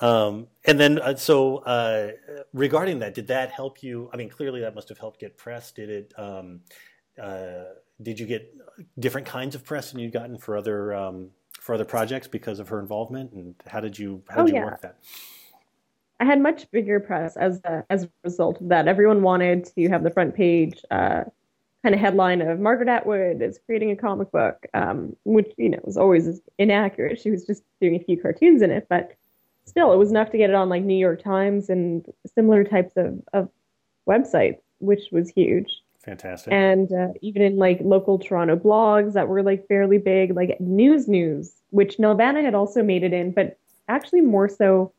Um, 0.00 0.48
and 0.64 0.78
then, 0.78 1.00
uh, 1.00 1.16
so 1.16 1.58
uh, 1.58 2.12
regarding 2.52 2.98
that, 2.98 3.14
did 3.14 3.28
that 3.28 3.50
help 3.50 3.82
you? 3.82 4.10
I 4.12 4.16
mean, 4.16 4.28
clearly 4.28 4.60
that 4.60 4.74
must 4.74 4.88
have 4.90 4.98
helped 4.98 5.20
get 5.20 5.36
press. 5.38 5.72
Did 5.72 5.90
it? 5.90 6.12
Um, 6.18 6.60
uh, 7.20 7.64
did 8.02 8.20
you 8.20 8.26
get 8.26 8.54
different 8.98 9.26
kinds 9.26 9.54
of 9.54 9.64
press 9.64 9.90
than 9.90 10.00
you'd 10.00 10.12
gotten 10.12 10.36
for 10.36 10.56
other 10.56 10.92
um, 10.94 11.30
for 11.58 11.74
other 11.74 11.86
projects 11.86 12.28
because 12.28 12.58
of 12.58 12.68
her 12.68 12.78
involvement? 12.78 13.32
And 13.32 13.54
how 13.66 13.80
did 13.80 13.98
you 13.98 14.22
how 14.28 14.44
did 14.44 14.52
oh, 14.52 14.56
you 14.56 14.62
yeah. 14.62 14.64
work 14.64 14.82
that? 14.82 14.98
I 16.18 16.24
had 16.24 16.40
much 16.40 16.70
bigger 16.70 16.98
press 17.00 17.36
as 17.36 17.60
a, 17.64 17.84
as 17.90 18.04
a 18.04 18.10
result 18.24 18.60
of 18.60 18.68
that. 18.68 18.88
Everyone 18.88 19.22
wanted 19.22 19.66
to 19.76 19.88
have 19.88 20.02
the 20.02 20.10
front 20.10 20.34
page 20.34 20.82
uh, 20.90 21.24
kind 21.82 21.94
of 21.94 22.00
headline 22.00 22.40
of 22.40 22.58
Margaret 22.58 22.88
Atwood 22.88 23.42
is 23.42 23.60
creating 23.66 23.90
a 23.90 23.96
comic 23.96 24.32
book, 24.32 24.66
um, 24.74 25.14
which 25.24 25.52
you 25.56 25.68
know 25.68 25.78
was 25.84 25.96
always 25.96 26.40
inaccurate. 26.58 27.20
She 27.20 27.30
was 27.30 27.44
just 27.44 27.62
doing 27.80 27.94
a 27.96 28.00
few 28.00 28.20
cartoons 28.20 28.62
in 28.62 28.70
it, 28.70 28.86
but 28.88 29.14
still, 29.66 29.92
it 29.92 29.96
was 29.96 30.10
enough 30.10 30.30
to 30.30 30.38
get 30.38 30.50
it 30.50 30.56
on 30.56 30.68
like 30.68 30.82
New 30.82 30.96
York 30.96 31.22
Times 31.22 31.68
and 31.68 32.06
similar 32.34 32.64
types 32.64 32.94
of, 32.96 33.22
of 33.32 33.48
websites, 34.08 34.58
which 34.78 35.10
was 35.12 35.28
huge. 35.28 35.82
Fantastic. 36.02 36.52
And 36.52 36.92
uh, 36.92 37.08
even 37.20 37.42
in 37.42 37.56
like 37.56 37.80
local 37.82 38.18
Toronto 38.18 38.56
blogs 38.56 39.12
that 39.14 39.28
were 39.28 39.42
like 39.42 39.66
fairly 39.68 39.98
big, 39.98 40.34
like 40.34 40.60
News 40.60 41.08
News, 41.08 41.52
which 41.70 41.98
Nelvana 41.98 42.42
had 42.42 42.54
also 42.54 42.82
made 42.82 43.02
it 43.02 43.12
in, 43.12 43.32
but 43.32 43.58
actually 43.88 44.20
more 44.20 44.48
so 44.48 44.92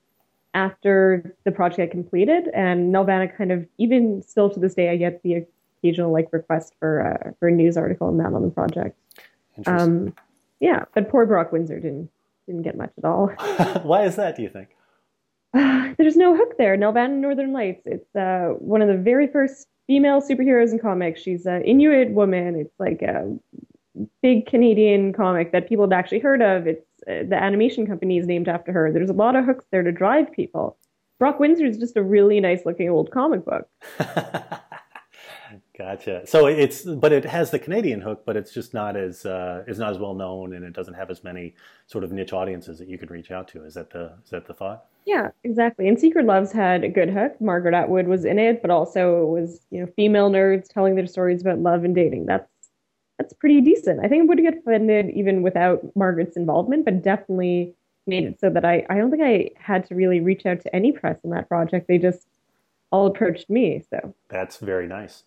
after 0.57 1.35
the 1.43 1.51
project 1.51 1.79
had 1.79 1.91
completed. 1.91 2.49
And 2.53 2.93
Nelvana 2.93 3.35
kind 3.37 3.51
of, 3.51 3.67
even 3.77 4.23
still 4.23 4.49
to 4.49 4.59
this 4.59 4.73
day, 4.73 4.89
I 4.89 4.97
get 4.97 5.21
the 5.21 5.45
occasional 5.83 6.11
like 6.11 6.27
request 6.33 6.73
for 6.79 6.91
uh, 7.05 7.31
for 7.39 7.47
a 7.47 7.51
news 7.51 7.77
article 7.77 8.09
and 8.09 8.19
that 8.19 8.33
on 8.33 8.41
the 8.41 8.49
project. 8.49 8.97
Um, 9.67 10.13
yeah, 10.59 10.85
but 10.95 11.09
poor 11.09 11.25
Brok 11.27 11.51
Windsor 11.51 11.79
didn't 11.79 12.09
didn't 12.47 12.63
get 12.63 12.75
much 12.75 12.91
at 12.97 13.05
all. 13.05 13.27
Why 13.83 14.03
is 14.03 14.15
that? 14.15 14.35
Do 14.35 14.41
you 14.41 14.49
think? 14.49 14.69
Uh, 15.53 15.93
there's 15.97 16.17
no 16.17 16.35
hook 16.35 16.57
there. 16.57 16.75
Nelvana 16.75 17.17
Northern 17.17 17.53
Lights. 17.53 17.83
It's 17.85 18.15
uh, 18.15 18.55
one 18.57 18.81
of 18.81 18.87
the 18.87 18.97
very 18.97 19.27
first 19.27 19.67
female 19.85 20.21
superheroes 20.21 20.71
in 20.71 20.79
comics. 20.79 21.21
She's 21.21 21.45
an 21.45 21.61
Inuit 21.63 22.11
woman. 22.11 22.55
It's 22.55 22.79
like 22.79 23.03
a 23.03 23.37
big 24.21 24.45
Canadian 24.45 25.13
comic 25.13 25.51
that 25.51 25.67
people 25.67 25.85
have 25.85 25.91
actually 25.91 26.19
heard 26.19 26.41
of. 26.41 26.67
It's 26.67 26.85
uh, 27.07 27.23
the 27.27 27.35
animation 27.35 27.87
company 27.87 28.17
is 28.17 28.27
named 28.27 28.47
after 28.47 28.71
her. 28.71 28.91
There's 28.91 29.09
a 29.09 29.13
lot 29.13 29.35
of 29.35 29.45
hooks 29.45 29.65
there 29.71 29.83
to 29.83 29.91
drive 29.91 30.31
people. 30.31 30.77
Brok 31.19 31.39
Windsor 31.39 31.65
is 31.65 31.77
just 31.77 31.97
a 31.97 32.03
really 32.03 32.39
nice 32.39 32.65
looking 32.65 32.89
old 32.89 33.11
comic 33.11 33.43
book. 33.45 33.67
Gotcha. 35.77 36.25
So 36.25 36.47
it's, 36.47 36.81
but 36.83 37.11
it 37.11 37.23
has 37.23 37.51
the 37.51 37.59
Canadian 37.59 38.01
hook, 38.01 38.23
but 38.25 38.35
it's 38.35 38.51
just 38.51 38.73
not 38.73 38.97
as 38.97 39.25
uh, 39.25 39.63
is 39.67 39.77
not 39.77 39.91
as 39.91 39.99
well 39.99 40.15
known, 40.15 40.53
and 40.53 40.65
it 40.65 40.73
doesn't 40.73 40.95
have 40.95 41.11
as 41.11 41.23
many 41.23 41.53
sort 41.85 42.03
of 42.03 42.11
niche 42.11 42.33
audiences 42.33 42.79
that 42.79 42.87
you 42.87 42.97
could 42.97 43.11
reach 43.11 43.29
out 43.29 43.47
to. 43.49 43.63
Is 43.63 43.75
that 43.75 43.91
the 43.91 44.13
is 44.23 44.31
that 44.31 44.47
the 44.47 44.55
thought? 44.55 44.85
Yeah, 45.05 45.29
exactly. 45.43 45.87
And 45.87 45.99
Secret 45.99 46.25
Loves 46.25 46.51
had 46.51 46.83
a 46.83 46.89
good 46.89 47.09
hook. 47.09 47.39
Margaret 47.39 47.75
Atwood 47.75 48.07
was 48.07 48.25
in 48.25 48.39
it, 48.39 48.61
but 48.61 48.71
also 48.71 49.21
it 49.21 49.27
was 49.27 49.61
you 49.69 49.79
know 49.79 49.87
female 49.95 50.31
nerds 50.31 50.67
telling 50.67 50.95
their 50.95 51.05
stories 51.05 51.41
about 51.41 51.59
love 51.59 51.83
and 51.83 51.93
dating. 51.93 52.25
That's 52.25 52.49
that's 53.17 53.33
pretty 53.33 53.61
decent. 53.61 53.99
I 54.03 54.07
think 54.07 54.23
it 54.23 54.27
would 54.27 54.39
get 54.39 54.63
funded 54.63 55.09
even 55.11 55.41
without 55.41 55.81
Margaret's 55.95 56.37
involvement, 56.37 56.85
but 56.85 57.01
definitely 57.01 57.73
made 58.05 58.23
it 58.23 58.39
so 58.39 58.49
that 58.49 58.63
I 58.63 58.85
I 58.89 58.97
don't 58.97 59.11
think 59.11 59.23
I 59.23 59.49
had 59.59 59.85
to 59.87 59.95
really 59.95 60.19
reach 60.19 60.45
out 60.45 60.61
to 60.61 60.75
any 60.75 60.91
press 60.91 61.17
on 61.23 61.31
that 61.31 61.47
project. 61.47 61.87
They 61.87 61.97
just 61.97 62.27
all 62.91 63.07
approached 63.07 63.49
me. 63.49 63.83
So 63.89 64.13
that's 64.29 64.57
very 64.57 64.87
nice. 64.87 65.23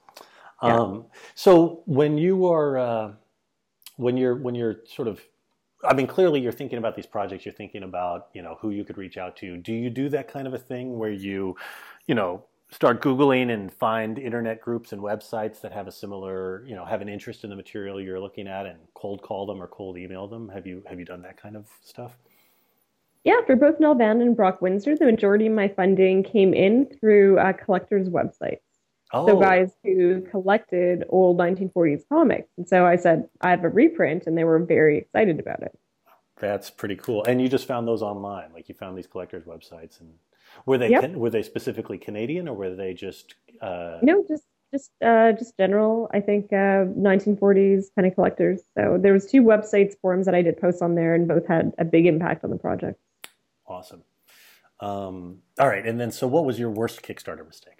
Yeah. 0.63 0.77
Um, 0.77 1.07
so 1.35 1.83
when 1.87 2.19
you 2.19 2.47
are 2.47 2.79
uh, 2.79 3.13
when 3.97 4.17
you're 4.17 4.37
when 4.37 4.55
you're 4.55 4.77
sort 4.87 5.09
of 5.09 5.21
I 5.83 5.95
mean, 5.95 6.07
clearly 6.07 6.41
you're 6.41 6.53
thinking 6.53 6.79
about 6.79 6.95
these 6.95 7.07
projects. 7.07 7.47
You're 7.47 7.55
thinking 7.55 7.83
about, 7.83 8.29
you 8.35 8.43
know, 8.43 8.59
who 8.61 8.71
you 8.71 8.85
could 8.85 8.99
reach 8.99 9.17
out 9.17 9.37
to. 9.39 9.57
Do 9.57 9.73
you 9.73 9.89
do 9.89 10.09
that 10.11 10.29
kind 10.29 10.47
of 10.47 10.53
a 10.53 10.59
thing 10.59 10.99
where 10.99 11.11
you, 11.11 11.57
you 12.07 12.15
know, 12.15 12.45
start 12.71 13.03
Googling 13.03 13.53
and 13.53 13.73
find 13.73 14.19
internet 14.19 14.61
groups 14.61 14.93
and 14.93 15.03
websites 15.03 15.61
that 15.61 15.73
have 15.73 15.89
a 15.89 15.93
similar, 15.93 16.65
you 16.67 16.75
know, 16.75 16.85
have 16.85 17.01
an 17.01 17.09
interest 17.09 17.45
in 17.45 17.51
the 17.51 17.57
material 17.57 18.01
you're 18.01 18.21
looking 18.21 18.47
at 18.47 18.67
and 18.67 18.79
cold 18.95 19.23
call 19.23 19.47
them 19.47 19.63
or 19.63 19.67
cold 19.67 19.99
email 19.99 20.29
them? 20.29 20.49
Have 20.49 20.67
you 20.67 20.83
have 20.89 20.99
you 20.99 21.05
done 21.05 21.23
that 21.23 21.41
kind 21.41 21.57
of 21.57 21.69
stuff? 21.83 22.17
Yeah, 23.25 23.41
for 23.47 23.55
both 23.55 23.79
Nelvana 23.79 24.23
and 24.23 24.37
Brok 24.37 24.63
Windsor, 24.63 24.97
the 24.97 25.05
majority 25.05 25.47
of 25.47 25.53
my 25.53 25.69
funding 25.69 26.23
came 26.23 26.55
in 26.55 26.87
through 26.87 27.39
uh, 27.39 27.53
collectors' 27.53 28.09
websites. 28.09 28.61
Oh. 29.13 29.27
So 29.27 29.39
guys 29.39 29.73
who 29.85 30.23
collected 30.31 31.05
old 31.09 31.37
1940s 31.39 32.03
comics. 32.09 32.49
And 32.57 32.67
so 32.67 32.87
I 32.87 32.97
said, 32.97 33.29
I 33.41 33.51
have 33.51 33.65
a 33.65 33.69
reprint, 33.69 34.27
and 34.27 34.39
they 34.39 34.45
were 34.45 34.59
very 34.59 34.97
excited 34.99 35.39
about 35.39 35.63
it. 35.63 35.77
That's 36.39 36.71
pretty 36.71 36.97
cool. 36.97 37.25
And 37.25 37.43
you 37.43 37.49
just 37.49 37.67
found 37.67 37.87
those 37.87 38.03
online, 38.03 38.53
like 38.55 38.69
you 38.71 38.75
found 38.75 38.97
these 38.97 39.07
collectors' 39.07 39.45
websites, 39.45 40.01
and 40.01 40.15
were 40.67 40.79
they 40.79 40.91
yep. 40.91 41.13
were 41.13 41.31
they 41.31 41.43
specifically 41.43 41.99
Canadian 41.99 42.49
or 42.49 42.55
were 42.55 42.75
they 42.75 42.95
just? 42.95 43.35
Uh... 43.61 43.99
No, 44.03 44.25
just 44.29 44.45
just 44.73 44.91
uh, 45.05 45.33
just 45.33 45.57
general. 45.57 46.09
I 46.13 46.21
think 46.21 46.53
uh, 46.53 46.87
1940s 46.97 47.87
kind 47.95 48.07
of 48.07 48.15
collectors. 48.15 48.61
So 48.77 48.99
there 49.01 49.13
was 49.13 49.27
two 49.27 49.43
websites 49.43 49.95
forums 50.01 50.27
that 50.27 50.35
I 50.35 50.43
did 50.43 50.61
posts 50.61 50.83
on 50.83 50.95
there, 50.95 51.15
and 51.15 51.27
both 51.27 51.47
had 51.47 51.73
a 51.79 51.85
big 51.85 52.07
impact 52.07 52.45
on 52.45 52.51
the 52.51 52.59
project. 52.59 53.01
Awesome. 53.67 54.03
Um, 54.81 55.39
all 55.59 55.69
right, 55.69 55.87
and 55.87 56.01
then 56.01 56.11
so 56.11 56.27
what 56.27 56.45
was 56.45 56.59
your 56.59 56.71
worst 56.71 57.03
Kickstarter 57.03 57.47
mistake? 57.47 57.79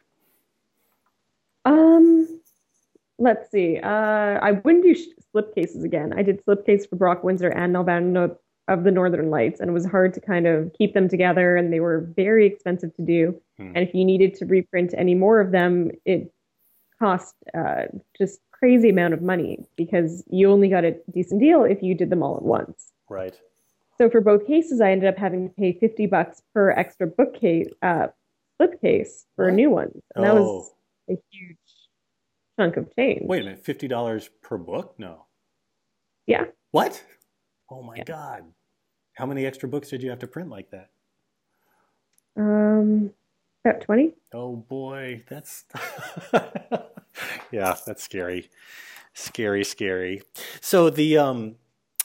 Um, 1.65 2.41
let's 3.19 3.51
see. 3.51 3.79
Uh, 3.79 3.89
I 3.89 4.53
wouldn't 4.53 4.85
do 4.85 4.95
slipcases 5.35 5.85
again. 5.85 6.13
I 6.17 6.23
did 6.23 6.45
slipcase 6.45 6.89
for 6.89 6.97
Brok 6.97 7.25
Windsor 7.25 7.49
and 7.49 7.75
Nelvana 7.75 8.37
of 8.71 8.85
the 8.85 8.91
Northern 8.91 9.31
Lights, 9.31 9.61
and 9.61 9.69
it 9.69 9.73
was 9.73 9.85
hard 9.85 10.15
to 10.15 10.21
kind 10.21 10.47
of 10.47 10.73
keep 10.79 10.95
them 10.95 11.09
together, 11.09 11.57
and 11.57 11.73
they 11.73 11.81
were 11.81 12.09
very 12.17 12.47
expensive 12.47 12.95
to 12.95 13.03
do. 13.03 13.41
Hmm. 13.59 13.73
And 13.75 13.79
if 13.79 13.93
you 13.95 14.05
needed 14.05 14.35
to 14.37 14.47
reprint 14.47 14.95
any 14.97 15.15
more 15.15 15.41
of 15.41 15.51
them, 15.51 15.91
it 16.05 16.33
cost 16.99 17.35
uh, 17.53 17.85
just 18.17 18.41
crazy 18.53 18.91
amount 18.91 19.15
of 19.15 19.23
money 19.23 19.59
because 19.77 20.23
you 20.31 20.51
only 20.51 20.69
got 20.69 20.85
a 20.85 20.95
decent 21.13 21.41
deal 21.41 21.65
if 21.65 21.83
you 21.83 21.95
did 21.95 22.11
them 22.11 22.23
all 22.23 22.37
at 22.37 22.43
once. 22.43 22.93
Right. 23.09 23.39
So 23.99 24.09
for 24.09 24.21
both 24.21 24.47
cases, 24.47 24.81
I 24.81 24.93
ended 24.93 25.09
up 25.09 25.19
having 25.19 25.49
to 25.49 25.55
pay 25.55 25.73
fifty 25.73 26.07
bucks 26.07 26.41
per 26.55 26.71
extra 26.71 27.07
bookcase 27.07 27.69
uh, 27.83 28.07
slipcase 28.61 29.25
for 29.37 29.49
a 29.49 29.53
new 29.53 29.71
one, 29.71 29.91
and 30.15 30.25
oh. 30.25 30.29
that 30.29 30.35
was 30.35 30.73
oh 31.09 31.15
a 31.15 31.19
huge 31.31 31.57
chunk 32.59 32.77
of 32.77 32.95
change. 32.95 33.23
Wait 33.23 33.43
a 33.43 33.45
minute, 33.45 33.65
fifty 33.65 33.89
dollars 33.89 34.31
per 34.43 34.57
book? 34.57 34.95
No. 34.97 35.27
Yeah. 36.27 36.45
What? 36.71 37.03
Oh 37.71 37.83
my 37.83 37.97
yeah. 37.97 38.05
god! 38.05 38.45
How 39.21 39.27
many 39.27 39.45
extra 39.45 39.69
books 39.69 39.91
did 39.91 40.03
you 40.03 40.09
have 40.09 40.19
to 40.21 40.27
print 40.27 40.49
like 40.49 40.71
that? 40.71 40.89
Um, 42.39 43.11
about 43.63 43.83
twenty. 43.83 44.15
Oh 44.33 44.57
boy, 44.57 45.23
that's 45.29 45.67
yeah, 47.53 47.77
that's 47.87 48.03
scary, 48.03 48.49
scary, 49.13 49.63
scary. 49.63 50.23
So 50.63 50.89
the 50.89 51.19
um, 51.19 51.57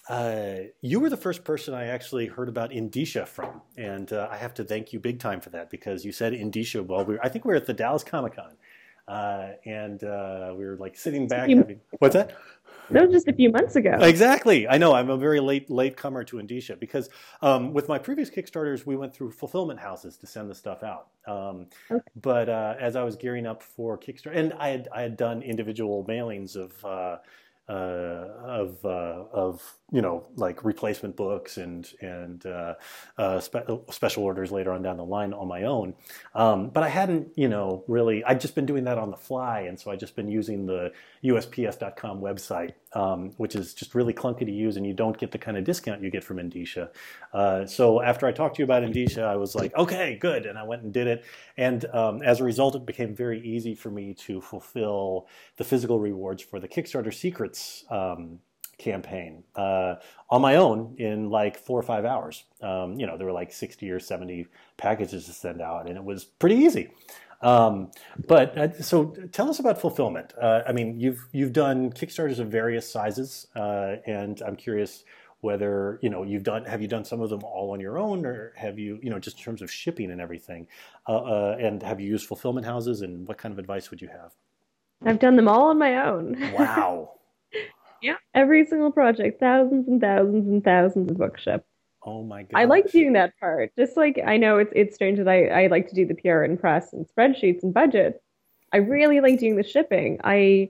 uh, 0.09 0.55
you 0.82 0.99
were 0.99 1.09
the 1.09 1.16
first 1.16 1.45
person 1.45 1.74
I 1.74 1.86
actually 1.86 2.28
heard 2.28 2.49
about 2.49 2.74
Indicia 2.74 3.26
from, 3.26 3.61
and 3.78 4.11
uh, 4.11 4.28
I 4.30 4.36
have 4.36 4.53
to 4.55 4.66
thank 4.66 4.91
you 4.91 4.99
big 4.99 5.22
time 5.22 5.39
for 5.39 5.51
that 5.51 5.70
because 5.70 6.03
you 6.03 6.11
said 6.11 6.34
Indicia 6.34 6.84
while 6.84 7.05
we 7.05 7.13
were, 7.13 7.26
I 7.26 7.30
think 7.30 7.45
we 7.45 7.53
were 7.53 7.57
at 7.57 7.66
the 7.66 7.74
Dallas 7.74 8.03
Comic 8.03 8.36
Con, 8.36 8.57
uh, 9.07 9.53
and 9.66 10.03
uh, 10.03 10.53
we 10.53 10.66
were 10.66 10.76
like 10.76 10.97
sitting 10.97 11.30
back. 11.30 11.47
Having, 11.49 11.80
what's 11.99 12.13
that? 12.13 12.36
That 12.90 13.06
was 13.06 13.12
just 13.12 13.28
a 13.28 13.34
few 13.34 13.52
months 13.52 13.76
ago. 13.76 13.98
Exactly. 14.02 14.68
I 14.68 14.78
know. 14.78 14.94
I'm 14.94 15.10
a 15.10 15.18
very 15.18 15.40
late 15.40 15.70
late 15.70 15.98
comer 15.98 16.24
to 16.26 16.40
Indicia 16.40 16.76
because 16.76 17.10
um, 17.42 17.74
with 17.74 17.88
my 17.88 17.98
previous 17.98 18.30
Kickstarters, 18.30 18.86
we 18.86 18.96
went 18.96 19.14
through 19.14 19.32
fulfillment 19.32 19.80
houses 19.80 20.18
to 20.18 20.28
send 20.28 20.50
the 20.50 20.56
stuff 20.56 20.84
out. 20.84 21.08
Um, 21.28 21.68
okay. 21.90 22.04
But 22.22 22.50
uh, 22.50 22.76
as 22.80 22.96
I 22.96 23.04
was 23.04 23.16
gearing 23.16 23.48
up 23.48 23.64
for 23.64 23.98
Kickstarter, 23.98 24.36
and 24.36 24.54
I 24.54 24.70
had 24.70 24.88
I 24.94 25.02
had 25.02 25.18
done 25.18 25.42
individual 25.42 26.06
mailings 26.06 26.56
of 26.56 26.86
uh, 26.86 27.18
uh, 27.68 28.28
of 28.44 28.86
uh, 28.86 29.24
of 29.34 29.62
you 29.92 30.02
know 30.02 30.26
like 30.36 30.66
replacement 30.66 31.16
books 31.16 31.58
and 31.58 31.92
and 32.02 32.46
uh, 32.46 32.74
uh, 33.18 33.40
spe- 33.40 33.70
special 33.92 34.24
orders 34.24 34.52
later 34.52 34.72
on 34.72 34.82
down 34.82 34.98
the 34.98 35.06
line 35.06 35.32
on 35.32 35.48
my 35.48 35.64
own. 35.64 35.94
Um, 36.34 36.70
but 36.70 36.84
I 36.84 36.90
hadn't 36.90 37.30
you 37.36 37.48
know 37.48 37.84
really 37.88 38.24
I'd 38.24 38.42
just 38.42 38.56
been 38.56 38.66
doing 38.66 38.86
that 38.86 38.98
on 38.98 39.12
the 39.12 39.18
fly, 39.18 39.62
and 39.62 39.80
so 39.80 39.92
I 39.92 39.96
just 39.96 40.16
been 40.16 40.28
using 40.28 40.66
the 40.66 40.92
USPS.com 41.24 42.20
website, 42.20 42.74
um, 42.94 43.32
which 43.38 43.56
is 43.56 43.76
just 43.76 43.94
really 43.94 44.14
clunky 44.14 44.46
to 44.46 44.52
use, 44.52 44.76
and 44.76 44.88
you 44.88 44.94
don't 44.94 45.18
get 45.18 45.32
the 45.32 45.38
kind 45.38 45.56
of 45.56 45.64
discount 45.64 46.02
you 46.02 46.10
get 46.10 46.24
from 46.24 46.40
Indicia. 46.40 46.90
Uh, 47.32 47.66
so 47.68 48.02
after 48.02 48.26
I 48.26 48.32
talked 48.32 48.56
to 48.56 48.60
you 48.60 48.66
about 48.66 48.84
Indicia, 48.84 49.22
I 49.22 49.36
was 49.36 49.54
like, 49.54 49.76
okay, 49.76 50.18
good, 50.20 50.48
and 50.48 50.58
I 50.58 50.64
went 50.64 50.82
and 50.82 50.92
did 50.92 51.06
it, 51.06 51.24
and 51.58 51.86
um, 51.94 52.24
as 52.24 52.42
a 52.42 52.44
result, 52.44 52.76
it 52.76 52.88
became 52.88 53.16
very 53.16 53.40
easy 53.42 53.76
for 53.76 53.92
me 53.92 54.16
to 54.16 54.42
fulfill 54.42 55.28
the 55.58 55.64
physical 55.64 56.00
rewards 56.00 56.42
for 56.42 56.60
the 56.60 56.68
Kickstarter 56.68 57.14
Secrets 57.14 57.86
um, 57.92 58.40
campaign 58.78 59.43
uh, 59.55 59.95
on 60.30 60.41
my 60.41 60.55
own 60.55 60.95
in 60.97 61.30
like 61.30 61.57
four 61.57 61.80
or 61.80 61.84
five 61.84 62.05
hours. 62.05 62.43
Um, 62.61 62.99
you 62.99 63.05
know, 63.05 63.17
there 63.17 63.26
were 63.26 63.34
like 63.34 63.51
60 63.51 63.89
or 63.89 63.99
70 63.99 64.47
packages 64.78 65.26
to 65.26 65.34
send 65.34 65.61
out, 65.61 65.88
and 65.88 65.97
it 65.97 66.03
was 66.03 66.26
pretty 66.26 66.55
easy. 66.55 66.91
Um, 67.41 67.91
but 68.28 68.57
uh, 68.57 68.82
so 68.82 69.15
tell 69.32 69.49
us 69.49 69.59
about 69.59 69.80
fulfillment. 69.80 70.34
Uh, 70.41 70.61
I 70.67 70.71
mean, 70.71 70.99
you've 70.99 71.28
you've 71.32 71.53
done 71.53 71.91
Kickstarters 71.91 72.39
of 72.39 72.47
various 72.47 72.89
sizes, 72.89 73.47
uh, 73.55 73.97
and 74.05 74.41
I'm 74.41 74.55
curious 74.55 75.03
whether 75.41 75.99
you 76.01 76.09
know 76.09 76.23
you've 76.23 76.41
done 76.41 76.65
have 76.65 76.82
you 76.82 76.88
done 76.88 77.05
some 77.05 77.21
of 77.21 77.30
them 77.30 77.43
all 77.43 77.71
on 77.71 77.80
your 77.80 77.99
own 77.99 78.26
or 78.26 78.51
have 78.57 78.80
you 78.80 78.99
you 79.03 79.11
know 79.11 79.19
just 79.19 79.38
in 79.38 79.43
terms 79.43 79.61
of 79.61 79.71
shipping 79.71 80.09
and 80.09 80.19
everything 80.19 80.67
uh, 81.07 81.17
uh, 81.17 81.57
and 81.59 81.84
have 81.84 81.99
you 81.99 82.07
used 82.07 82.26
fulfillment 82.26 82.65
houses 82.65 83.01
and 83.01 83.28
what 83.28 83.38
kind 83.38 83.51
of 83.51 83.59
advice 83.59 83.91
would 83.91 84.01
you 84.01 84.07
have 84.07 84.34
i've 85.05 85.19
done 85.19 85.36
them 85.36 85.47
all 85.47 85.65
on 85.65 85.78
my 85.78 85.97
own 85.97 86.36
wow 86.53 87.11
yeah. 88.06 88.18
Every 88.34 88.66
single 88.66 88.91
project. 88.91 89.39
Thousands 89.39 89.88
and 89.88 89.99
thousands 89.99 90.47
and 90.47 90.64
thousands 90.64 91.12
of 91.12 91.18
books 91.18 91.41
shipped 91.41 91.68
oh 92.06 92.24
my 92.24 92.43
god 92.43 92.58
i 92.60 92.66
like 92.66 92.89
doing 92.91 93.14
that 93.14 93.34
part. 93.39 93.72
Just 93.78 93.97
like 93.97 94.20
i 94.26 94.38
know 94.38 94.58
it's, 94.60 94.72
it's 94.76 94.95
strange 94.95 95.18
that 95.18 95.28
I, 95.28 95.47
I 95.64 95.68
like 95.68 95.89
to 95.89 95.95
do 95.95 96.06
the 96.06 96.16
pr 96.16 96.43
and 96.43 96.60
press 96.60 96.93
and 96.93 97.06
spreadsheets 97.08 97.64
and 97.64 97.74
budgets. 97.74 98.20
I 98.72 98.78
really 98.78 99.22
like 99.22 99.39
doing 99.39 99.56
the 99.56 99.64
shipping. 99.64 100.20
I 100.24 100.70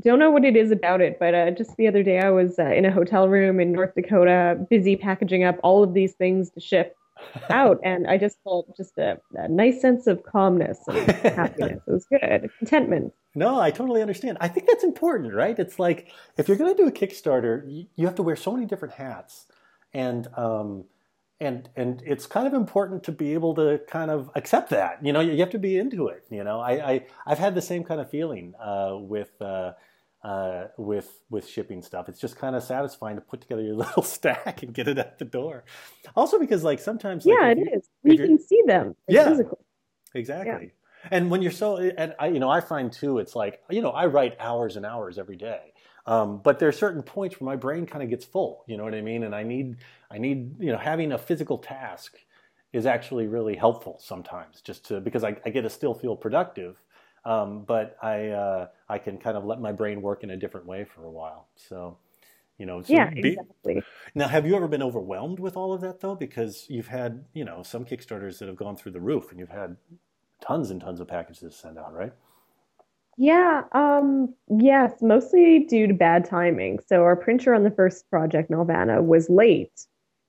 don't 0.00 0.18
know 0.18 0.30
what 0.30 0.44
it 0.44 0.56
is 0.56 0.70
about 0.70 1.00
it, 1.00 1.18
but 1.18 1.34
uh, 1.34 1.50
just 1.50 1.76
the 1.76 1.88
other 1.88 2.02
day 2.02 2.20
I 2.20 2.30
was 2.30 2.58
uh, 2.58 2.66
in 2.66 2.84
a 2.84 2.90
hotel 2.90 3.28
room 3.28 3.60
in 3.60 3.72
North 3.72 3.94
Dakota, 3.94 4.66
busy 4.70 4.96
packaging 4.96 5.44
up 5.44 5.58
all 5.62 5.82
of 5.82 5.94
these 5.94 6.12
things 6.12 6.50
to 6.50 6.60
ship 6.60 6.96
out, 7.50 7.78
and 7.82 8.06
I 8.06 8.18
just 8.18 8.38
felt 8.44 8.76
just 8.76 8.96
a, 8.98 9.18
a 9.34 9.48
nice 9.48 9.80
sense 9.80 10.06
of 10.06 10.22
calmness 10.22 10.78
and 10.86 11.10
happiness. 11.10 11.80
It 11.86 11.90
was 11.90 12.06
good, 12.06 12.50
contentment. 12.58 13.12
No, 13.34 13.60
I 13.60 13.70
totally 13.70 14.02
understand. 14.02 14.38
I 14.40 14.48
think 14.48 14.66
that's 14.66 14.84
important, 14.84 15.34
right? 15.34 15.58
It's 15.58 15.78
like 15.78 16.10
if 16.36 16.48
you're 16.48 16.56
going 16.56 16.74
to 16.74 16.82
do 16.82 16.88
a 16.88 16.92
Kickstarter, 16.92 17.62
you, 17.70 17.86
you, 17.96 18.06
have 18.06 18.16
to 18.16 18.22
wear 18.22 18.36
so 18.36 18.52
many 18.52 18.66
different 18.66 18.94
hats, 18.94 19.46
and 19.92 20.28
um, 20.36 20.84
and 21.40 21.68
and 21.76 22.02
it's 22.04 22.26
kind 22.26 22.46
of 22.46 22.54
important 22.54 23.04
to 23.04 23.12
be 23.12 23.34
able 23.34 23.54
to 23.54 23.80
kind 23.88 24.10
of 24.10 24.30
accept 24.34 24.70
that. 24.70 25.04
You 25.04 25.12
know, 25.12 25.20
you 25.20 25.38
have 25.38 25.50
to 25.50 25.58
be 25.58 25.78
into 25.78 26.08
it. 26.08 26.24
You 26.30 26.44
know, 26.44 26.60
I, 26.60 26.92
I 26.92 27.06
I've 27.26 27.38
had 27.38 27.54
the 27.54 27.62
same 27.62 27.84
kind 27.84 28.00
of 28.00 28.10
feeling 28.10 28.54
uh, 28.60 28.96
with. 28.98 29.30
Uh, 29.40 29.72
uh, 30.22 30.64
with 30.76 31.20
with 31.30 31.48
shipping 31.48 31.82
stuff. 31.82 32.08
It's 32.08 32.20
just 32.20 32.36
kind 32.36 32.56
of 32.56 32.62
satisfying 32.62 33.16
to 33.16 33.22
put 33.22 33.40
together 33.40 33.62
your 33.62 33.74
little 33.84 34.02
stack 34.02 34.62
and 34.62 34.72
get 34.74 34.88
it 34.88 34.98
at 34.98 35.18
the 35.18 35.24
door. 35.24 35.64
Also, 36.16 36.38
because 36.38 36.64
like 36.64 36.80
sometimes, 36.80 37.24
like, 37.24 37.36
yeah, 37.38 37.48
it 37.48 37.58
you, 37.58 37.66
is. 37.72 37.88
You 38.02 38.16
can 38.16 38.38
see 38.38 38.62
them. 38.66 38.94
Yeah, 39.08 39.28
physical. 39.28 39.64
exactly. 40.14 40.72
Yeah. 40.72 41.08
And 41.10 41.30
when 41.30 41.42
you're 41.42 41.52
so, 41.52 41.76
and 41.76 42.14
I, 42.18 42.26
you 42.28 42.40
know, 42.40 42.50
I 42.50 42.60
find 42.60 42.92
too, 42.92 43.18
it's 43.18 43.36
like 43.36 43.60
you 43.70 43.80
know, 43.80 43.90
I 43.90 44.06
write 44.06 44.36
hours 44.40 44.76
and 44.76 44.84
hours 44.84 45.18
every 45.18 45.36
day. 45.36 45.72
Um, 46.06 46.40
but 46.42 46.58
there 46.58 46.68
are 46.68 46.72
certain 46.72 47.02
points 47.02 47.38
where 47.38 47.44
my 47.44 47.56
brain 47.56 47.84
kind 47.84 48.02
of 48.02 48.08
gets 48.08 48.24
full. 48.24 48.64
You 48.66 48.78
know 48.78 48.84
what 48.84 48.94
I 48.94 49.02
mean? 49.02 49.24
And 49.24 49.34
I 49.34 49.42
need, 49.42 49.76
I 50.10 50.16
need, 50.16 50.58
you 50.58 50.72
know, 50.72 50.78
having 50.78 51.12
a 51.12 51.18
physical 51.18 51.58
task 51.58 52.16
is 52.72 52.86
actually 52.86 53.26
really 53.26 53.54
helpful 53.54 53.98
sometimes, 54.02 54.62
just 54.62 54.86
to 54.86 55.00
because 55.00 55.22
I, 55.22 55.36
I 55.44 55.50
get 55.50 55.62
to 55.62 55.70
still 55.70 55.94
feel 55.94 56.16
productive 56.16 56.80
um, 57.24 57.64
but 57.66 57.96
I 58.02 58.28
uh, 58.28 58.68
I 58.88 58.98
can 58.98 59.18
kind 59.18 59.36
of 59.36 59.44
let 59.44 59.60
my 59.60 59.72
brain 59.72 60.02
work 60.02 60.22
in 60.24 60.30
a 60.30 60.36
different 60.36 60.66
way 60.66 60.84
for 60.84 61.04
a 61.04 61.10
while. 61.10 61.48
So, 61.56 61.98
you 62.58 62.66
know, 62.66 62.82
so 62.82 62.92
yeah, 62.92 63.10
be, 63.10 63.30
exactly. 63.30 63.82
Now, 64.14 64.28
have 64.28 64.46
you 64.46 64.56
ever 64.56 64.68
been 64.68 64.82
overwhelmed 64.82 65.38
with 65.38 65.56
all 65.56 65.72
of 65.72 65.80
that 65.82 66.00
though? 66.00 66.14
Because 66.14 66.66
you've 66.68 66.88
had 66.88 67.24
you 67.32 67.44
know 67.44 67.62
some 67.62 67.84
Kickstarters 67.84 68.38
that 68.38 68.48
have 68.48 68.56
gone 68.56 68.76
through 68.76 68.92
the 68.92 69.00
roof, 69.00 69.30
and 69.30 69.38
you've 69.38 69.48
had 69.50 69.76
tons 70.40 70.70
and 70.70 70.80
tons 70.80 71.00
of 71.00 71.08
packages 71.08 71.40
to 71.40 71.50
send 71.50 71.78
out, 71.78 71.92
right? 71.92 72.12
Yeah, 73.20 73.62
um, 73.72 74.32
yes, 74.48 74.92
mostly 75.02 75.66
due 75.68 75.88
to 75.88 75.94
bad 75.94 76.24
timing. 76.24 76.78
So 76.86 77.02
our 77.02 77.16
printer 77.16 77.52
on 77.52 77.64
the 77.64 77.70
first 77.72 78.08
project, 78.10 78.48
Nelvana, 78.48 79.04
was 79.04 79.28
late 79.28 79.72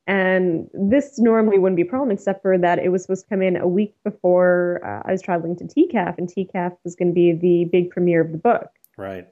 and 0.10 0.68
this 0.74 1.20
normally 1.20 1.60
wouldn't 1.60 1.76
be 1.76 1.84
a 1.84 1.86
problem, 1.86 2.10
except 2.10 2.42
for 2.42 2.58
that 2.58 2.80
it 2.80 2.90
was 2.90 3.04
supposed 3.04 3.26
to 3.26 3.30
come 3.30 3.44
in 3.44 3.56
a 3.56 3.68
week 3.68 3.94
before 4.04 4.82
uh, 4.84 5.08
I 5.08 5.12
was 5.12 5.22
traveling 5.22 5.56
to 5.58 5.66
TCAF, 5.66 6.18
and 6.18 6.28
TCAF 6.28 6.76
was 6.84 6.96
going 6.96 7.10
to 7.10 7.14
be 7.14 7.32
the 7.32 7.66
big 7.66 7.92
premiere 7.92 8.22
of 8.22 8.32
the 8.32 8.40
book. 8.40 8.72
Right. 8.98 9.28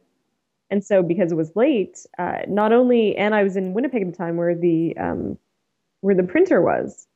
And 0.69 0.85
so, 0.85 1.01
because 1.01 1.31
it 1.31 1.35
was 1.35 1.55
late, 1.55 2.05
uh, 2.19 2.41
not 2.47 2.73
only 2.73 3.17
and 3.17 3.33
I 3.33 3.41
was 3.41 3.55
in 3.55 3.73
Winnipeg 3.73 4.03
at 4.03 4.11
the 4.11 4.15
time, 4.15 4.37
where 4.37 4.53
the 4.53 4.95
um, 4.97 5.39
where 6.01 6.13
the 6.13 6.21
printer 6.21 6.61
was, 6.61 7.07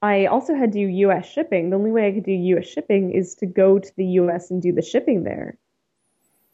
I 0.00 0.26
also 0.26 0.54
had 0.54 0.70
to 0.70 0.78
do 0.78 0.86
U.S. 0.86 1.26
shipping. 1.26 1.70
The 1.70 1.76
only 1.76 1.90
way 1.90 2.06
I 2.06 2.12
could 2.12 2.24
do 2.24 2.30
U.S. 2.30 2.68
shipping 2.68 3.10
is 3.10 3.34
to 3.36 3.46
go 3.46 3.80
to 3.80 3.92
the 3.96 4.06
U.S. 4.22 4.52
and 4.52 4.62
do 4.62 4.70
the 4.70 4.82
shipping 4.82 5.24
there. 5.24 5.58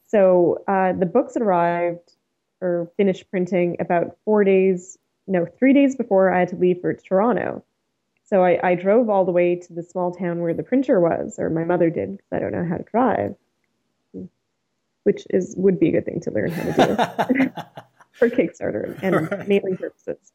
So 0.06 0.64
uh, 0.68 0.94
the 0.94 1.04
books 1.04 1.36
arrived 1.36 2.14
or 2.62 2.90
finished 2.96 3.30
printing 3.30 3.76
about 3.78 4.16
four 4.24 4.42
days 4.42 4.96
no, 5.28 5.46
three 5.58 5.72
days 5.72 5.94
before 5.94 6.32
I 6.32 6.40
had 6.40 6.48
to 6.48 6.56
leave 6.56 6.80
for 6.80 6.94
Toronto. 6.94 7.62
So 8.24 8.44
I, 8.44 8.58
I 8.62 8.74
drove 8.74 9.08
all 9.08 9.24
the 9.24 9.32
way 9.32 9.56
to 9.56 9.72
the 9.72 9.82
small 9.82 10.12
town 10.12 10.40
where 10.40 10.54
the 10.54 10.62
printer 10.62 11.00
was, 11.00 11.38
or 11.38 11.48
my 11.48 11.64
mother 11.64 11.88
did, 11.88 12.16
because 12.16 12.32
I 12.32 12.38
don't 12.38 12.52
know 12.52 12.66
how 12.68 12.76
to 12.76 12.84
drive, 12.84 13.34
which 15.04 15.26
is 15.30 15.54
would 15.56 15.80
be 15.80 15.88
a 15.88 15.92
good 15.92 16.04
thing 16.04 16.20
to 16.20 16.30
learn 16.30 16.50
how 16.50 16.62
to 16.64 16.72
do 16.72 17.50
for 18.12 18.28
Kickstarter 18.28 18.98
and 19.02 19.30
right. 19.30 19.48
mailing 19.48 19.76
purposes. 19.76 20.32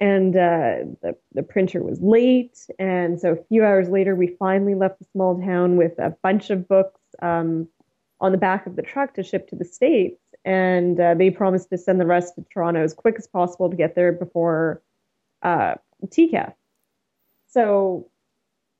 And 0.00 0.36
uh, 0.36 0.90
the 1.02 1.16
the 1.32 1.42
printer 1.42 1.82
was 1.82 2.00
late, 2.02 2.58
and 2.78 3.18
so 3.18 3.32
a 3.32 3.44
few 3.44 3.64
hours 3.64 3.88
later, 3.88 4.14
we 4.14 4.36
finally 4.38 4.74
left 4.74 4.98
the 4.98 5.06
small 5.12 5.40
town 5.40 5.76
with 5.76 5.98
a 5.98 6.10
bunch 6.22 6.50
of 6.50 6.66
books 6.66 7.00
um, 7.22 7.68
on 8.20 8.32
the 8.32 8.38
back 8.38 8.66
of 8.66 8.76
the 8.76 8.82
truck 8.82 9.14
to 9.14 9.22
ship 9.22 9.48
to 9.48 9.56
the 9.56 9.64
states 9.64 10.20
and 10.44 11.00
uh, 11.00 11.14
they 11.14 11.30
promised 11.30 11.70
to 11.70 11.78
send 11.78 12.00
the 12.00 12.06
rest 12.06 12.34
to 12.34 12.44
Toronto 12.52 12.82
as 12.82 12.92
quick 12.92 13.16
as 13.18 13.26
possible 13.26 13.70
to 13.70 13.76
get 13.76 13.94
there 13.94 14.12
before 14.12 14.82
uh, 15.42 15.74
TCAF. 16.06 16.52
So, 17.48 18.08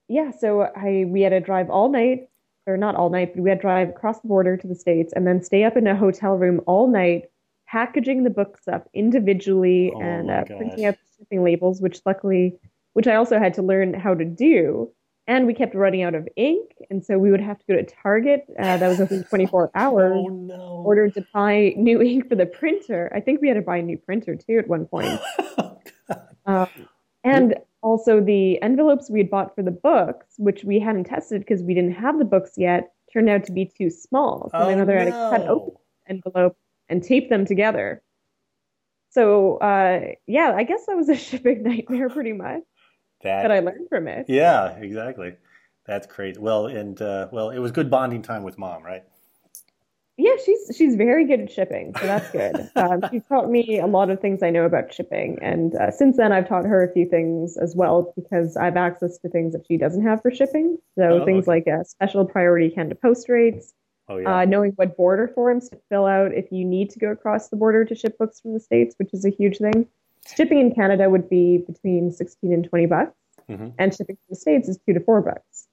yeah, 0.08 0.30
so 0.30 0.62
I 0.62 1.04
we 1.06 1.22
had 1.22 1.30
to 1.30 1.40
drive 1.40 1.70
all 1.70 1.88
night, 1.88 2.28
or 2.66 2.76
not 2.76 2.96
all 2.96 3.10
night, 3.10 3.34
but 3.34 3.42
we 3.42 3.50
had 3.50 3.58
to 3.58 3.62
drive 3.62 3.90
across 3.90 4.20
the 4.20 4.28
border 4.28 4.56
to 4.56 4.66
the 4.66 4.74
states, 4.74 5.12
and 5.14 5.26
then 5.26 5.42
stay 5.42 5.64
up 5.64 5.76
in 5.76 5.86
a 5.86 5.96
hotel 5.96 6.34
room 6.34 6.60
all 6.66 6.88
night, 6.88 7.30
packaging 7.66 8.24
the 8.24 8.30
books 8.30 8.68
up 8.68 8.88
individually 8.92 9.92
oh 9.94 10.00
and 10.00 10.30
uh, 10.30 10.44
printing 10.44 10.84
out 10.84 10.94
the 10.94 11.08
shipping 11.18 11.42
labels, 11.42 11.80
which 11.80 12.00
luckily, 12.04 12.58
which 12.92 13.06
I 13.06 13.14
also 13.14 13.38
had 13.38 13.54
to 13.54 13.62
learn 13.62 13.94
how 13.94 14.14
to 14.14 14.24
do 14.24 14.90
and 15.26 15.46
we 15.46 15.54
kept 15.54 15.74
running 15.74 16.02
out 16.02 16.14
of 16.14 16.28
ink, 16.36 16.74
and 16.90 17.04
so 17.04 17.18
we 17.18 17.30
would 17.30 17.40
have 17.40 17.58
to 17.58 17.64
go 17.66 17.74
to 17.74 17.82
Target 17.82 18.44
uh, 18.58 18.76
that 18.76 18.88
was 18.88 19.00
open 19.00 19.24
24 19.28 19.70
hours, 19.74 20.12
oh, 20.14 20.28
no. 20.28 20.82
order 20.84 21.08
to 21.10 21.26
buy 21.32 21.72
new 21.76 22.02
ink 22.02 22.28
for 22.28 22.34
the 22.34 22.46
printer. 22.46 23.10
I 23.14 23.20
think 23.20 23.40
we 23.40 23.48
had 23.48 23.54
to 23.54 23.62
buy 23.62 23.78
a 23.78 23.82
new 23.82 23.96
printer 23.96 24.36
too 24.36 24.58
at 24.58 24.68
one 24.68 24.86
point. 24.86 25.20
um, 26.46 26.68
and 27.22 27.56
also 27.82 28.20
the 28.20 28.60
envelopes 28.62 29.10
we 29.10 29.18
had 29.18 29.30
bought 29.30 29.54
for 29.54 29.62
the 29.62 29.70
books, 29.70 30.26
which 30.36 30.62
we 30.64 30.78
hadn't 30.78 31.04
tested 31.04 31.40
because 31.40 31.62
we 31.62 31.74
didn't 31.74 31.92
have 31.92 32.18
the 32.18 32.24
books 32.24 32.52
yet, 32.56 32.92
turned 33.12 33.30
out 33.30 33.44
to 33.44 33.52
be 33.52 33.64
too 33.64 33.88
small. 33.88 34.50
So 34.52 34.58
oh, 34.58 34.66
my 34.66 34.74
mother 34.74 34.94
no. 34.94 34.98
had 34.98 35.04
to 35.06 35.10
cut 35.10 35.48
open 35.48 35.74
the 36.06 36.12
envelope 36.12 36.56
and 36.90 37.02
tape 37.02 37.30
them 37.30 37.46
together. 37.46 38.02
So 39.08 39.56
uh, 39.58 40.00
yeah, 40.26 40.52
I 40.54 40.64
guess 40.64 40.84
that 40.86 40.96
was 40.96 41.08
a 41.08 41.16
shipping 41.16 41.62
nightmare 41.62 42.10
pretty 42.10 42.34
much 42.34 42.62
that, 43.24 43.50
I 43.50 43.60
learned 43.60 43.88
from 43.88 44.08
it. 44.08 44.26
Yeah, 44.28 44.76
exactly. 44.76 45.34
That's 45.86 46.06
great. 46.06 46.38
Well, 46.38 46.66
and 46.66 47.00
uh, 47.00 47.28
well, 47.30 47.50
it 47.50 47.58
was 47.58 47.72
good 47.72 47.90
bonding 47.90 48.22
time 48.22 48.42
with 48.42 48.56
mom, 48.56 48.82
right? 48.82 49.04
Yeah, 50.16 50.36
she's 50.44 50.76
she's 50.76 50.94
very 50.94 51.26
good 51.26 51.40
at 51.40 51.50
shipping, 51.50 51.92
so 52.00 52.06
that's 52.06 52.30
good. 52.30 52.70
um, 52.76 53.02
she's 53.10 53.24
taught 53.26 53.50
me 53.50 53.80
a 53.80 53.86
lot 53.86 54.10
of 54.10 54.20
things 54.20 54.44
I 54.44 54.50
know 54.50 54.64
about 54.64 54.94
shipping, 54.94 55.38
and 55.42 55.74
uh, 55.74 55.90
since 55.90 56.16
then 56.16 56.30
I've 56.30 56.48
taught 56.48 56.64
her 56.64 56.84
a 56.84 56.92
few 56.92 57.08
things 57.08 57.56
as 57.56 57.74
well 57.74 58.12
because 58.14 58.56
I 58.56 58.66
have 58.66 58.76
access 58.76 59.18
to 59.18 59.28
things 59.28 59.54
that 59.54 59.66
she 59.66 59.76
doesn't 59.76 60.04
have 60.04 60.22
for 60.22 60.30
shipping. 60.30 60.78
So 60.96 61.22
oh, 61.22 61.24
things 61.24 61.48
okay. 61.48 61.56
like 61.56 61.66
uh, 61.66 61.82
special 61.82 62.24
priority 62.24 62.70
Canada 62.70 62.94
Post 62.94 63.28
rates, 63.28 63.74
oh, 64.08 64.18
yeah. 64.18 64.36
uh, 64.36 64.44
knowing 64.44 64.70
what 64.76 64.96
border 64.96 65.26
forms 65.34 65.68
to 65.70 65.78
fill 65.88 66.06
out 66.06 66.32
if 66.32 66.52
you 66.52 66.64
need 66.64 66.90
to 66.90 67.00
go 67.00 67.10
across 67.10 67.48
the 67.48 67.56
border 67.56 67.84
to 67.84 67.94
ship 67.96 68.16
books 68.16 68.40
from 68.40 68.52
the 68.52 68.60
states, 68.60 68.94
which 68.98 69.12
is 69.12 69.24
a 69.24 69.30
huge 69.30 69.58
thing. 69.58 69.88
Shipping 70.36 70.58
in 70.58 70.74
Canada 70.74 71.10
would 71.10 71.28
be 71.28 71.58
between 71.58 72.10
16 72.10 72.52
and 72.52 72.64
20 72.64 72.86
bucks, 72.86 73.12
mm-hmm. 73.48 73.68
and 73.78 73.94
shipping 73.94 74.16
to 74.16 74.22
the 74.30 74.36
states 74.36 74.68
is 74.68 74.78
two 74.86 74.94
to 74.94 75.00
four 75.00 75.20
bucks. 75.20 75.68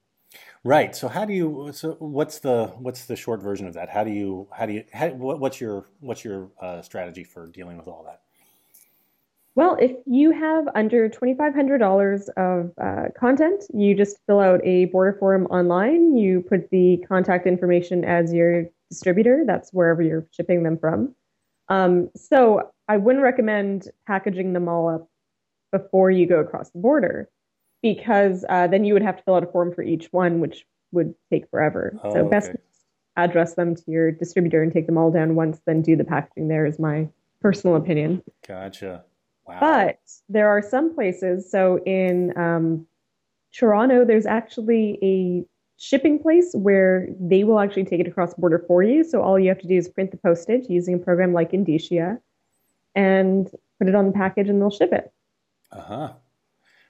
Right. 0.64 0.94
So 0.94 1.08
how 1.08 1.24
do 1.24 1.32
you? 1.32 1.70
So 1.72 1.96
what's 1.98 2.38
the 2.38 2.66
what's 2.78 3.06
the 3.06 3.16
short 3.16 3.42
version 3.42 3.66
of 3.66 3.74
that? 3.74 3.88
How 3.88 4.04
do 4.04 4.10
you 4.10 4.46
how 4.52 4.66
do 4.66 4.74
you 4.74 4.84
how, 4.92 5.08
what's 5.08 5.60
your 5.60 5.86
what's 6.00 6.24
your 6.24 6.50
uh, 6.60 6.82
strategy 6.82 7.24
for 7.24 7.48
dealing 7.48 7.76
with 7.76 7.88
all 7.88 8.04
that? 8.04 8.20
Well, 9.54 9.76
if 9.78 9.92
you 10.06 10.30
have 10.30 10.66
under 10.74 11.10
$2,500 11.10 12.28
of 12.38 12.72
uh, 12.80 13.08
content, 13.18 13.64
you 13.74 13.94
just 13.94 14.16
fill 14.26 14.40
out 14.40 14.60
a 14.64 14.86
border 14.86 15.14
form 15.18 15.44
online. 15.46 16.16
You 16.16 16.40
put 16.40 16.70
the 16.70 17.04
contact 17.06 17.46
information 17.46 18.02
as 18.02 18.32
your 18.32 18.64
distributor. 18.88 19.44
That's 19.46 19.70
wherever 19.70 20.00
you're 20.00 20.26
shipping 20.30 20.62
them 20.62 20.78
from. 20.78 21.14
Um, 21.68 22.08
so 22.16 22.71
I 22.92 22.98
wouldn't 22.98 23.24
recommend 23.24 23.88
packaging 24.06 24.52
them 24.52 24.68
all 24.68 24.86
up 24.86 25.08
before 25.70 26.10
you 26.10 26.26
go 26.26 26.40
across 26.40 26.68
the 26.72 26.78
border 26.78 27.30
because 27.80 28.44
uh, 28.50 28.66
then 28.66 28.84
you 28.84 28.92
would 28.92 29.02
have 29.02 29.16
to 29.16 29.22
fill 29.22 29.36
out 29.36 29.42
a 29.42 29.46
form 29.46 29.72
for 29.72 29.80
each 29.80 30.12
one, 30.12 30.40
which 30.40 30.66
would 30.92 31.14
take 31.30 31.48
forever. 31.48 31.98
Oh, 32.04 32.12
so 32.12 32.18
okay. 32.18 32.28
best 32.28 32.50
address 33.16 33.54
them 33.54 33.74
to 33.74 33.82
your 33.86 34.12
distributor 34.12 34.62
and 34.62 34.70
take 34.70 34.84
them 34.84 34.98
all 34.98 35.10
down 35.10 35.36
once, 35.36 35.58
then 35.64 35.80
do 35.80 35.96
the 35.96 36.04
packaging 36.04 36.48
there 36.48 36.66
is 36.66 36.78
my 36.78 37.08
personal 37.40 37.76
opinion. 37.76 38.22
Gotcha. 38.46 39.04
Wow. 39.46 39.56
But 39.58 39.98
there 40.28 40.50
are 40.50 40.60
some 40.60 40.94
places. 40.94 41.50
So 41.50 41.82
in 41.86 42.36
um, 42.36 42.86
Toronto, 43.54 44.04
there's 44.04 44.26
actually 44.26 44.98
a 45.02 45.46
shipping 45.78 46.18
place 46.18 46.50
where 46.52 47.08
they 47.18 47.42
will 47.42 47.58
actually 47.58 47.84
take 47.84 48.00
it 48.00 48.06
across 48.06 48.34
the 48.34 48.40
border 48.42 48.62
for 48.68 48.82
you. 48.82 49.02
So 49.02 49.22
all 49.22 49.38
you 49.38 49.48
have 49.48 49.60
to 49.60 49.66
do 49.66 49.78
is 49.78 49.88
print 49.88 50.10
the 50.10 50.18
postage 50.18 50.66
using 50.68 50.96
a 50.96 50.98
program 50.98 51.32
like 51.32 51.54
Indicia 51.54 52.18
and 52.94 53.50
put 53.78 53.88
it 53.88 53.94
on 53.94 54.06
the 54.06 54.12
package 54.12 54.48
and 54.48 54.60
they'll 54.60 54.70
ship 54.70 54.92
it. 54.92 55.12
Uh 55.70 55.80
huh. 55.80 56.12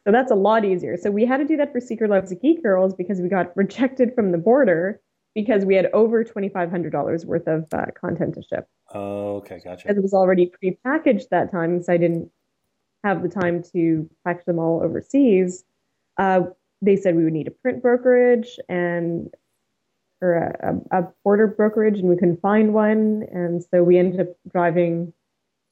So 0.04 0.10
that's 0.10 0.32
a 0.32 0.36
lot 0.36 0.64
easier. 0.64 0.96
So 0.96 1.10
we 1.10 1.24
had 1.24 1.36
to 1.36 1.44
do 1.44 1.56
that 1.56 1.72
for 1.72 1.80
Secret 1.80 2.10
Loves 2.10 2.32
of 2.32 2.42
Geek 2.42 2.62
Girls 2.62 2.92
because 2.94 3.20
we 3.20 3.28
got 3.28 3.56
rejected 3.56 4.14
from 4.14 4.32
the 4.32 4.38
border 4.38 5.00
because 5.34 5.64
we 5.64 5.74
had 5.74 5.86
over 5.94 6.24
$2,500 6.24 7.24
worth 7.24 7.46
of 7.46 7.66
uh, 7.72 7.86
content 7.98 8.34
to 8.34 8.42
ship. 8.42 8.68
Oh, 8.92 9.36
okay, 9.36 9.60
gotcha. 9.64 9.84
Because 9.84 9.96
it 9.96 10.02
was 10.02 10.12
already 10.12 10.46
pre-packaged 10.46 11.28
that 11.30 11.50
time, 11.50 11.82
so 11.82 11.92
I 11.92 11.96
didn't 11.96 12.30
have 13.04 13.22
the 13.22 13.28
time 13.28 13.62
to 13.72 14.08
package 14.24 14.44
them 14.44 14.58
all 14.58 14.82
overseas. 14.82 15.64
Uh, 16.18 16.42
they 16.82 16.96
said 16.96 17.16
we 17.16 17.24
would 17.24 17.32
need 17.32 17.48
a 17.48 17.52
print 17.52 17.80
brokerage 17.80 18.58
and 18.68 19.30
or 20.20 20.34
a, 20.34 20.74
a, 20.92 21.00
a 21.00 21.08
border 21.24 21.46
brokerage, 21.48 21.98
and 21.98 22.08
we 22.08 22.16
couldn't 22.16 22.40
find 22.40 22.74
one. 22.74 23.24
And 23.32 23.64
so 23.70 23.82
we 23.82 23.98
ended 23.98 24.20
up 24.20 24.28
driving 24.52 25.12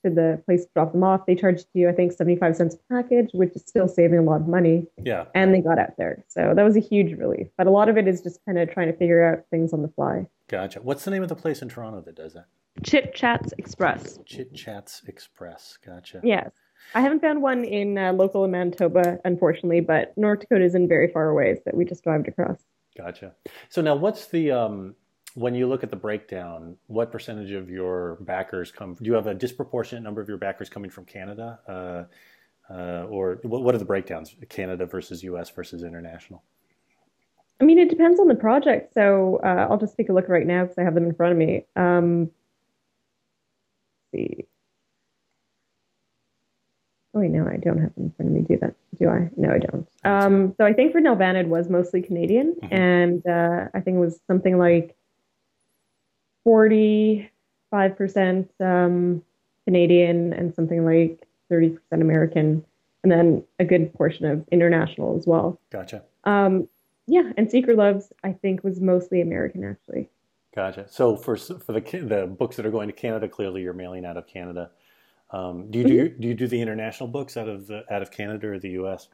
to 0.05 0.11
the 0.11 0.43
place 0.47 0.65
to 0.65 0.71
drop 0.75 0.93
them 0.93 1.03
off. 1.03 1.27
They 1.27 1.35
charged 1.35 1.67
you, 1.75 1.89
I 1.89 1.93
think, 1.93 2.13
75 2.13 2.57
cents 2.57 2.75
a 2.75 2.95
package, 2.95 3.31
which 3.33 3.55
is 3.55 3.63
still 3.67 3.89
saving 3.89 4.19
a 4.19 4.23
lot 4.23 4.41
of 4.41 4.49
money. 4.49 4.87
Yeah. 5.03 5.27
And 5.35 5.55
they 5.55 5.61
got 5.61 5.79
out 5.79 5.97
there. 5.99 6.25
So 6.29 6.53
that 6.55 6.63
was 6.63 6.77
a 6.77 6.81
huge 6.81 7.19
relief. 7.19 7.49
But 7.57 7.67
a 7.67 7.71
lot 7.71 7.89
of 7.89 7.97
it 7.97 8.09
is 8.09 8.21
just 8.21 8.45
kind 8.45 8.59
of 8.59 8.71
trying 8.73 8.89
to 8.89 8.97
figure 8.97 9.25
out 9.25 9.45
things 9.51 9.73
on 9.73 9.83
the 9.83 9.89
fly. 9.89 10.27
Gotcha. 10.49 10.81
What's 10.81 11.05
the 11.05 11.11
name 11.11 11.23
of 11.23 11.29
the 11.29 11.37
place 11.37 11.63
in 11.63 11.69
Toronto 11.69 12.01
that 12.03 12.17
does 12.17 12.35
that? 12.35 12.47
Chit 12.83 13.15
Chats 13.15 13.53
Express. 13.59 14.19
Chit 14.25 14.55
Chats 14.55 15.03
Express. 15.07 15.79
Gotcha. 15.85 16.21
Yes. 16.23 16.51
I 16.95 17.03
haven't 17.03 17.21
found 17.21 17.43
one 17.43 17.65
in 17.65 17.99
uh, 17.99 18.13
local 18.13 18.45
in 18.45 18.51
Manitoba, 18.51 19.19
unfortunately, 19.25 19.81
but 19.81 20.17
North 20.17 20.41
Dakota 20.41 20.65
isn't 20.65 20.89
very 20.89 21.09
far 21.09 21.29
away, 21.29 21.57
so 21.57 21.71
we 21.75 21.85
just 21.85 22.03
drove 22.03 22.27
across. 22.27 22.59
Gotcha. 22.97 23.35
So 23.69 23.81
now, 23.81 23.95
what's 23.95 24.27
the 24.27 24.51
um, 24.51 24.95
when 25.35 25.55
you 25.55 25.67
look 25.69 25.83
at 25.83 25.91
the 25.91 25.97
breakdown? 25.97 26.77
What 26.87 27.13
percentage 27.13 27.51
of 27.53 27.71
your 27.71 28.17
backers 28.21 28.71
come? 28.73 28.95
Do 28.95 29.05
you 29.05 29.15
have 29.15 29.27
a 29.27 29.35
disproportionate 29.35 30.03
number 30.05 30.21
of 30.21 30.29
your 30.29 30.39
backers 30.39 30.69
coming 30.69 30.91
from 30.91 31.05
Canada, 31.05 31.59
uh, 31.69 32.73
uh, 32.73 33.07
or 33.09 33.39
what, 33.43 33.63
what 33.63 33.75
are 33.75 33.79
the 33.79 33.85
breakdowns? 33.85 34.35
Canada 34.49 34.87
versus 34.87 35.23
U.S. 35.25 35.51
versus 35.51 35.83
international. 35.83 36.43
I 37.61 37.65
mean, 37.65 37.79
it 37.79 37.91
depends 37.91 38.19
on 38.21 38.27
the 38.29 38.35
project. 38.35 38.95
So 38.95 39.41
uh, 39.45 39.67
I'll 39.69 39.79
just 39.79 39.97
take 39.97 40.09
a 40.09 40.13
look 40.13 40.29
right 40.29 40.47
now 40.47 40.63
because 40.63 40.79
I 40.79 40.83
have 40.83 40.95
them 40.95 41.05
in 41.05 41.15
front 41.15 41.33
of 41.33 41.39
me. 41.39 41.67
Um, 41.77 42.31
see. 44.13 44.47
Oh, 47.13 47.21
wait, 47.21 47.31
no, 47.33 47.45
I 47.47 47.57
don't 47.57 47.79
have 47.79 47.95
them 47.97 48.05
in 48.05 48.11
front 48.13 48.31
of 48.31 48.35
me. 48.37 48.43
Do 48.43 48.57
that? 48.61 48.75
Do 48.99 49.09
I? 49.09 49.29
No, 49.37 49.51
I 49.53 49.59
don't. 49.59 49.89
Um, 50.05 50.55
so 50.57 50.65
I 50.65 50.73
think 50.73 50.93
for 50.93 51.01
Nelvana 51.01 51.41
it 51.41 51.49
was 51.49 51.69
mostly 51.69 52.01
Canadian, 52.03 52.55
Mhm. 52.63 52.73
and 52.73 53.27
uh, 53.27 53.69
I 53.75 53.81
think 53.81 53.97
it 53.97 54.01
was 54.01 54.21
something 54.29 54.57
like 54.59 54.95
forty-five 56.45 57.97
percent 57.97 58.51
um, 58.61 59.23
Canadian 59.65 60.33
and 60.33 60.55
something 60.55 60.85
like 60.85 61.27
thirty 61.49 61.71
percent 61.71 62.03
American, 62.03 62.65
and 63.03 63.13
then 63.13 63.45
a 63.59 63.65
good 63.65 63.93
portion 63.95 64.27
of 64.27 64.47
international 64.51 65.17
as 65.17 65.27
well. 65.27 65.61
Gotcha. 65.71 66.03
Um, 66.25 66.69
yeah, 67.07 67.33
and 67.37 67.51
Secret 67.51 67.77
Loves 67.77 68.13
I 68.23 68.33
think 68.33 68.63
was 68.63 68.81
mostly 68.81 69.21
American 69.21 69.65
actually. 69.65 70.09
Gotcha. 70.55 70.87
So 70.89 71.17
for 71.17 71.37
for 71.37 71.73
the 71.73 71.81
the 71.81 72.27
books 72.27 72.57
that 72.57 72.67
are 72.67 72.71
going 72.71 72.89
to 72.89 72.95
Canada, 72.95 73.29
clearly 73.29 73.63
you're 73.63 73.73
mailing 73.73 74.05
out 74.05 74.17
of 74.17 74.27
Canada. 74.27 74.71
Um, 75.31 75.71
do 75.71 75.79
you 75.79 75.85
do 75.85 76.09
do 76.09 76.29
you 76.29 76.35
do 76.35 76.49
the 76.49 76.61
international 76.61 77.09
books 77.09 77.37
out 77.37 77.49
of 77.49 77.67
the 77.69 77.85
out 77.93 78.03
of 78.03 78.11
Canada 78.11 78.49
or 78.49 78.59
the 78.59 78.71
U.S.? 78.71 79.09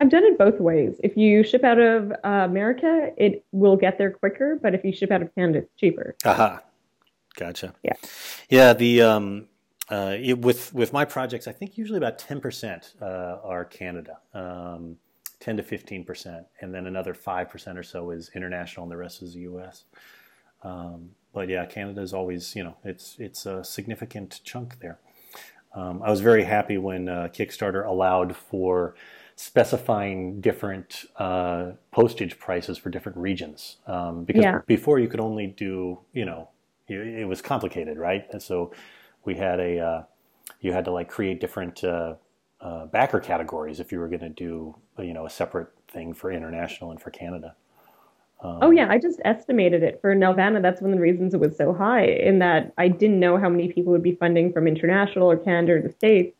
I've 0.00 0.08
done 0.08 0.24
it 0.24 0.38
both 0.38 0.58
ways. 0.60 0.98
If 1.04 1.16
you 1.16 1.44
ship 1.44 1.62
out 1.62 1.78
of 1.78 2.12
uh, 2.24 2.28
America, 2.28 3.10
it 3.18 3.44
will 3.52 3.76
get 3.76 3.98
there 3.98 4.10
quicker, 4.10 4.58
but 4.60 4.74
if 4.74 4.82
you 4.82 4.92
ship 4.92 5.10
out 5.10 5.20
of 5.20 5.34
Canada, 5.34 5.58
it's 5.58 5.74
cheaper. 5.76 6.16
Aha, 6.24 6.62
gotcha. 7.36 7.74
Yeah. 7.82 7.92
yeah. 8.48 8.72
The 8.72 9.02
um, 9.02 9.48
uh, 9.90 10.16
it, 10.18 10.38
with 10.38 10.72
with 10.72 10.94
my 10.94 11.04
projects, 11.04 11.46
I 11.46 11.52
think 11.52 11.76
usually 11.76 11.98
about 11.98 12.18
ten 12.18 12.40
percent 12.40 12.94
uh, 13.02 13.38
are 13.42 13.66
Canada, 13.66 14.18
um, 14.32 14.96
ten 15.38 15.58
to 15.58 15.62
fifteen 15.62 16.04
percent, 16.04 16.46
and 16.62 16.72
then 16.72 16.86
another 16.86 17.12
five 17.12 17.50
percent 17.50 17.78
or 17.78 17.82
so 17.82 18.10
is 18.10 18.30
international, 18.34 18.84
and 18.84 18.92
the 18.92 18.96
rest 18.96 19.20
is 19.20 19.34
the 19.34 19.40
U.S. 19.40 19.84
Um, 20.62 21.10
but 21.34 21.48
yeah, 21.50 21.66
Canada 21.66 22.00
is 22.00 22.14
always 22.14 22.56
you 22.56 22.64
know 22.64 22.76
it's 22.84 23.16
it's 23.18 23.44
a 23.44 23.62
significant 23.62 24.40
chunk 24.44 24.78
there. 24.80 24.98
Um, 25.74 26.02
I 26.02 26.10
was 26.10 26.20
very 26.20 26.44
happy 26.44 26.78
when 26.78 27.08
uh, 27.08 27.28
Kickstarter 27.32 27.86
allowed 27.86 28.34
for 28.34 28.94
specifying 29.40 30.38
different 30.42 31.06
uh, 31.16 31.70
postage 31.92 32.38
prices 32.38 32.76
for 32.76 32.90
different 32.90 33.16
regions 33.16 33.78
um, 33.86 34.22
because 34.24 34.44
Yeah. 34.44 34.60
before 34.66 34.98
you 34.98 35.08
could 35.08 35.18
only 35.18 35.46
do 35.46 35.98
you 36.12 36.26
know 36.26 36.50
it 36.88 37.26
was 37.26 37.40
complicated 37.40 37.96
right 37.96 38.26
and 38.32 38.42
so 38.42 38.70
we 39.24 39.34
had 39.36 39.58
a 39.58 39.78
uh, 39.78 40.02
you 40.60 40.72
had 40.74 40.84
to 40.84 40.90
like 40.90 41.08
create 41.08 41.40
different 41.40 41.82
uh, 41.82 42.16
uh, 42.60 42.84
backer 42.86 43.18
categories 43.18 43.80
if 43.80 43.90
you 43.90 43.98
were 43.98 44.08
going 44.08 44.20
to 44.20 44.28
do 44.28 44.74
you 44.98 45.14
know 45.14 45.24
a 45.24 45.30
separate 45.30 45.68
thing 45.88 46.12
for 46.12 46.30
international 46.30 46.90
and 46.90 47.00
for 47.00 47.10
Canada. 47.10 47.54
Um, 48.42 48.58
Oh 48.62 48.70
yeah, 48.70 48.88
I 48.90 48.98
just 48.98 49.20
estimated 49.24 49.82
it 49.82 50.00
for 50.02 50.14
Nelvana. 50.14 50.60
That's 50.60 50.82
one 50.82 50.90
of 50.92 50.98
the 50.98 51.02
reasons 51.02 51.32
it 51.32 51.40
was 51.40 51.56
so 51.56 51.72
high. 51.72 52.04
In 52.04 52.40
that 52.40 52.74
I 52.76 52.88
didn't 52.88 53.20
know 53.20 53.38
how 53.38 53.48
many 53.48 53.72
people 53.72 53.92
would 53.92 54.02
be 54.02 54.16
funding 54.16 54.52
from 54.52 54.66
international 54.66 55.30
or 55.30 55.38
Canada 55.38 55.72
or 55.74 55.82
the 55.82 55.92
states. 55.92 56.36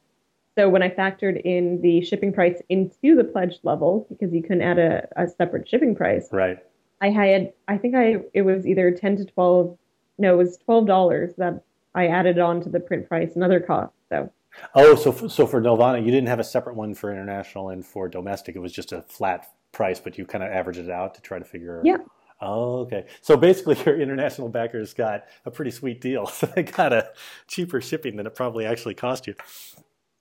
So 0.60 0.68
when 0.68 0.82
I 0.82 0.90
factored 0.90 1.40
in 1.42 1.80
the 1.80 2.04
shipping 2.04 2.34
price 2.34 2.60
into 2.68 3.16
the 3.16 3.24
pledge 3.24 3.60
level, 3.62 4.06
because 4.10 4.30
you 4.34 4.42
couldn't 4.42 4.60
add 4.60 4.78
a, 4.78 5.08
a 5.16 5.26
separate 5.26 5.66
shipping 5.66 5.94
price, 5.94 6.28
Right. 6.30 6.58
I 7.00 7.08
had 7.08 7.54
I 7.66 7.78
think 7.78 7.94
I 7.94 8.18
it 8.34 8.42
was 8.42 8.66
either 8.66 8.90
ten 8.90 9.16
to 9.16 9.24
twelve 9.24 9.78
no, 10.18 10.34
it 10.34 10.36
was 10.36 10.58
twelve 10.58 10.86
dollars 10.86 11.32
that 11.38 11.64
I 11.94 12.08
added 12.08 12.38
on 12.38 12.60
to 12.60 12.68
the 12.68 12.78
print 12.78 13.08
price 13.08 13.36
and 13.36 13.42
other 13.42 13.58
costs. 13.58 13.96
So 14.10 14.30
Oh, 14.74 14.96
so 14.96 15.12
for, 15.12 15.30
so 15.30 15.46
for 15.46 15.62
Nelvana, 15.62 16.04
you 16.04 16.10
didn't 16.10 16.28
have 16.28 16.40
a 16.40 16.44
separate 16.44 16.76
one 16.76 16.92
for 16.92 17.10
international 17.10 17.70
and 17.70 17.86
for 17.86 18.06
domestic. 18.06 18.54
It 18.54 18.58
was 18.58 18.72
just 18.72 18.92
a 18.92 19.00
flat 19.00 19.50
price, 19.72 19.98
but 19.98 20.18
you 20.18 20.26
kind 20.26 20.44
of 20.44 20.50
averaged 20.50 20.80
it 20.80 20.90
out 20.90 21.14
to 21.14 21.22
try 21.22 21.38
to 21.38 21.44
figure. 21.46 21.80
Yeah. 21.82 21.98
Oh, 22.42 22.80
okay. 22.80 23.06
So 23.22 23.34
basically, 23.38 23.76
your 23.86 23.98
international 23.98 24.50
backers 24.50 24.92
got 24.92 25.24
a 25.46 25.50
pretty 25.50 25.70
sweet 25.70 26.02
deal. 26.02 26.26
So 26.34 26.46
they 26.46 26.64
got 26.64 26.92
a 26.92 27.12
cheaper 27.46 27.80
shipping 27.80 28.16
than 28.16 28.26
it 28.26 28.34
probably 28.34 28.66
actually 28.66 28.94
cost 28.94 29.26
you. 29.26 29.34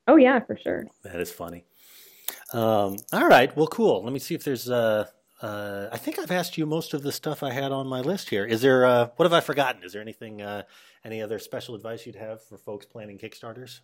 Oh 0.08 0.16
yeah, 0.16 0.40
for 0.40 0.58
sure. 0.58 0.86
That 1.04 1.20
is 1.20 1.32
funny. 1.32 1.66
Um, 2.54 2.98
all 3.14 3.28
right. 3.28 3.56
Well, 3.56 3.68
cool. 3.68 4.04
Let 4.04 4.14
me 4.14 4.20
see 4.20 4.36
if 4.36 4.44
there's. 4.44 4.70
Uh, 4.70 5.06
uh, 5.42 5.88
I 5.92 5.98
think 5.98 6.20
I've 6.20 6.32
asked 6.32 6.58
you 6.58 6.66
most 6.66 6.94
of 6.94 7.02
the 7.02 7.12
stuff 7.12 7.44
I 7.44 7.52
had 7.52 7.72
on 7.72 7.88
my 7.88 8.02
list 8.02 8.30
here. 8.30 8.46
Is 8.46 8.62
there? 8.62 8.86
Uh, 8.86 9.10
what 9.16 9.26
have 9.26 9.34
I 9.34 9.40
forgotten? 9.40 9.84
Is 9.84 9.94
there 9.94 10.02
anything? 10.02 10.42
Uh, 10.42 10.64
any 11.06 11.22
other 11.22 11.40
special 11.40 11.76
advice 11.76 12.06
you'd 12.06 12.16
have 12.16 12.44
for 12.44 12.58
folks 12.58 12.86
planning 12.86 13.18
Kickstarters? 13.18 13.80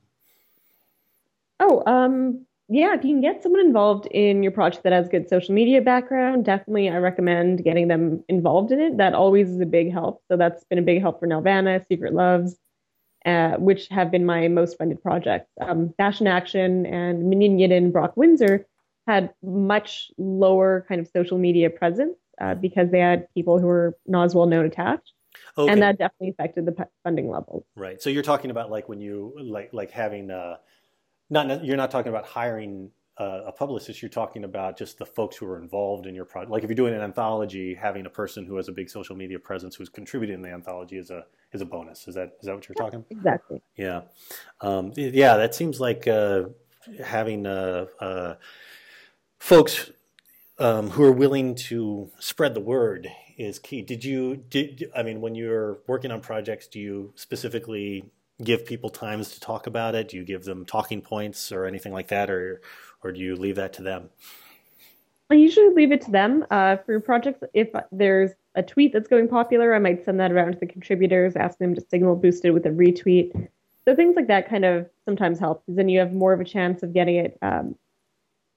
Oh, 1.59 1.83
um, 1.85 2.45
yeah, 2.67 2.95
if 2.95 3.03
you 3.03 3.11
can 3.11 3.21
get 3.21 3.43
someone 3.43 3.65
involved 3.65 4.07
in 4.07 4.43
your 4.43 4.51
project 4.51 4.83
that 4.83 4.91
has 4.91 5.07
good 5.07 5.29
social 5.29 5.53
media 5.53 5.81
background, 5.81 6.43
definitely 6.43 6.89
I 6.89 6.97
recommend 6.97 7.63
getting 7.63 7.87
them 7.87 8.23
involved 8.27 8.71
in 8.71 8.79
it. 8.79 8.97
That 8.97 9.13
always 9.13 9.49
is 9.49 9.61
a 9.61 9.65
big 9.65 9.91
help. 9.93 10.21
So 10.27 10.35
that's 10.35 10.63
been 10.65 10.79
a 10.79 10.81
big 10.81 11.01
help 11.01 11.19
for 11.19 11.27
Nelvana, 11.27 11.87
Secret 11.87 12.13
Loves, 12.13 12.57
uh, 13.25 13.55
which 13.57 13.87
have 13.89 14.11
been 14.11 14.25
my 14.25 14.47
most 14.47 14.77
funded 14.77 15.01
projects. 15.01 15.49
Um, 15.59 15.93
Fashion 15.97 16.27
Action 16.27 16.85
and 16.85 17.27
Minyan 17.29 17.57
Yidden 17.57 17.91
Brok 17.91 18.15
Windsor 18.15 18.65
had 19.07 19.33
much 19.43 20.11
lower 20.17 20.85
kind 20.87 21.01
of 21.01 21.07
social 21.07 21.37
media 21.37 21.69
presence 21.69 22.17
uh, 22.39 22.55
because 22.55 22.91
they 22.91 22.99
had 22.99 23.27
people 23.33 23.59
who 23.59 23.67
were 23.67 23.97
not 24.05 24.25
as 24.25 24.35
well 24.35 24.45
known 24.45 24.65
attached. 24.65 25.11
Okay. 25.57 25.71
And 25.71 25.81
that 25.81 25.97
definitely 25.97 26.29
affected 26.29 26.65
the 26.65 26.71
p- 26.71 26.83
funding 27.03 27.29
levels. 27.29 27.65
Right. 27.75 28.01
So 28.01 28.09
you're 28.09 28.23
talking 28.23 28.51
about 28.51 28.71
like 28.71 28.87
when 28.87 29.01
you 29.01 29.33
like 29.41 29.71
like 29.73 29.91
having 29.91 30.31
uh, 30.31 30.57
not 31.29 31.63
you're 31.63 31.77
not 31.77 31.91
talking 31.91 32.09
about 32.09 32.25
hiring 32.25 32.91
uh, 33.17 33.41
a 33.45 33.51
publicist. 33.51 34.01
You're 34.01 34.09
talking 34.09 34.43
about 34.43 34.77
just 34.77 34.97
the 34.97 35.05
folks 35.05 35.37
who 35.37 35.45
are 35.45 35.57
involved 35.57 36.05
in 36.05 36.15
your 36.15 36.25
project. 36.25 36.51
Like 36.51 36.63
if 36.63 36.69
you're 36.69 36.75
doing 36.75 36.93
an 36.93 37.01
anthology, 37.01 37.73
having 37.73 38.05
a 38.05 38.09
person 38.09 38.45
who 38.45 38.57
has 38.57 38.67
a 38.67 38.71
big 38.71 38.89
social 38.89 39.15
media 39.15 39.39
presence 39.39 39.75
who's 39.75 39.89
contributing 39.89 40.35
in 40.35 40.41
the 40.41 40.49
anthology 40.49 40.97
is 40.97 41.11
a 41.11 41.25
is 41.53 41.61
a 41.61 41.65
bonus. 41.65 42.07
Is 42.07 42.15
that 42.15 42.35
is 42.39 42.45
that 42.45 42.55
what 42.55 42.67
you're 42.67 42.75
talking? 42.75 43.05
Exactly. 43.09 43.61
Yeah. 43.75 44.01
Um, 44.61 44.91
yeah. 44.95 45.37
That 45.37 45.55
seems 45.55 45.79
like 45.79 46.07
uh, 46.07 46.43
having 47.03 47.45
uh, 47.45 47.85
uh, 47.99 48.35
folks 49.39 49.91
um, 50.59 50.89
who 50.91 51.03
are 51.03 51.11
willing 51.11 51.55
to 51.55 52.09
spread 52.19 52.53
the 52.53 52.61
word 52.61 53.09
is 53.37 53.59
key. 53.59 53.81
Did 53.81 54.03
you 54.03 54.37
did 54.37 54.91
I 54.95 55.03
mean 55.03 55.21
when 55.21 55.35
you're 55.35 55.79
working 55.87 56.11
on 56.11 56.21
projects, 56.21 56.67
do 56.67 56.79
you 56.79 57.13
specifically 57.15 58.11
give 58.43 58.65
people 58.65 58.89
times 58.89 59.31
to 59.31 59.39
talk 59.39 59.67
about 59.67 59.95
it? 59.95 60.09
Do 60.09 60.17
you 60.17 60.23
give 60.23 60.43
them 60.43 60.65
talking 60.65 61.01
points 61.01 61.51
or 61.51 61.65
anything 61.65 61.93
like 61.93 62.09
that, 62.09 62.29
or 62.29 62.61
or 63.03 63.11
do 63.11 63.19
you 63.19 63.35
leave 63.35 63.55
that 63.55 63.73
to 63.73 63.83
them? 63.83 64.09
I 65.29 65.35
usually 65.35 65.73
leave 65.73 65.91
it 65.91 66.01
to 66.01 66.11
them. 66.11 66.45
Uh, 66.51 66.77
for 66.77 66.99
projects, 66.99 67.43
if 67.53 67.69
there's 67.91 68.31
a 68.53 68.61
tweet 68.61 68.93
that's 68.93 69.07
going 69.07 69.27
popular, 69.27 69.73
I 69.73 69.79
might 69.79 70.05
send 70.05 70.19
that 70.19 70.31
around 70.31 70.53
to 70.53 70.59
the 70.59 70.67
contributors, 70.67 71.35
ask 71.35 71.57
them 71.57 71.73
to 71.75 71.81
signal 71.89 72.15
boost 72.15 72.45
it 72.45 72.51
with 72.51 72.65
a 72.65 72.69
retweet. 72.69 73.49
So 73.85 73.95
things 73.95 74.15
like 74.15 74.27
that 74.27 74.49
kind 74.49 74.65
of 74.65 74.87
sometimes 75.03 75.39
help 75.39 75.63
because 75.65 75.77
then 75.77 75.89
you 75.89 75.99
have 75.99 76.13
more 76.13 76.33
of 76.33 76.41
a 76.41 76.45
chance 76.45 76.83
of 76.83 76.93
getting 76.93 77.15
it. 77.15 77.37
Um, 77.41 77.75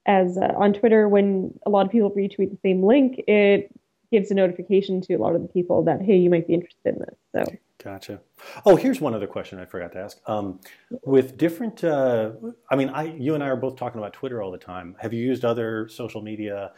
as 0.07 0.39
uh, 0.39 0.55
on 0.57 0.72
Twitter, 0.72 1.09
when 1.09 1.59
a 1.66 1.70
lot 1.70 1.84
of 1.84 1.93
people 1.93 2.11
retweet 2.11 2.51
the 2.51 2.59
same 2.62 2.82
link, 2.82 3.22
it 3.28 3.70
gives 4.11 4.30
a 4.30 4.34
notification 4.34 5.01
to 5.03 5.14
a 5.14 5.18
lot 5.18 5.34
of 5.34 5.43
the 5.43 5.49
people 5.49 5.84
that 5.84 6.01
hey, 6.01 6.16
you 6.16 6.30
might 6.30 6.47
be 6.47 6.55
interested 6.55 6.95
in 6.95 7.01
this. 7.01 7.16
So 7.34 7.57
Gotcha. 7.83 8.20
Oh, 8.66 8.74
here's 8.74 9.01
one 9.01 9.14
other 9.14 9.29
question 9.29 9.61
I 9.61 9.64
forgot 9.64 9.93
to 9.93 10.01
ask. 10.01 10.18
Um, 10.26 10.61
with 11.05 11.37
different, 11.37 11.85
uh, 11.85 12.33
I 12.70 12.76
mean, 12.76 12.89
I, 12.89 13.05
you 13.05 13.35
and 13.35 13.43
I 13.43 13.49
are 13.49 13.57
both 13.57 13.76
talking 13.76 14.01
about 14.01 14.12
Twitter 14.12 14.43
all 14.43 14.51
the 14.51 14.59
time. 14.59 14.97
Have 14.99 15.12
you 15.12 15.24
used 15.24 15.45
other 15.45 15.89
social 15.89 16.20
media 16.20 16.72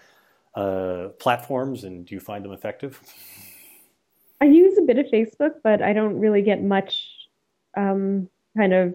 uh, 0.54 1.08
platforms, 1.18 1.84
and 1.84 2.04
do 2.04 2.14
you 2.14 2.20
find 2.20 2.44
them 2.44 2.52
effective? 2.52 3.00
I 4.42 4.46
use 4.46 4.76
a 4.78 4.82
bit 4.82 4.98
of 4.98 5.06
Facebook, 5.06 5.54
but 5.64 5.80
I 5.80 5.94
don't 5.94 6.18
really 6.18 6.42
get 6.42 6.62
much 6.62 7.08
um, 7.76 8.28
kind 8.56 8.74
of 8.74 8.94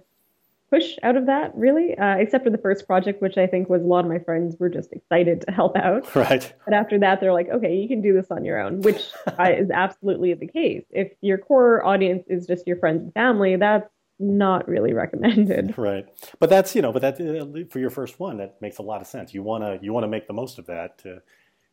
push 0.70 0.96
out 1.04 1.16
of 1.16 1.28
that, 1.28 1.56
really, 1.56 1.98
uh, 1.98 2.16
except 2.16 2.44
for 2.44 2.50
the 2.50 2.58
first 2.58 2.88
project, 2.88 3.22
which 3.22 3.38
I 3.38 3.48
think 3.48 3.70
was 3.70 3.82
a 3.82 3.86
lot 3.86 4.04
of 4.04 4.12
my 4.12 4.20
friends 4.20 4.56
were 4.60 4.70
just 4.70 4.92
excited 4.92 5.42
to 5.42 5.52
help 5.52 5.76
out. 5.78 6.06
Right. 6.16 6.54
But 6.64 6.74
after 6.74 6.98
that, 7.00 7.20
they're 7.20 7.34
like, 7.34 7.50
okay, 7.50 7.76
you 7.76 7.88
can 7.88 8.02
do 8.02 8.14
this 8.14 8.28
on 8.32 8.46
your 8.46 8.60
own, 8.60 8.82
which 8.82 8.96
is 9.40 9.70
absolutely 9.70 10.34
the 10.34 10.48
case. 10.48 10.86
If 10.90 11.12
your 11.22 11.38
core 11.38 11.86
audience 11.86 12.24
is 12.28 12.48
just 12.48 12.66
your 12.66 12.78
friends 12.78 13.04
and 13.04 13.14
family, 13.14 13.58
that's 13.58 13.90
not 14.18 14.68
really 14.68 14.94
recommended. 14.94 15.76
Right. 15.86 16.06
But 16.40 16.50
that's, 16.50 16.74
you 16.74 16.82
know, 16.82 16.92
but 16.92 17.02
that 17.02 17.20
uh, 17.20 17.66
for 17.70 17.80
your 17.80 17.90
first 17.90 18.20
one, 18.20 18.38
that 18.38 18.62
makes 18.62 18.78
a 18.78 18.82
lot 18.82 19.02
of 19.02 19.08
sense. 19.08 19.34
You 19.34 19.44
want 19.44 19.64
to, 19.64 19.78
you 19.84 19.94
want 19.94 20.06
to 20.06 20.08
make 20.08 20.26
the 20.28 20.34
most 20.34 20.58
of 20.58 20.66
that 20.68 20.98
to, 21.00 21.22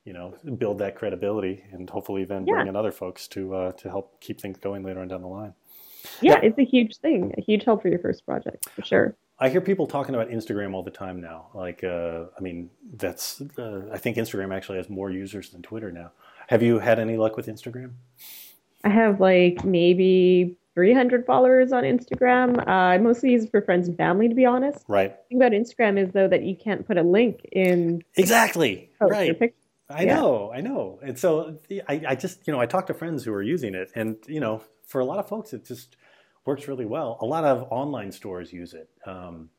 you 0.05 0.12
know, 0.12 0.34
build 0.59 0.78
that 0.78 0.97
credibility 0.97 1.62
and 1.70 1.88
hopefully 1.88 2.24
then 2.24 2.45
bring 2.45 2.66
yeah. 2.66 2.70
in 2.70 2.76
other 2.76 2.93
folks 2.93 3.28
to, 3.28 3.55
uh, 3.55 3.72
to 3.72 3.88
help 3.88 4.20
keep 4.20 4.40
things 4.40 4.59
going 4.59 4.82
later 4.82 5.01
on 5.01 5.09
down 5.09 5.22
the 5.22 5.28
line. 5.28 5.55
Yeah, 6.21 6.33
yeah, 6.33 6.41
it's 6.43 6.59
a 6.59 6.65
huge 6.65 6.97
thing, 6.99 7.35
a 7.37 7.41
huge 7.41 7.65
help 7.65 7.83
for 7.83 7.89
your 7.89 7.99
first 7.99 8.25
project, 8.25 8.69
for 8.71 8.83
sure. 8.83 9.17
I 9.39 9.49
hear 9.49 9.61
people 9.61 9.87
talking 9.87 10.15
about 10.15 10.29
Instagram 10.29 10.75
all 10.75 10.83
the 10.83 10.91
time 10.91 11.21
now. 11.21 11.49
Like, 11.53 11.83
uh, 11.83 12.27
I 12.37 12.41
mean, 12.41 12.71
that's, 12.95 13.43
uh, 13.59 13.89
I 13.93 13.99
think 13.99 14.17
Instagram 14.17 14.55
actually 14.55 14.79
has 14.79 14.89
more 14.89 15.11
users 15.11 15.51
than 15.51 15.63
Twitter 15.63 15.91
now. 15.91 16.13
Have 16.49 16.63
you 16.63 16.79
had 16.79 16.99
any 16.99 17.17
luck 17.17 17.37
with 17.37 17.47
Instagram? 17.47 17.93
I 18.85 18.89
have 18.89 19.21
like 19.21 19.65
maybe 19.65 20.57
300 20.75 21.27
followers 21.27 21.73
on 21.73 21.85
Instagram. 21.85 22.59
Uh, 22.67 22.71
I 22.71 22.99
mostly 22.99 23.33
use 23.33 23.45
it 23.45 23.51
for 23.51 23.63
friends 23.63 23.89
and 23.89 23.97
family, 23.97 24.29
to 24.29 24.35
be 24.35 24.47
honest. 24.47 24.85
Right. 24.89 25.11
The 25.11 25.29
thing 25.29 25.39
about 25.39 25.53
Instagram 25.53 26.03
is, 26.03 26.13
though, 26.13 26.29
that 26.29 26.43
you 26.43 26.57
can't 26.57 26.87
put 26.87 26.97
a 26.97 27.03
link 27.03 27.47
in. 27.53 28.03
Exactly. 28.17 28.91
Right. 29.01 29.39
I 29.89 30.05
yeah. 30.05 30.16
know, 30.16 30.53
I 30.53 30.61
know. 30.61 30.99
And 31.03 31.18
so 31.18 31.59
I, 31.89 32.03
I 32.09 32.14
just, 32.14 32.47
you 32.47 32.53
know, 32.53 32.61
I 32.61 32.66
talk 32.66 32.87
to 32.87 32.95
friends 32.95 33.24
who 33.24 33.33
are 33.33 33.43
using 33.43 33.74
it, 33.74 33.91
and, 33.95 34.16
you 34.26 34.41
know, 34.41 34.62
for 34.87 35.01
a 35.01 35.05
lot 35.05 35.18
of 35.18 35.28
folks, 35.28 35.53
it 35.53 35.64
just 35.64 35.97
works 36.45 36.68
really 36.68 36.85
well. 36.85 37.18
A 37.20 37.26
lot 37.26 37.45
of 37.45 37.66
online 37.70 38.12
stores 38.12 38.53
use 38.53 38.74
it, 38.74 38.89
um, 39.07 39.51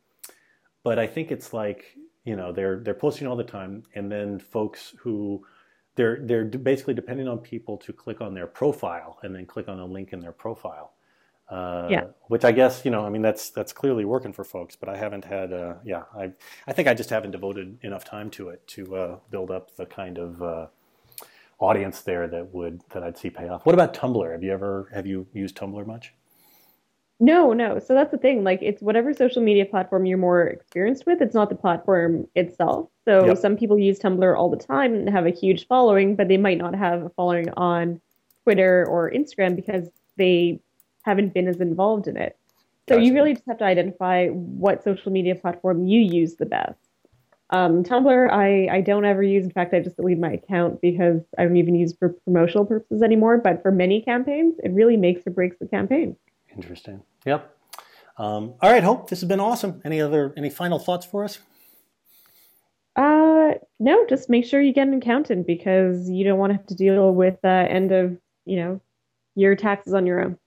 but 0.84 1.00
I 1.00 1.08
think 1.08 1.32
it's 1.32 1.54
like 1.54 1.96
you 2.24 2.36
know 2.36 2.52
they're 2.52 2.80
they're 2.80 2.94
posting 2.94 3.28
all 3.28 3.36
the 3.36 3.44
time, 3.44 3.84
and 3.96 4.12
then 4.12 4.40
folks 4.40 4.96
who 5.00 5.46
they're 5.96 6.20
they're 6.22 6.46
basically 6.46 6.94
depending 6.94 7.28
on 7.28 7.40
people 7.40 7.78
to 7.78 7.94
click 7.94 8.22
on 8.22 8.34
their 8.34 8.48
profile 8.48 9.20
and 9.24 9.36
then 9.36 9.46
click 9.46 9.68
on 9.68 9.80
a 9.80 9.86
link 9.86 10.14
in 10.14 10.20
their 10.20 10.32
profile. 10.32 10.93
Uh, 11.54 11.88
yeah. 11.88 12.04
Which 12.30 12.44
I 12.44 12.52
guess 12.52 12.84
you 12.84 12.90
know, 12.90 13.06
I 13.06 13.10
mean, 13.10 13.22
that's 13.22 13.52
that's 13.52 13.72
clearly 13.74 14.06
working 14.06 14.34
for 14.34 14.44
folks, 14.44 14.76
but 14.76 14.90
I 14.90 14.98
haven't 14.98 15.26
had, 15.26 15.54
uh, 15.54 15.76
yeah, 15.86 16.04
I 16.18 16.32
I 16.66 16.74
think 16.74 16.88
I 16.88 16.96
just 16.96 17.12
haven't 17.12 17.30
devoted 17.30 17.78
enough 17.84 18.04
time 18.04 18.32
to 18.32 18.50
it 18.50 18.66
to 18.70 18.96
uh, 18.96 19.18
build 19.30 19.52
up 19.52 19.76
the 19.76 19.86
kind 19.86 20.18
of 20.18 20.42
uh, 20.42 20.68
audience 21.60 22.02
there 22.02 22.28
that 22.28 22.52
would 22.56 22.82
that 22.90 23.04
I'd 23.04 23.20
see 23.20 23.30
pay 23.30 23.50
off. 23.50 23.68
What 23.68 23.76
about 23.76 23.94
Tumblr? 23.94 24.32
Have 24.32 24.44
you 24.44 24.52
ever 24.52 24.90
have 24.96 25.06
you 25.06 25.28
used 25.32 25.56
Tumblr 25.56 25.86
much? 25.86 26.14
No, 27.20 27.54
no. 27.54 27.78
So 27.78 27.94
that's 27.94 28.10
the 28.10 28.18
thing. 28.18 28.44
Like, 28.44 28.60
it's 28.64 28.82
whatever 28.82 29.14
social 29.14 29.44
media 29.44 29.66
platform 29.66 30.08
you're 30.08 30.18
more 30.18 30.48
experienced 30.48 31.06
with. 31.06 31.22
It's 31.22 31.36
not 31.36 31.50
the 31.50 31.56
platform 31.56 32.28
itself. 32.36 32.90
So 33.06 33.28
yep. 33.28 33.38
some 33.38 33.56
people 33.56 33.78
use 33.78 34.00
Tumblr 34.00 34.38
all 34.38 34.50
the 34.50 34.58
time 34.58 34.96
and 34.96 35.10
have 35.10 35.28
a 35.28 35.30
huge 35.30 35.68
following, 35.68 36.16
but 36.16 36.28
they 36.28 36.38
might 36.38 36.58
not 36.58 36.74
have 36.76 37.04
a 37.04 37.10
following 37.12 37.50
on 37.56 38.02
Twitter 38.44 38.86
or 38.90 39.12
Instagram 39.12 39.56
because 39.56 39.88
they 40.18 40.60
haven't 41.04 41.34
been 41.34 41.48
as 41.48 41.60
involved 41.60 42.08
in 42.08 42.18
it. 42.18 42.38
So 42.90 42.96
gotcha. 42.96 43.06
you 43.06 43.14
really 43.14 43.34
just 43.34 43.46
have 43.48 43.60
to 43.60 43.66
identify 43.66 44.28
what 44.28 44.84
social 44.84 45.12
media 45.12 45.36
platform 45.36 45.86
you 45.86 46.02
use 46.02 46.36
the 46.36 46.46
best. 46.46 46.78
Um, 47.50 47.84
Tumblr, 47.84 48.32
I, 48.32 48.68
I 48.78 48.82
don't 48.82 49.06
ever 49.06 49.22
use. 49.22 49.46
In 49.46 49.52
fact, 49.52 49.74
I 49.74 49.80
just 49.80 49.96
deleted 49.96 50.20
my 50.20 50.32
account 50.34 50.82
because 50.82 51.22
I 51.38 51.44
don't 51.44 51.56
even 51.56 51.76
use 51.76 51.92
it 51.92 52.00
for 52.00 52.10
promotional 52.10 52.66
purposes 52.66 53.02
anymore. 53.02 53.38
But 53.38 53.62
for 53.62 53.72
many 53.72 54.02
campaigns, 54.02 54.56
it 54.64 54.72
really 54.72 54.98
makes 54.98 55.26
or 55.28 55.32
breaks 55.32 55.58
the 55.60 55.68
campaign. 55.68 56.16
Interesting. 56.56 57.04
Yep. 57.26 57.56
Um, 58.18 58.56
all 58.62 58.72
right, 58.72 58.84
Hope. 58.84 59.10
This 59.10 59.22
has 59.22 59.28
been 59.30 59.40
awesome. 59.40 59.82
Any 59.86 60.02
other 60.02 60.34
any 60.36 60.50
final 60.50 60.80
thoughts 60.80 61.06
for 61.06 61.24
us? 61.24 61.40
Uh, 62.96 63.52
no. 63.80 64.06
Just 64.08 64.30
make 64.30 64.46
sure 64.46 64.60
you 64.60 64.74
get 64.74 64.88
an 64.88 64.96
accountant 64.96 65.48
because 65.48 66.10
you 66.10 66.24
don't 66.24 66.40
want 66.40 66.52
to 66.52 66.58
have 66.58 66.68
to 66.68 66.76
deal 66.76 67.14
with 67.14 67.38
uh, 67.44 67.48
end 67.48 67.92
of 67.92 68.18
you 68.46 68.58
know 68.58 68.82
your 69.36 69.56
taxes 69.56 69.94
on 69.94 70.06
your 70.06 70.22
own. 70.22 70.38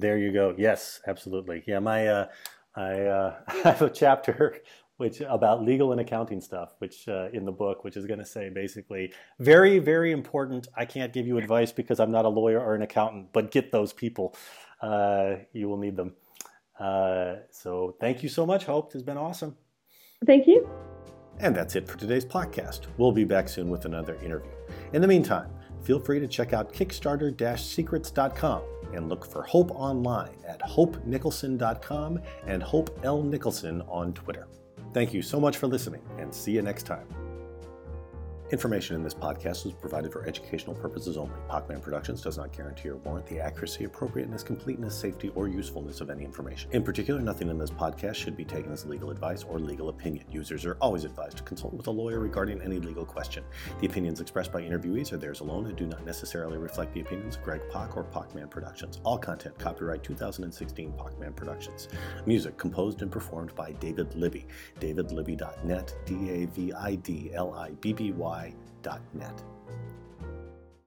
There 0.00 0.18
you 0.18 0.32
go. 0.32 0.54
Yes, 0.58 1.00
absolutely. 1.06 1.62
Yeah, 1.66 1.78
my 1.78 2.08
uh, 2.08 2.26
I 2.74 3.00
uh, 3.02 3.34
have 3.62 3.82
a 3.82 3.90
chapter 3.90 4.60
which 4.96 5.20
about 5.20 5.64
legal 5.64 5.90
and 5.92 6.00
accounting 6.00 6.40
stuff, 6.40 6.74
which 6.78 7.08
uh, 7.08 7.28
in 7.32 7.44
the 7.44 7.52
book, 7.52 7.82
which 7.84 7.96
is 7.96 8.06
going 8.06 8.20
to 8.20 8.24
say 8.24 8.48
basically 8.48 9.12
very, 9.40 9.78
very 9.80 10.12
important. 10.12 10.68
I 10.76 10.84
can't 10.84 11.12
give 11.12 11.26
you 11.26 11.36
advice 11.36 11.72
because 11.72 11.98
I'm 11.98 12.12
not 12.12 12.24
a 12.24 12.28
lawyer 12.28 12.60
or 12.60 12.76
an 12.76 12.82
accountant, 12.82 13.32
but 13.32 13.50
get 13.50 13.72
those 13.72 13.92
people. 13.92 14.36
Uh, 14.80 15.36
you 15.52 15.68
will 15.68 15.78
need 15.78 15.96
them. 15.96 16.14
Uh, 16.78 17.36
so 17.50 17.96
thank 18.00 18.22
you 18.22 18.28
so 18.28 18.46
much, 18.46 18.66
Hope. 18.66 18.94
It's 18.94 19.02
been 19.02 19.16
awesome. 19.16 19.56
Thank 20.24 20.46
you. 20.46 20.68
And 21.40 21.56
that's 21.56 21.74
it 21.74 21.88
for 21.88 21.98
today's 21.98 22.24
podcast. 22.24 22.82
We'll 22.96 23.10
be 23.10 23.24
back 23.24 23.48
soon 23.48 23.68
with 23.70 23.86
another 23.86 24.14
interview. 24.22 24.52
In 24.92 25.02
the 25.02 25.08
meantime, 25.08 25.50
feel 25.82 25.98
free 25.98 26.20
to 26.20 26.28
check 26.28 26.52
out 26.52 26.72
Kickstarter-secrets.com 26.72 28.62
and 28.94 29.08
look 29.08 29.24
for 29.24 29.42
Hope 29.42 29.70
online 29.72 30.36
at 30.46 30.60
hopenicholson.com 30.60 32.20
and 32.46 32.62
Hope 32.62 32.98
L. 33.02 33.22
Nicholson 33.22 33.82
on 33.88 34.12
Twitter. 34.12 34.46
Thank 34.92 35.12
you 35.12 35.22
so 35.22 35.40
much 35.40 35.56
for 35.56 35.66
listening, 35.66 36.02
and 36.18 36.32
see 36.32 36.52
you 36.52 36.62
next 36.62 36.84
time. 36.84 37.23
Information 38.50 38.94
in 38.94 39.02
this 39.02 39.14
podcast 39.14 39.64
is 39.64 39.72
provided 39.72 40.12
for 40.12 40.26
educational 40.26 40.76
purposes 40.76 41.16
only. 41.16 41.34
Pak 41.48 41.66
Man 41.66 41.80
Productions 41.80 42.20
does 42.20 42.36
not 42.36 42.52
guarantee 42.52 42.90
or 42.90 42.96
warrant 42.96 43.26
the 43.26 43.40
accuracy, 43.40 43.84
appropriateness, 43.84 44.42
completeness, 44.42 44.94
safety, 44.94 45.32
or 45.34 45.48
usefulness 45.48 46.02
of 46.02 46.10
any 46.10 46.24
information. 46.24 46.70
In 46.72 46.82
particular, 46.82 47.22
nothing 47.22 47.48
in 47.48 47.56
this 47.56 47.70
podcast 47.70 48.16
should 48.16 48.36
be 48.36 48.44
taken 48.44 48.70
as 48.70 48.84
legal 48.84 49.10
advice 49.10 49.44
or 49.44 49.58
legal 49.58 49.88
opinion. 49.88 50.26
Users 50.30 50.66
are 50.66 50.76
always 50.82 51.04
advised 51.04 51.38
to 51.38 51.42
consult 51.42 51.72
with 51.72 51.86
a 51.86 51.90
lawyer 51.90 52.20
regarding 52.20 52.60
any 52.60 52.78
legal 52.78 53.06
question. 53.06 53.44
The 53.80 53.86
opinions 53.86 54.20
expressed 54.20 54.52
by 54.52 54.60
interviewees 54.60 55.14
are 55.14 55.16
theirs 55.16 55.40
alone 55.40 55.66
and 55.66 55.76
do 55.76 55.86
not 55.86 56.04
necessarily 56.04 56.58
reflect 56.58 56.92
the 56.92 57.00
opinions 57.00 57.36
of 57.36 57.42
Greg 57.42 57.62
Pak 57.72 57.96
or 57.96 58.04
Pak 58.04 58.34
Man 58.34 58.48
Productions. 58.48 59.00
All 59.04 59.16
content 59.16 59.58
copyright 59.58 60.02
2016 60.02 60.92
Pak 60.98 61.18
Man 61.18 61.32
Productions. 61.32 61.88
Music 62.26 62.58
composed 62.58 63.00
and 63.00 63.10
performed 63.10 63.54
by 63.54 63.72
David 63.72 64.14
Libby. 64.14 64.46
DavidLibby.net, 64.80 65.94
D 66.04 66.30
A 66.30 66.46
V 66.46 66.72
I 66.74 66.96
D 66.96 67.30
L 67.32 67.54
I 67.54 67.70
B 67.80 67.94
B 67.94 68.12
Y 68.12 68.43
net. 69.12 69.53